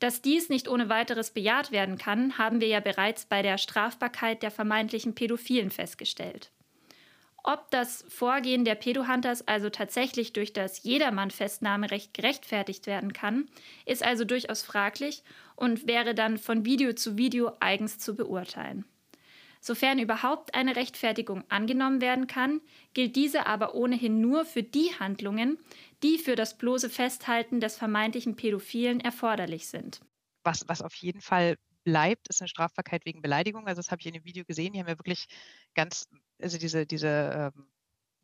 Dass 0.00 0.20
dies 0.20 0.48
nicht 0.48 0.66
ohne 0.66 0.88
weiteres 0.88 1.30
bejaht 1.30 1.70
werden 1.70 1.96
kann, 1.96 2.36
haben 2.36 2.60
wir 2.60 2.66
ja 2.66 2.80
bereits 2.80 3.24
bei 3.24 3.40
der 3.42 3.56
Strafbarkeit 3.56 4.42
der 4.42 4.50
vermeintlichen 4.50 5.14
Pädophilen 5.14 5.70
festgestellt. 5.70 6.50
Ob 7.44 7.70
das 7.70 8.04
Vorgehen 8.08 8.64
der 8.64 8.76
Pedohunters 8.76 9.46
also 9.48 9.68
tatsächlich 9.68 10.32
durch 10.32 10.52
das 10.52 10.82
Jedermann-Festnahmerecht 10.84 12.14
gerechtfertigt 12.14 12.86
werden 12.86 13.12
kann, 13.12 13.48
ist 13.84 14.04
also 14.04 14.24
durchaus 14.24 14.62
fraglich 14.62 15.22
und 15.56 15.86
wäre 15.86 16.14
dann 16.14 16.38
von 16.38 16.64
Video 16.64 16.92
zu 16.92 17.16
Video 17.16 17.52
eigens 17.58 17.98
zu 17.98 18.14
beurteilen. 18.14 18.84
Sofern 19.64 20.00
überhaupt 20.00 20.56
eine 20.56 20.74
Rechtfertigung 20.74 21.44
angenommen 21.48 22.00
werden 22.00 22.26
kann, 22.26 22.60
gilt 22.94 23.14
diese 23.14 23.46
aber 23.46 23.76
ohnehin 23.76 24.20
nur 24.20 24.44
für 24.44 24.64
die 24.64 24.90
Handlungen, 24.98 25.56
die 26.02 26.18
für 26.18 26.34
das 26.34 26.58
bloße 26.58 26.90
Festhalten 26.90 27.60
des 27.60 27.76
vermeintlichen 27.76 28.34
Pädophilen 28.34 28.98
erforderlich 28.98 29.68
sind. 29.68 30.00
Was, 30.42 30.66
was 30.66 30.82
auf 30.82 30.96
jeden 30.96 31.20
Fall 31.20 31.56
bleibt, 31.84 32.28
ist 32.28 32.42
eine 32.42 32.48
Strafbarkeit 32.48 33.06
wegen 33.06 33.22
Beleidigung. 33.22 33.68
Also 33.68 33.78
das 33.78 33.92
habe 33.92 34.00
ich 34.00 34.06
in 34.06 34.14
dem 34.14 34.24
Video 34.24 34.44
gesehen. 34.44 34.72
Die 34.72 34.80
haben 34.80 34.88
ja 34.88 34.98
wirklich 34.98 35.26
ganz, 35.74 36.08
also 36.40 36.58
diese, 36.58 36.84
diese 36.84 37.52
ähm, 37.54 37.68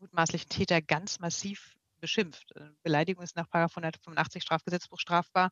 mutmaßlichen 0.01 0.49
Täter 0.49 0.83
ganz 0.83 1.21
massiv 1.21 1.77
beschimpft. 2.01 2.51
Äh, 2.57 2.71
Beleidigung 2.83 3.23
ist 3.23 3.37
nach 3.37 3.47
185 3.53 4.43
Strafgesetzbuch 4.43 4.99
strafbar 4.99 5.51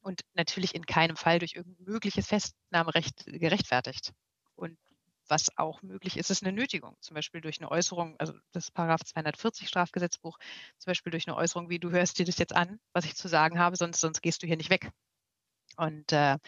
und 0.00 0.22
natürlich 0.34 0.74
in 0.74 0.86
keinem 0.86 1.16
Fall 1.16 1.38
durch 1.38 1.54
irgendein 1.54 1.84
mögliches 1.84 2.26
Festnahmerecht 2.26 3.26
gerechtfertigt. 3.26 4.12
Und 4.56 4.76
was 5.30 5.56
auch 5.56 5.82
möglich 5.82 6.16
ist, 6.16 6.30
ist 6.30 6.42
eine 6.42 6.52
Nötigung, 6.52 6.96
zum 7.00 7.14
Beispiel 7.14 7.40
durch 7.40 7.60
eine 7.60 7.70
Äußerung, 7.70 8.16
also 8.18 8.34
das 8.52 8.70
Paragraph 8.70 9.04
240 9.04 9.68
Strafgesetzbuch, 9.68 10.38
zum 10.78 10.90
Beispiel 10.90 11.10
durch 11.10 11.26
eine 11.28 11.36
Äußerung 11.36 11.70
wie, 11.70 11.78
du 11.78 11.90
hörst 11.90 12.18
dir 12.18 12.24
das 12.24 12.38
jetzt 12.38 12.54
an, 12.54 12.80
was 12.92 13.04
ich 13.04 13.16
zu 13.16 13.28
sagen 13.28 13.58
habe, 13.58 13.76
sonst, 13.76 14.00
sonst 14.00 14.22
gehst 14.22 14.42
du 14.42 14.46
hier 14.46 14.56
nicht 14.56 14.70
weg. 14.70 14.90
Und 15.76 16.12
äh, 16.12 16.38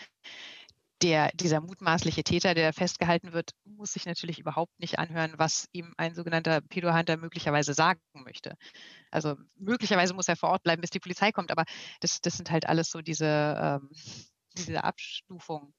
der, 1.02 1.30
dieser 1.34 1.60
mutmaßliche 1.60 2.22
Täter, 2.22 2.54
der 2.54 2.72
festgehalten 2.72 3.32
wird, 3.32 3.50
muss 3.64 3.92
sich 3.92 4.06
natürlich 4.06 4.38
überhaupt 4.38 4.78
nicht 4.78 4.98
anhören, 4.98 5.34
was 5.36 5.68
ihm 5.72 5.92
ein 5.96 6.14
sogenannter 6.14 6.60
Pedohunter 6.60 7.16
möglicherweise 7.16 7.74
sagen 7.74 8.00
möchte. 8.14 8.54
Also 9.10 9.36
möglicherweise 9.56 10.14
muss 10.14 10.28
er 10.28 10.36
vor 10.36 10.50
Ort 10.50 10.62
bleiben, 10.62 10.80
bis 10.80 10.90
die 10.90 11.00
Polizei 11.00 11.32
kommt, 11.32 11.50
aber 11.50 11.64
das, 12.00 12.20
das 12.20 12.36
sind 12.36 12.50
halt 12.50 12.68
alles 12.68 12.90
so 12.90 13.00
diese, 13.00 13.26
ähm, 13.26 13.90
diese 14.56 14.84
Abstufungen, 14.84 15.74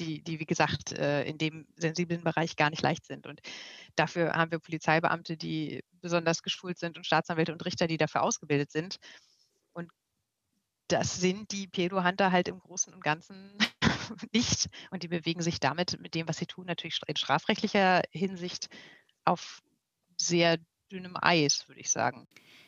die, 0.00 0.22
die, 0.22 0.40
wie 0.40 0.46
gesagt, 0.46 0.92
äh, 0.92 1.24
in 1.24 1.38
dem 1.38 1.66
sensiblen 1.76 2.24
Bereich 2.24 2.56
gar 2.56 2.70
nicht 2.70 2.82
leicht 2.82 3.06
sind. 3.06 3.26
Und 3.26 3.40
dafür 3.96 4.32
haben 4.32 4.50
wir 4.50 4.58
Polizeibeamte, 4.58 5.36
die 5.36 5.84
besonders 6.00 6.42
geschult 6.42 6.78
sind 6.78 6.96
und 6.96 7.06
Staatsanwälte 7.06 7.52
und 7.52 7.64
Richter, 7.64 7.86
die 7.86 7.96
dafür 7.96 8.22
ausgebildet 8.22 8.70
sind. 8.70 8.96
Und 9.72 9.90
das 10.88 11.16
sind 11.20 11.52
die 11.52 11.66
Pedohunter 11.66 12.32
halt 12.32 12.48
im 12.48 12.58
Großen 12.58 12.92
und 12.92 13.02
Ganzen 13.02 13.56
nicht. 14.32 14.68
Und 14.90 15.02
die 15.02 15.08
bewegen 15.08 15.42
sich 15.42 15.60
damit 15.60 15.98
mit 16.00 16.14
dem, 16.14 16.28
was 16.28 16.38
sie 16.38 16.46
tun, 16.46 16.66
natürlich 16.66 17.00
in 17.06 17.16
strafrechtlicher 17.16 18.02
Hinsicht 18.10 18.68
auf 19.24 19.62
sehr 20.16 20.58
dünnem 20.90 21.16
Eis, 21.20 21.66
würde 21.68 21.80
ich 21.80 21.90
sagen. 21.90 22.26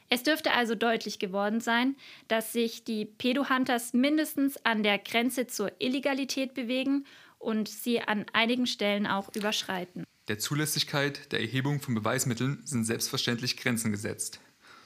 Es 0.08 0.22
dürfte 0.22 0.52
also 0.52 0.74
deutlich 0.74 1.18
geworden 1.18 1.60
sein, 1.60 1.96
dass 2.28 2.52
sich 2.52 2.84
die 2.84 3.04
Pedohunters 3.04 3.92
mindestens 3.92 4.56
an 4.64 4.82
der 4.82 4.98
Grenze 4.98 5.46
zur 5.46 5.72
Illegalität 5.80 6.54
bewegen 6.54 7.04
und 7.38 7.68
sie 7.68 8.00
an 8.00 8.26
einigen 8.32 8.66
Stellen 8.66 9.06
auch 9.06 9.34
überschreiten. 9.34 10.04
Der 10.28 10.38
Zulässigkeit 10.38 11.32
der 11.32 11.40
Erhebung 11.40 11.80
von 11.80 11.94
Beweismitteln 11.94 12.60
sind 12.64 12.84
selbstverständlich 12.84 13.56
Grenzen 13.56 13.92
gesetzt. 13.92 14.40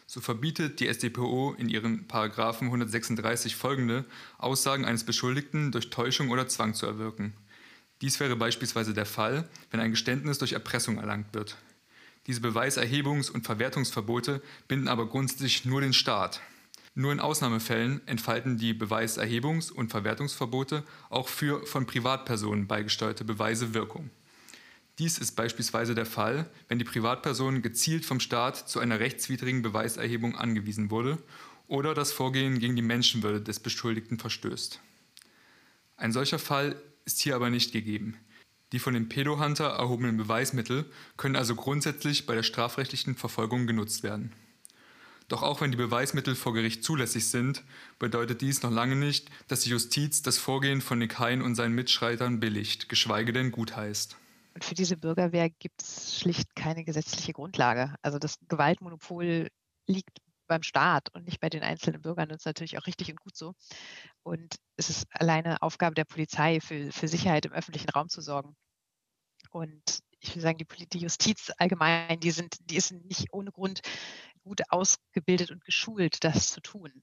So 0.06 0.20
verbietet 0.20 0.80
die 0.80 0.92
StPO 0.92 1.54
in 1.56 1.68
ihren 1.68 2.08
Paragraphen 2.08 2.66
136 2.66 3.54
folgende 3.54 4.04
Aussagen 4.38 4.84
eines 4.84 5.04
Beschuldigten 5.04 5.70
durch 5.70 5.90
Täuschung 5.90 6.30
oder 6.30 6.48
Zwang 6.48 6.74
zu 6.74 6.86
erwirken. 6.86 7.32
Dies 8.00 8.18
wäre 8.18 8.34
beispielsweise 8.34 8.92
der 8.92 9.06
Fall, 9.06 9.48
wenn 9.70 9.80
ein 9.80 9.92
Geständnis 9.92 10.38
durch 10.38 10.52
Erpressung 10.52 10.98
erlangt 10.98 11.32
wird. 11.32 11.56
Diese 12.30 12.42
Beweiserhebungs- 12.42 13.28
und 13.28 13.44
Verwertungsverbote 13.44 14.40
binden 14.68 14.86
aber 14.86 15.08
grundsätzlich 15.08 15.64
nur 15.64 15.80
den 15.80 15.92
Staat. 15.92 16.40
Nur 16.94 17.10
in 17.10 17.18
Ausnahmefällen 17.18 18.06
entfalten 18.06 18.56
die 18.56 18.72
Beweiserhebungs- 18.72 19.72
und 19.72 19.90
Verwertungsverbote 19.90 20.84
auch 21.08 21.26
für 21.26 21.66
von 21.66 21.86
Privatpersonen 21.86 22.68
beigesteuerte 22.68 23.24
Beweise 23.24 23.74
Wirkung. 23.74 24.10
Dies 25.00 25.18
ist 25.18 25.34
beispielsweise 25.34 25.96
der 25.96 26.06
Fall, 26.06 26.48
wenn 26.68 26.78
die 26.78 26.84
Privatperson 26.84 27.62
gezielt 27.62 28.04
vom 28.04 28.20
Staat 28.20 28.68
zu 28.68 28.78
einer 28.78 29.00
rechtswidrigen 29.00 29.62
Beweiserhebung 29.62 30.36
angewiesen 30.36 30.92
wurde 30.92 31.18
oder 31.66 31.94
das 31.94 32.12
Vorgehen 32.12 32.60
gegen 32.60 32.76
die 32.76 32.82
Menschenwürde 32.82 33.40
des 33.40 33.58
Beschuldigten 33.58 34.20
verstößt. 34.20 34.78
Ein 35.96 36.12
solcher 36.12 36.38
Fall 36.38 36.80
ist 37.04 37.18
hier 37.18 37.34
aber 37.34 37.50
nicht 37.50 37.72
gegeben. 37.72 38.20
Die 38.72 38.78
von 38.78 38.94
dem 38.94 39.08
Pedohunter 39.08 39.66
erhobenen 39.66 40.16
Beweismittel 40.16 40.84
können 41.16 41.36
also 41.36 41.54
grundsätzlich 41.54 42.26
bei 42.26 42.34
der 42.34 42.42
strafrechtlichen 42.42 43.16
Verfolgung 43.16 43.66
genutzt 43.66 44.02
werden. 44.02 44.32
Doch 45.28 45.42
auch 45.42 45.60
wenn 45.60 45.70
die 45.70 45.76
Beweismittel 45.76 46.34
vor 46.34 46.54
Gericht 46.54 46.82
zulässig 46.82 47.28
sind, 47.28 47.62
bedeutet 48.00 48.40
dies 48.40 48.62
noch 48.62 48.72
lange 48.72 48.96
nicht, 48.96 49.30
dass 49.46 49.60
die 49.60 49.70
Justiz 49.70 50.22
das 50.22 50.38
Vorgehen 50.38 50.80
von 50.80 50.98
Nick 50.98 51.20
Hein 51.20 51.40
und 51.40 51.54
seinen 51.54 51.74
Mitschreitern 51.74 52.40
billigt, 52.40 52.88
geschweige 52.88 53.32
denn 53.32 53.52
gutheißt. 53.52 54.16
Und 54.54 54.64
für 54.64 54.74
diese 54.74 54.96
Bürgerwehr 54.96 55.48
gibt 55.48 55.82
es 55.82 56.18
schlicht 56.18 56.56
keine 56.56 56.84
gesetzliche 56.84 57.32
Grundlage. 57.32 57.94
Also 58.02 58.18
das 58.18 58.38
Gewaltmonopol 58.48 59.48
liegt 59.86 60.18
beim 60.50 60.62
Staat 60.62 61.08
und 61.14 61.24
nicht 61.24 61.40
bei 61.40 61.48
den 61.48 61.62
einzelnen 61.62 62.02
Bürgern. 62.02 62.28
Das 62.28 62.40
ist 62.40 62.46
natürlich 62.46 62.76
auch 62.76 62.86
richtig 62.86 63.10
und 63.10 63.20
gut 63.20 63.36
so. 63.36 63.54
Und 64.22 64.56
es 64.76 64.90
ist 64.90 65.06
alleine 65.10 65.62
Aufgabe 65.62 65.94
der 65.94 66.04
Polizei, 66.04 66.60
für, 66.60 66.92
für 66.92 67.08
Sicherheit 67.08 67.46
im 67.46 67.52
öffentlichen 67.52 67.88
Raum 67.90 68.08
zu 68.08 68.20
sorgen. 68.20 68.56
Und 69.50 70.00
ich 70.18 70.34
will 70.34 70.42
sagen, 70.42 70.58
die, 70.58 70.88
die 70.88 70.98
Justiz 70.98 71.52
allgemein, 71.56 72.20
die, 72.20 72.32
sind, 72.32 72.56
die 72.68 72.76
ist 72.76 72.92
nicht 72.92 73.28
ohne 73.32 73.52
Grund 73.52 73.80
gut 74.42 74.60
ausgebildet 74.70 75.50
und 75.50 75.64
geschult, 75.64 76.24
das 76.24 76.50
zu 76.52 76.60
tun. 76.60 77.02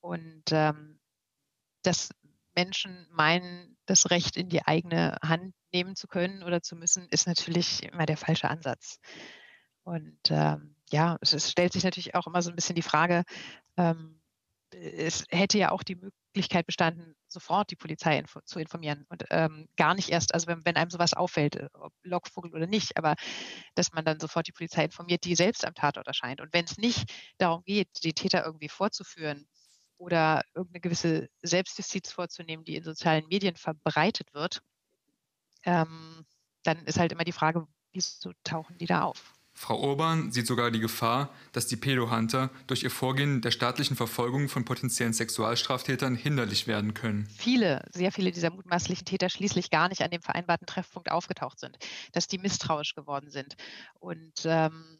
Und 0.00 0.44
ähm, 0.50 0.98
dass 1.82 2.10
Menschen 2.54 3.06
meinen, 3.12 3.78
das 3.86 4.10
Recht 4.10 4.36
in 4.36 4.48
die 4.48 4.66
eigene 4.66 5.16
Hand 5.22 5.54
nehmen 5.72 5.96
zu 5.96 6.08
können 6.08 6.42
oder 6.42 6.62
zu 6.62 6.76
müssen, 6.76 7.08
ist 7.08 7.26
natürlich 7.26 7.84
immer 7.84 8.06
der 8.06 8.16
falsche 8.16 8.50
Ansatz. 8.50 8.98
Und 9.84 10.18
ähm, 10.30 10.76
ja, 10.92 11.18
es, 11.20 11.50
stellt 11.50 11.72
sich 11.72 11.84
natürlich 11.84 12.14
auch 12.14 12.26
immer 12.26 12.42
so 12.42 12.50
ein 12.50 12.56
bisschen 12.56 12.76
die 12.76 12.82
Frage, 12.82 13.24
ähm, 13.76 14.20
es 14.70 15.24
hätte 15.30 15.58
ja 15.58 15.70
auch 15.70 15.82
die 15.82 15.96
Möglichkeit 15.96 16.66
bestanden, 16.66 17.14
sofort 17.28 17.70
die 17.70 17.76
Polizei 17.76 18.18
info 18.18 18.40
zu 18.40 18.58
informieren 18.58 19.04
und 19.08 19.24
ähm, 19.30 19.68
gar 19.76 19.94
nicht 19.94 20.10
erst, 20.10 20.34
also 20.34 20.46
wenn, 20.46 20.64
wenn, 20.64 20.76
einem 20.76 20.90
sowas 20.90 21.14
auffällt, 21.14 21.56
äh, 21.56 21.68
ob 21.74 21.92
Lockvogel 22.02 22.54
oder 22.54 22.66
nicht, 22.66 22.96
aber 22.96 23.16
dass 23.74 23.92
man 23.92 24.04
dann 24.04 24.20
sofort 24.20 24.46
die 24.46 24.52
Polizei 24.52 24.84
informiert, 24.84 25.24
die 25.24 25.34
selbst 25.34 25.64
am 25.66 25.74
Tatort 25.74 26.06
erscheint. 26.06 26.40
Und 26.40 26.52
wenn 26.52 26.64
es 26.64 26.78
nicht 26.78 27.12
darum 27.38 27.64
geht, 27.64 27.88
die 28.02 28.14
Täter 28.14 28.44
irgendwie 28.44 28.68
vorzuführen 28.68 29.46
oder 29.98 30.42
irgendeine 30.54 30.80
gewisse 30.80 31.28
Selbstjustiz 31.42 32.12
vorzunehmen, 32.12 32.64
die 32.64 32.76
in 32.76 32.84
sozialen 32.84 33.26
Medien 33.28 33.56
verbreitet 33.56 34.32
wird, 34.34 34.62
ähm, 35.64 36.26
dann 36.64 36.84
ist 36.86 36.98
halt 36.98 37.12
immer 37.12 37.24
die 37.24 37.32
Frage, 37.32 37.66
wieso 37.92 38.32
tauchen 38.44 38.78
die 38.78 38.86
da 38.86 39.02
auf? 39.02 39.34
Frau 39.54 39.80
Urban 39.80 40.32
sieht 40.32 40.46
sogar 40.46 40.70
die 40.70 40.80
Gefahr, 40.80 41.30
dass 41.52 41.66
die 41.66 41.76
Pedohunter 41.76 42.50
durch 42.66 42.82
ihr 42.82 42.90
Vorgehen 42.90 43.42
der 43.42 43.50
staatlichen 43.50 43.96
Verfolgung 43.96 44.48
von 44.48 44.64
potenziellen 44.64 45.12
Sexualstraftätern 45.12 46.14
hinderlich 46.14 46.66
werden 46.66 46.94
können. 46.94 47.28
Viele, 47.36 47.84
sehr 47.92 48.12
viele 48.12 48.32
dieser 48.32 48.50
mutmaßlichen 48.50 49.04
Täter 49.04 49.28
schließlich 49.28 49.70
gar 49.70 49.88
nicht 49.88 50.02
an 50.02 50.10
dem 50.10 50.22
vereinbarten 50.22 50.66
Treffpunkt 50.66 51.10
aufgetaucht 51.10 51.60
sind, 51.60 51.78
dass 52.12 52.26
die 52.26 52.38
misstrauisch 52.38 52.94
geworden 52.94 53.30
sind. 53.30 53.54
Und 54.00 54.42
ähm, 54.44 54.98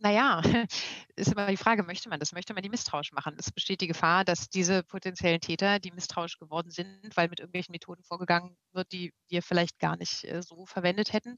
naja, 0.00 0.40
ist 1.16 1.32
immer 1.32 1.46
die 1.46 1.56
Frage, 1.56 1.82
möchte 1.82 2.08
man 2.08 2.18
das? 2.18 2.32
Möchte 2.32 2.54
man 2.54 2.62
die 2.62 2.70
misstrauisch 2.70 3.12
machen? 3.12 3.36
Es 3.38 3.52
besteht 3.52 3.80
die 3.82 3.86
Gefahr, 3.86 4.24
dass 4.24 4.48
diese 4.48 4.82
potenziellen 4.82 5.40
Täter, 5.40 5.78
die 5.78 5.92
misstrauisch 5.92 6.38
geworden 6.38 6.70
sind, 6.70 7.16
weil 7.16 7.28
mit 7.28 7.40
irgendwelchen 7.40 7.72
Methoden 7.72 8.02
vorgegangen 8.02 8.56
wird, 8.72 8.90
die 8.92 9.12
wir 9.28 9.42
vielleicht 9.42 9.78
gar 9.78 9.96
nicht 9.96 10.24
äh, 10.24 10.42
so 10.42 10.66
verwendet 10.66 11.12
hätten, 11.12 11.36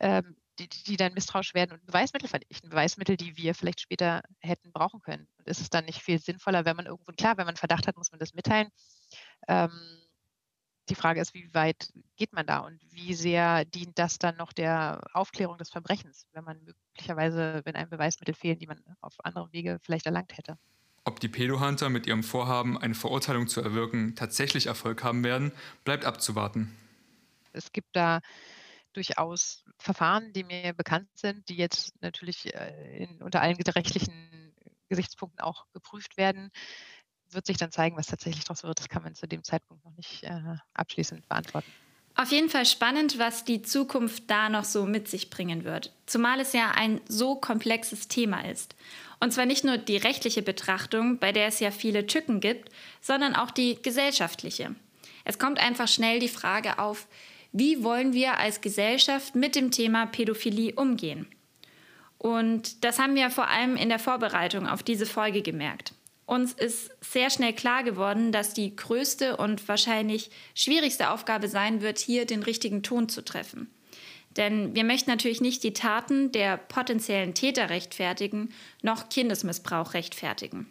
ähm, 0.00 0.36
die, 0.68 0.82
die, 0.84 0.96
dann 0.96 1.14
misstrauisch 1.14 1.54
werden 1.54 1.72
und 1.72 1.86
Beweismittel 1.86 2.28
vernichten. 2.28 2.70
Beweismittel, 2.70 3.16
die 3.16 3.36
wir 3.36 3.54
vielleicht 3.54 3.80
später 3.80 4.22
hätten 4.40 4.72
brauchen 4.72 5.00
können. 5.00 5.26
Und 5.38 5.48
ist 5.48 5.60
es 5.60 5.70
dann 5.70 5.86
nicht 5.86 6.02
viel 6.02 6.18
sinnvoller, 6.18 6.64
wenn 6.64 6.76
man 6.76 6.86
irgendwo, 6.86 7.12
klar, 7.12 7.36
wenn 7.36 7.46
man 7.46 7.56
Verdacht 7.56 7.86
hat, 7.86 7.96
muss 7.96 8.10
man 8.10 8.20
das 8.20 8.34
mitteilen. 8.34 8.68
Ähm, 9.48 9.70
die 10.88 10.94
Frage 10.94 11.20
ist, 11.20 11.34
wie 11.34 11.52
weit 11.54 11.88
geht 12.16 12.32
man 12.32 12.46
da 12.46 12.58
und 12.58 12.80
wie 12.90 13.14
sehr 13.14 13.64
dient 13.64 13.98
das 13.98 14.18
dann 14.18 14.36
noch 14.36 14.52
der 14.52 15.00
Aufklärung 15.12 15.56
des 15.56 15.70
Verbrechens, 15.70 16.26
wenn 16.32 16.44
man 16.44 16.60
möglicherweise, 16.64 17.62
wenn 17.64 17.76
einem 17.76 17.90
Beweismittel 17.90 18.34
fehlen, 18.34 18.58
die 18.58 18.66
man 18.66 18.82
auf 19.00 19.14
anderem 19.24 19.52
Wege 19.52 19.78
vielleicht 19.82 20.06
erlangt 20.06 20.36
hätte. 20.36 20.58
Ob 21.04 21.20
die 21.20 21.28
Pedohunter 21.28 21.88
mit 21.88 22.06
ihrem 22.06 22.22
Vorhaben, 22.22 22.76
eine 22.76 22.94
Verurteilung 22.94 23.46
zu 23.46 23.62
erwirken, 23.62 24.16
tatsächlich 24.16 24.66
Erfolg 24.66 25.02
haben 25.02 25.24
werden, 25.24 25.52
bleibt 25.84 26.04
abzuwarten. 26.04 26.76
Es 27.52 27.72
gibt 27.72 27.88
da 27.94 28.20
durchaus 28.92 29.64
Verfahren, 29.78 30.32
die 30.32 30.44
mir 30.44 30.72
bekannt 30.72 31.08
sind, 31.14 31.48
die 31.48 31.56
jetzt 31.56 31.92
natürlich 32.00 32.54
äh, 32.54 33.04
in, 33.04 33.22
unter 33.22 33.40
allen 33.40 33.56
rechtlichen 33.56 34.54
Gesichtspunkten 34.88 35.40
auch 35.40 35.66
geprüft 35.72 36.16
werden 36.16 36.50
wird 37.34 37.46
sich 37.46 37.56
dann 37.56 37.70
zeigen, 37.70 37.96
was 37.96 38.06
tatsächlich 38.06 38.44
daraus 38.44 38.62
wird. 38.62 38.78
Das 38.78 38.88
kann 38.88 39.02
man 39.02 39.14
zu 39.14 39.26
dem 39.26 39.44
Zeitpunkt 39.44 39.84
noch 39.84 39.96
nicht 39.96 40.22
äh, 40.24 40.56
abschließend 40.74 41.28
beantworten. 41.28 41.70
Auf 42.16 42.32
jeden 42.32 42.50
Fall 42.50 42.66
spannend, 42.66 43.18
was 43.18 43.44
die 43.44 43.62
Zukunft 43.62 44.24
da 44.28 44.48
noch 44.48 44.64
so 44.64 44.84
mit 44.84 45.08
sich 45.08 45.30
bringen 45.30 45.64
wird. 45.64 45.92
Zumal 46.06 46.40
es 46.40 46.52
ja 46.52 46.72
ein 46.72 47.00
so 47.08 47.36
komplexes 47.36 48.08
Thema 48.08 48.44
ist. 48.44 48.74
Und 49.20 49.32
zwar 49.32 49.46
nicht 49.46 49.64
nur 49.64 49.78
die 49.78 49.96
rechtliche 49.96 50.42
Betrachtung, 50.42 51.18
bei 51.18 51.32
der 51.32 51.46
es 51.46 51.60
ja 51.60 51.70
viele 51.70 52.06
Tücken 52.06 52.40
gibt, 52.40 52.70
sondern 53.00 53.36
auch 53.36 53.50
die 53.50 53.80
gesellschaftliche. 53.80 54.74
Es 55.24 55.38
kommt 55.38 55.58
einfach 55.60 55.88
schnell 55.88 56.18
die 56.18 56.28
Frage 56.28 56.78
auf, 56.78 57.06
wie 57.52 57.82
wollen 57.82 58.12
wir 58.12 58.38
als 58.38 58.60
Gesellschaft 58.60 59.34
mit 59.34 59.56
dem 59.56 59.70
Thema 59.70 60.06
Pädophilie 60.06 60.74
umgehen? 60.74 61.26
Und 62.18 62.84
das 62.84 62.98
haben 62.98 63.14
wir 63.14 63.30
vor 63.30 63.48
allem 63.48 63.76
in 63.76 63.88
der 63.88 63.98
Vorbereitung 63.98 64.66
auf 64.66 64.82
diese 64.82 65.06
Folge 65.06 65.42
gemerkt. 65.42 65.94
Uns 66.26 66.52
ist 66.52 66.92
sehr 67.00 67.28
schnell 67.28 67.54
klar 67.54 67.82
geworden, 67.82 68.30
dass 68.30 68.54
die 68.54 68.76
größte 68.76 69.36
und 69.36 69.66
wahrscheinlich 69.66 70.30
schwierigste 70.54 71.10
Aufgabe 71.10 71.48
sein 71.48 71.80
wird, 71.80 71.98
hier 71.98 72.24
den 72.24 72.42
richtigen 72.44 72.82
Ton 72.84 73.08
zu 73.08 73.24
treffen. 73.24 73.68
Denn 74.36 74.74
wir 74.76 74.84
möchten 74.84 75.10
natürlich 75.10 75.40
nicht 75.40 75.64
die 75.64 75.72
Taten 75.72 76.30
der 76.30 76.56
potenziellen 76.56 77.34
Täter 77.34 77.68
rechtfertigen, 77.68 78.50
noch 78.82 79.08
Kindesmissbrauch 79.08 79.94
rechtfertigen. 79.94 80.70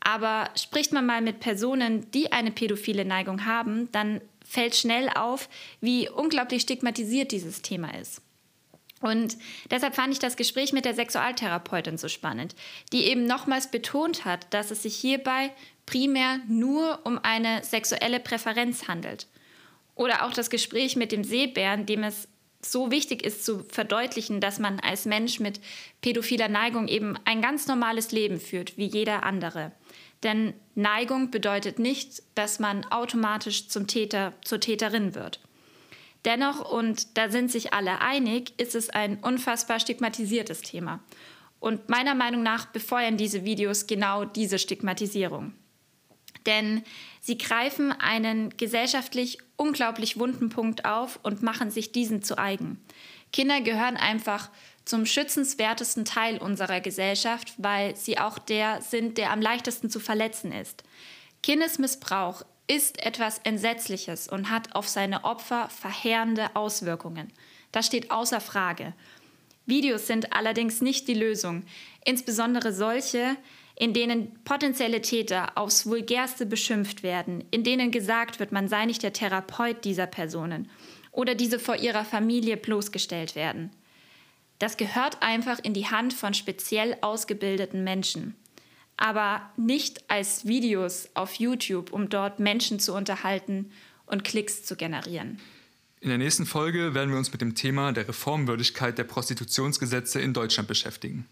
Aber 0.00 0.48
spricht 0.54 0.92
man 0.92 1.06
mal 1.06 1.22
mit 1.22 1.40
Personen, 1.40 2.08
die 2.12 2.30
eine 2.30 2.52
pädophile 2.52 3.04
Neigung 3.04 3.46
haben, 3.46 3.90
dann 3.90 4.20
fällt 4.48 4.74
schnell 4.74 5.10
auf, 5.10 5.48
wie 5.80 6.08
unglaublich 6.08 6.62
stigmatisiert 6.62 7.32
dieses 7.32 7.62
Thema 7.62 7.94
ist. 7.94 8.22
Und 9.00 9.36
deshalb 9.70 9.94
fand 9.94 10.12
ich 10.12 10.18
das 10.18 10.36
Gespräch 10.36 10.72
mit 10.72 10.84
der 10.84 10.94
Sexualtherapeutin 10.94 11.98
so 11.98 12.08
spannend, 12.08 12.56
die 12.92 13.04
eben 13.04 13.26
nochmals 13.26 13.70
betont 13.70 14.24
hat, 14.24 14.52
dass 14.52 14.70
es 14.70 14.82
sich 14.82 14.96
hierbei 14.96 15.52
primär 15.86 16.40
nur 16.48 17.00
um 17.04 17.20
eine 17.22 17.62
sexuelle 17.62 18.20
Präferenz 18.20 18.88
handelt. 18.88 19.28
Oder 19.94 20.24
auch 20.24 20.32
das 20.32 20.50
Gespräch 20.50 20.96
mit 20.96 21.12
dem 21.12 21.24
Seebären, 21.24 21.86
dem 21.86 22.02
es 22.02 22.28
so 22.60 22.90
wichtig 22.90 23.24
ist 23.24 23.44
zu 23.44 23.60
verdeutlichen, 23.60 24.40
dass 24.40 24.58
man 24.58 24.80
als 24.80 25.04
Mensch 25.04 25.38
mit 25.38 25.60
pädophiler 26.00 26.48
Neigung 26.48 26.88
eben 26.88 27.16
ein 27.24 27.40
ganz 27.40 27.68
normales 27.68 28.10
Leben 28.10 28.40
führt, 28.40 28.76
wie 28.76 28.86
jeder 28.86 29.22
andere. 29.22 29.72
Denn 30.22 30.54
Neigung 30.74 31.30
bedeutet 31.30 31.78
nicht, 31.78 32.22
dass 32.34 32.58
man 32.58 32.84
automatisch 32.86 33.68
zum 33.68 33.86
Täter, 33.86 34.32
zur 34.42 34.60
Täterin 34.60 35.14
wird. 35.14 35.40
Dennoch, 36.24 36.68
und 36.70 37.16
da 37.16 37.30
sind 37.30 37.50
sich 37.50 37.72
alle 37.72 38.00
einig, 38.00 38.52
ist 38.58 38.74
es 38.74 38.90
ein 38.90 39.18
unfassbar 39.18 39.78
stigmatisiertes 39.78 40.62
Thema. 40.62 41.00
Und 41.60 41.88
meiner 41.88 42.14
Meinung 42.14 42.42
nach 42.42 42.66
befeuern 42.66 43.16
diese 43.16 43.44
Videos 43.44 43.86
genau 43.86 44.24
diese 44.24 44.58
Stigmatisierung. 44.58 45.54
Denn 46.46 46.82
sie 47.20 47.38
greifen 47.38 47.92
einen 47.92 48.56
gesellschaftlich 48.56 49.38
unglaublich 49.56 50.18
wunden 50.18 50.48
Punkt 50.48 50.84
auf 50.84 51.18
und 51.22 51.42
machen 51.42 51.70
sich 51.70 51.92
diesen 51.92 52.22
zu 52.22 52.38
eigen. 52.38 52.80
Kinder 53.32 53.60
gehören 53.60 53.96
einfach 53.96 54.50
zum 54.88 55.04
schützenswertesten 55.04 56.06
Teil 56.06 56.38
unserer 56.38 56.80
Gesellschaft, 56.80 57.52
weil 57.58 57.94
sie 57.94 58.18
auch 58.18 58.38
der 58.38 58.80
sind, 58.80 59.18
der 59.18 59.32
am 59.32 59.42
leichtesten 59.42 59.90
zu 59.90 60.00
verletzen 60.00 60.50
ist. 60.50 60.82
Kindesmissbrauch 61.42 62.42
ist 62.68 63.04
etwas 63.04 63.38
Entsetzliches 63.44 64.28
und 64.28 64.50
hat 64.50 64.74
auf 64.74 64.88
seine 64.88 65.24
Opfer 65.24 65.68
verheerende 65.68 66.56
Auswirkungen. 66.56 67.30
Das 67.70 67.86
steht 67.86 68.10
außer 68.10 68.40
Frage. 68.40 68.94
Videos 69.66 70.06
sind 70.06 70.32
allerdings 70.32 70.80
nicht 70.80 71.06
die 71.06 71.14
Lösung, 71.14 71.64
insbesondere 72.06 72.72
solche, 72.72 73.36
in 73.76 73.92
denen 73.92 74.42
potenzielle 74.44 75.02
Täter 75.02 75.52
aufs 75.56 75.84
vulgärste 75.84 76.46
beschimpft 76.46 77.02
werden, 77.02 77.44
in 77.50 77.62
denen 77.62 77.90
gesagt 77.90 78.40
wird, 78.40 78.52
man 78.52 78.68
sei 78.68 78.86
nicht 78.86 79.02
der 79.02 79.12
Therapeut 79.12 79.84
dieser 79.84 80.06
Personen 80.06 80.70
oder 81.12 81.34
diese 81.34 81.58
vor 81.58 81.76
ihrer 81.76 82.06
Familie 82.06 82.56
bloßgestellt 82.56 83.34
werden. 83.34 83.70
Das 84.58 84.76
gehört 84.76 85.22
einfach 85.22 85.58
in 85.62 85.74
die 85.74 85.86
Hand 85.86 86.12
von 86.14 86.34
speziell 86.34 86.96
ausgebildeten 87.00 87.84
Menschen. 87.84 88.34
Aber 88.96 89.48
nicht 89.56 90.10
als 90.10 90.46
Videos 90.46 91.08
auf 91.14 91.34
YouTube, 91.34 91.92
um 91.92 92.08
dort 92.08 92.40
Menschen 92.40 92.80
zu 92.80 92.94
unterhalten 92.94 93.70
und 94.06 94.24
Klicks 94.24 94.64
zu 94.64 94.74
generieren. 94.74 95.38
In 96.00 96.08
der 96.08 96.18
nächsten 96.18 96.46
Folge 96.46 96.94
werden 96.94 97.10
wir 97.10 97.18
uns 97.18 97.32
mit 97.32 97.40
dem 97.40 97.54
Thema 97.54 97.92
der 97.92 98.08
Reformwürdigkeit 98.08 98.98
der 98.98 99.04
Prostitutionsgesetze 99.04 100.20
in 100.20 100.32
Deutschland 100.32 100.68
beschäftigen. 100.68 101.26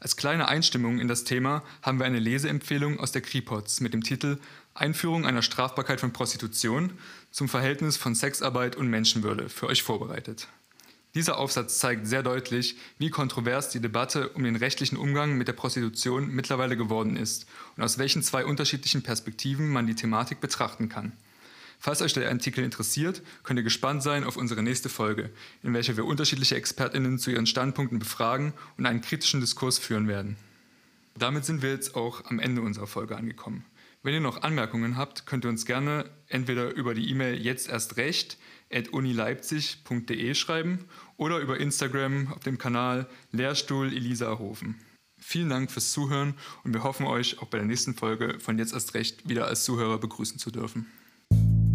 Als 0.00 0.16
kleine 0.16 0.48
Einstimmung 0.48 0.98
in 0.98 1.08
das 1.08 1.24
Thema 1.24 1.62
haben 1.80 1.98
wir 1.98 2.06
eine 2.06 2.18
Leseempfehlung 2.18 2.98
aus 2.98 3.12
der 3.12 3.22
Kripots 3.22 3.80
mit 3.80 3.94
dem 3.94 4.02
Titel 4.02 4.38
Einführung 4.74 5.24
einer 5.26 5.42
Strafbarkeit 5.42 6.00
von 6.00 6.12
Prostitution 6.12 6.98
zum 7.30 7.48
Verhältnis 7.48 7.96
von 7.96 8.14
Sexarbeit 8.14 8.74
und 8.74 8.88
Menschenwürde 8.88 9.48
für 9.48 9.68
euch 9.68 9.82
vorbereitet. 9.82 10.48
Dieser 11.14 11.36
Aufsatz 11.36 11.78
zeigt 11.78 12.06
sehr 12.06 12.22
deutlich, 12.22 12.76
wie 12.98 13.10
kontrovers 13.10 13.68
die 13.68 13.80
Debatte 13.80 14.30
um 14.30 14.44
den 14.44 14.56
rechtlichen 14.56 14.96
Umgang 14.96 15.36
mit 15.36 15.46
der 15.46 15.52
Prostitution 15.52 16.28
mittlerweile 16.28 16.76
geworden 16.76 17.16
ist 17.16 17.46
und 17.76 17.82
aus 17.82 17.98
welchen 17.98 18.22
zwei 18.22 18.46
unterschiedlichen 18.46 19.02
Perspektiven 19.02 19.68
man 19.68 19.86
die 19.86 19.94
Thematik 19.94 20.40
betrachten 20.40 20.88
kann. 20.88 21.12
Falls 21.78 22.00
euch 22.00 22.14
der 22.14 22.30
Artikel 22.30 22.64
interessiert, 22.64 23.22
könnt 23.42 23.58
ihr 23.58 23.64
gespannt 23.64 24.02
sein 24.02 24.24
auf 24.24 24.36
unsere 24.36 24.62
nächste 24.62 24.88
Folge, 24.88 25.30
in 25.62 25.74
welcher 25.74 25.96
wir 25.96 26.06
unterschiedliche 26.06 26.54
Expertinnen 26.54 27.18
zu 27.18 27.30
ihren 27.30 27.46
Standpunkten 27.46 27.98
befragen 27.98 28.54
und 28.78 28.86
einen 28.86 29.02
kritischen 29.02 29.40
Diskurs 29.40 29.78
führen 29.78 30.08
werden. 30.08 30.36
Damit 31.18 31.44
sind 31.44 31.60
wir 31.60 31.70
jetzt 31.70 31.94
auch 31.94 32.24
am 32.26 32.38
Ende 32.38 32.62
unserer 32.62 32.86
Folge 32.86 33.16
angekommen. 33.16 33.66
Wenn 34.02 34.14
ihr 34.14 34.20
noch 34.20 34.42
Anmerkungen 34.42 34.96
habt, 34.96 35.26
könnt 35.26 35.44
ihr 35.44 35.48
uns 35.48 35.66
gerne 35.66 36.08
entweder 36.28 36.74
über 36.74 36.94
die 36.94 37.10
E-Mail 37.10 37.34
jetzt 37.34 37.68
erst 37.68 37.96
recht 37.96 38.38
unileipzig.de 38.90 40.34
schreiben 40.34 40.84
oder 41.22 41.38
über 41.38 41.60
Instagram 41.60 42.32
auf 42.32 42.40
dem 42.40 42.58
Kanal 42.58 43.06
Lehrstuhl 43.30 43.92
Elisa 43.92 44.40
Hofen. 44.40 44.74
Vielen 45.20 45.50
Dank 45.50 45.70
fürs 45.70 45.92
Zuhören 45.92 46.34
und 46.64 46.74
wir 46.74 46.82
hoffen 46.82 47.06
euch 47.06 47.40
auch 47.40 47.46
bei 47.46 47.58
der 47.58 47.66
nächsten 47.66 47.94
Folge 47.94 48.40
von 48.40 48.58
Jetzt 48.58 48.74
erst 48.74 48.94
recht 48.94 49.28
wieder 49.28 49.46
als 49.46 49.62
Zuhörer 49.62 49.98
begrüßen 49.98 50.40
zu 50.40 50.50
dürfen. 50.50 50.86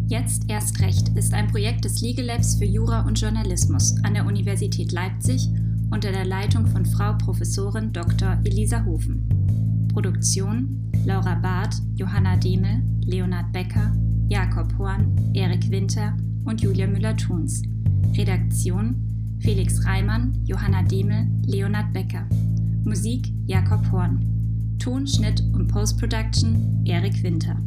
Jetzt 0.10 0.44
erst 0.50 0.82
recht 0.82 1.16
ist 1.16 1.34
ein 1.34 1.48
Projekt 1.48 1.86
des 1.86 2.02
Legal 2.02 2.26
Labs 2.26 2.56
für 2.56 2.66
Jura 2.66 3.08
und 3.08 3.20
Journalismus 3.20 3.96
an 4.04 4.16
der 4.16 4.26
Universität 4.26 4.92
Leipzig 4.92 5.48
unter 5.92 6.12
der 6.12 6.26
Leitung 6.26 6.68
von 6.68 6.86
Frau 6.86 7.14
Professorin 7.14 7.94
Dr. 7.94 8.42
Elisa 8.44 8.84
Hofen. 8.84 9.88
Produktion 9.94 10.92
Laura 11.06 11.36
Barth, 11.36 11.76
Johanna 11.96 12.36
Demel, 12.36 12.84
Leonhard 13.06 13.54
Becker, 13.54 13.96
Jakob 14.28 14.78
Horn, 14.78 15.32
Erik 15.34 15.72
Winter 15.72 16.18
und 16.44 16.62
Julia 16.62 16.86
Müller-Thuns. 16.86 17.64
Redaktion 18.18 19.07
Felix 19.40 19.86
Reimann, 19.86 20.34
Johanna 20.46 20.84
Demel, 20.84 21.28
Leonard 21.46 21.94
Becker. 21.94 22.28
Musik 22.84 23.32
Jakob 23.46 23.92
Horn. 23.92 24.78
Ton, 24.80 25.06
Schnitt 25.06 25.42
und 25.54 25.68
Post-Production 25.68 26.84
Erik 26.86 27.22
Winter. 27.24 27.58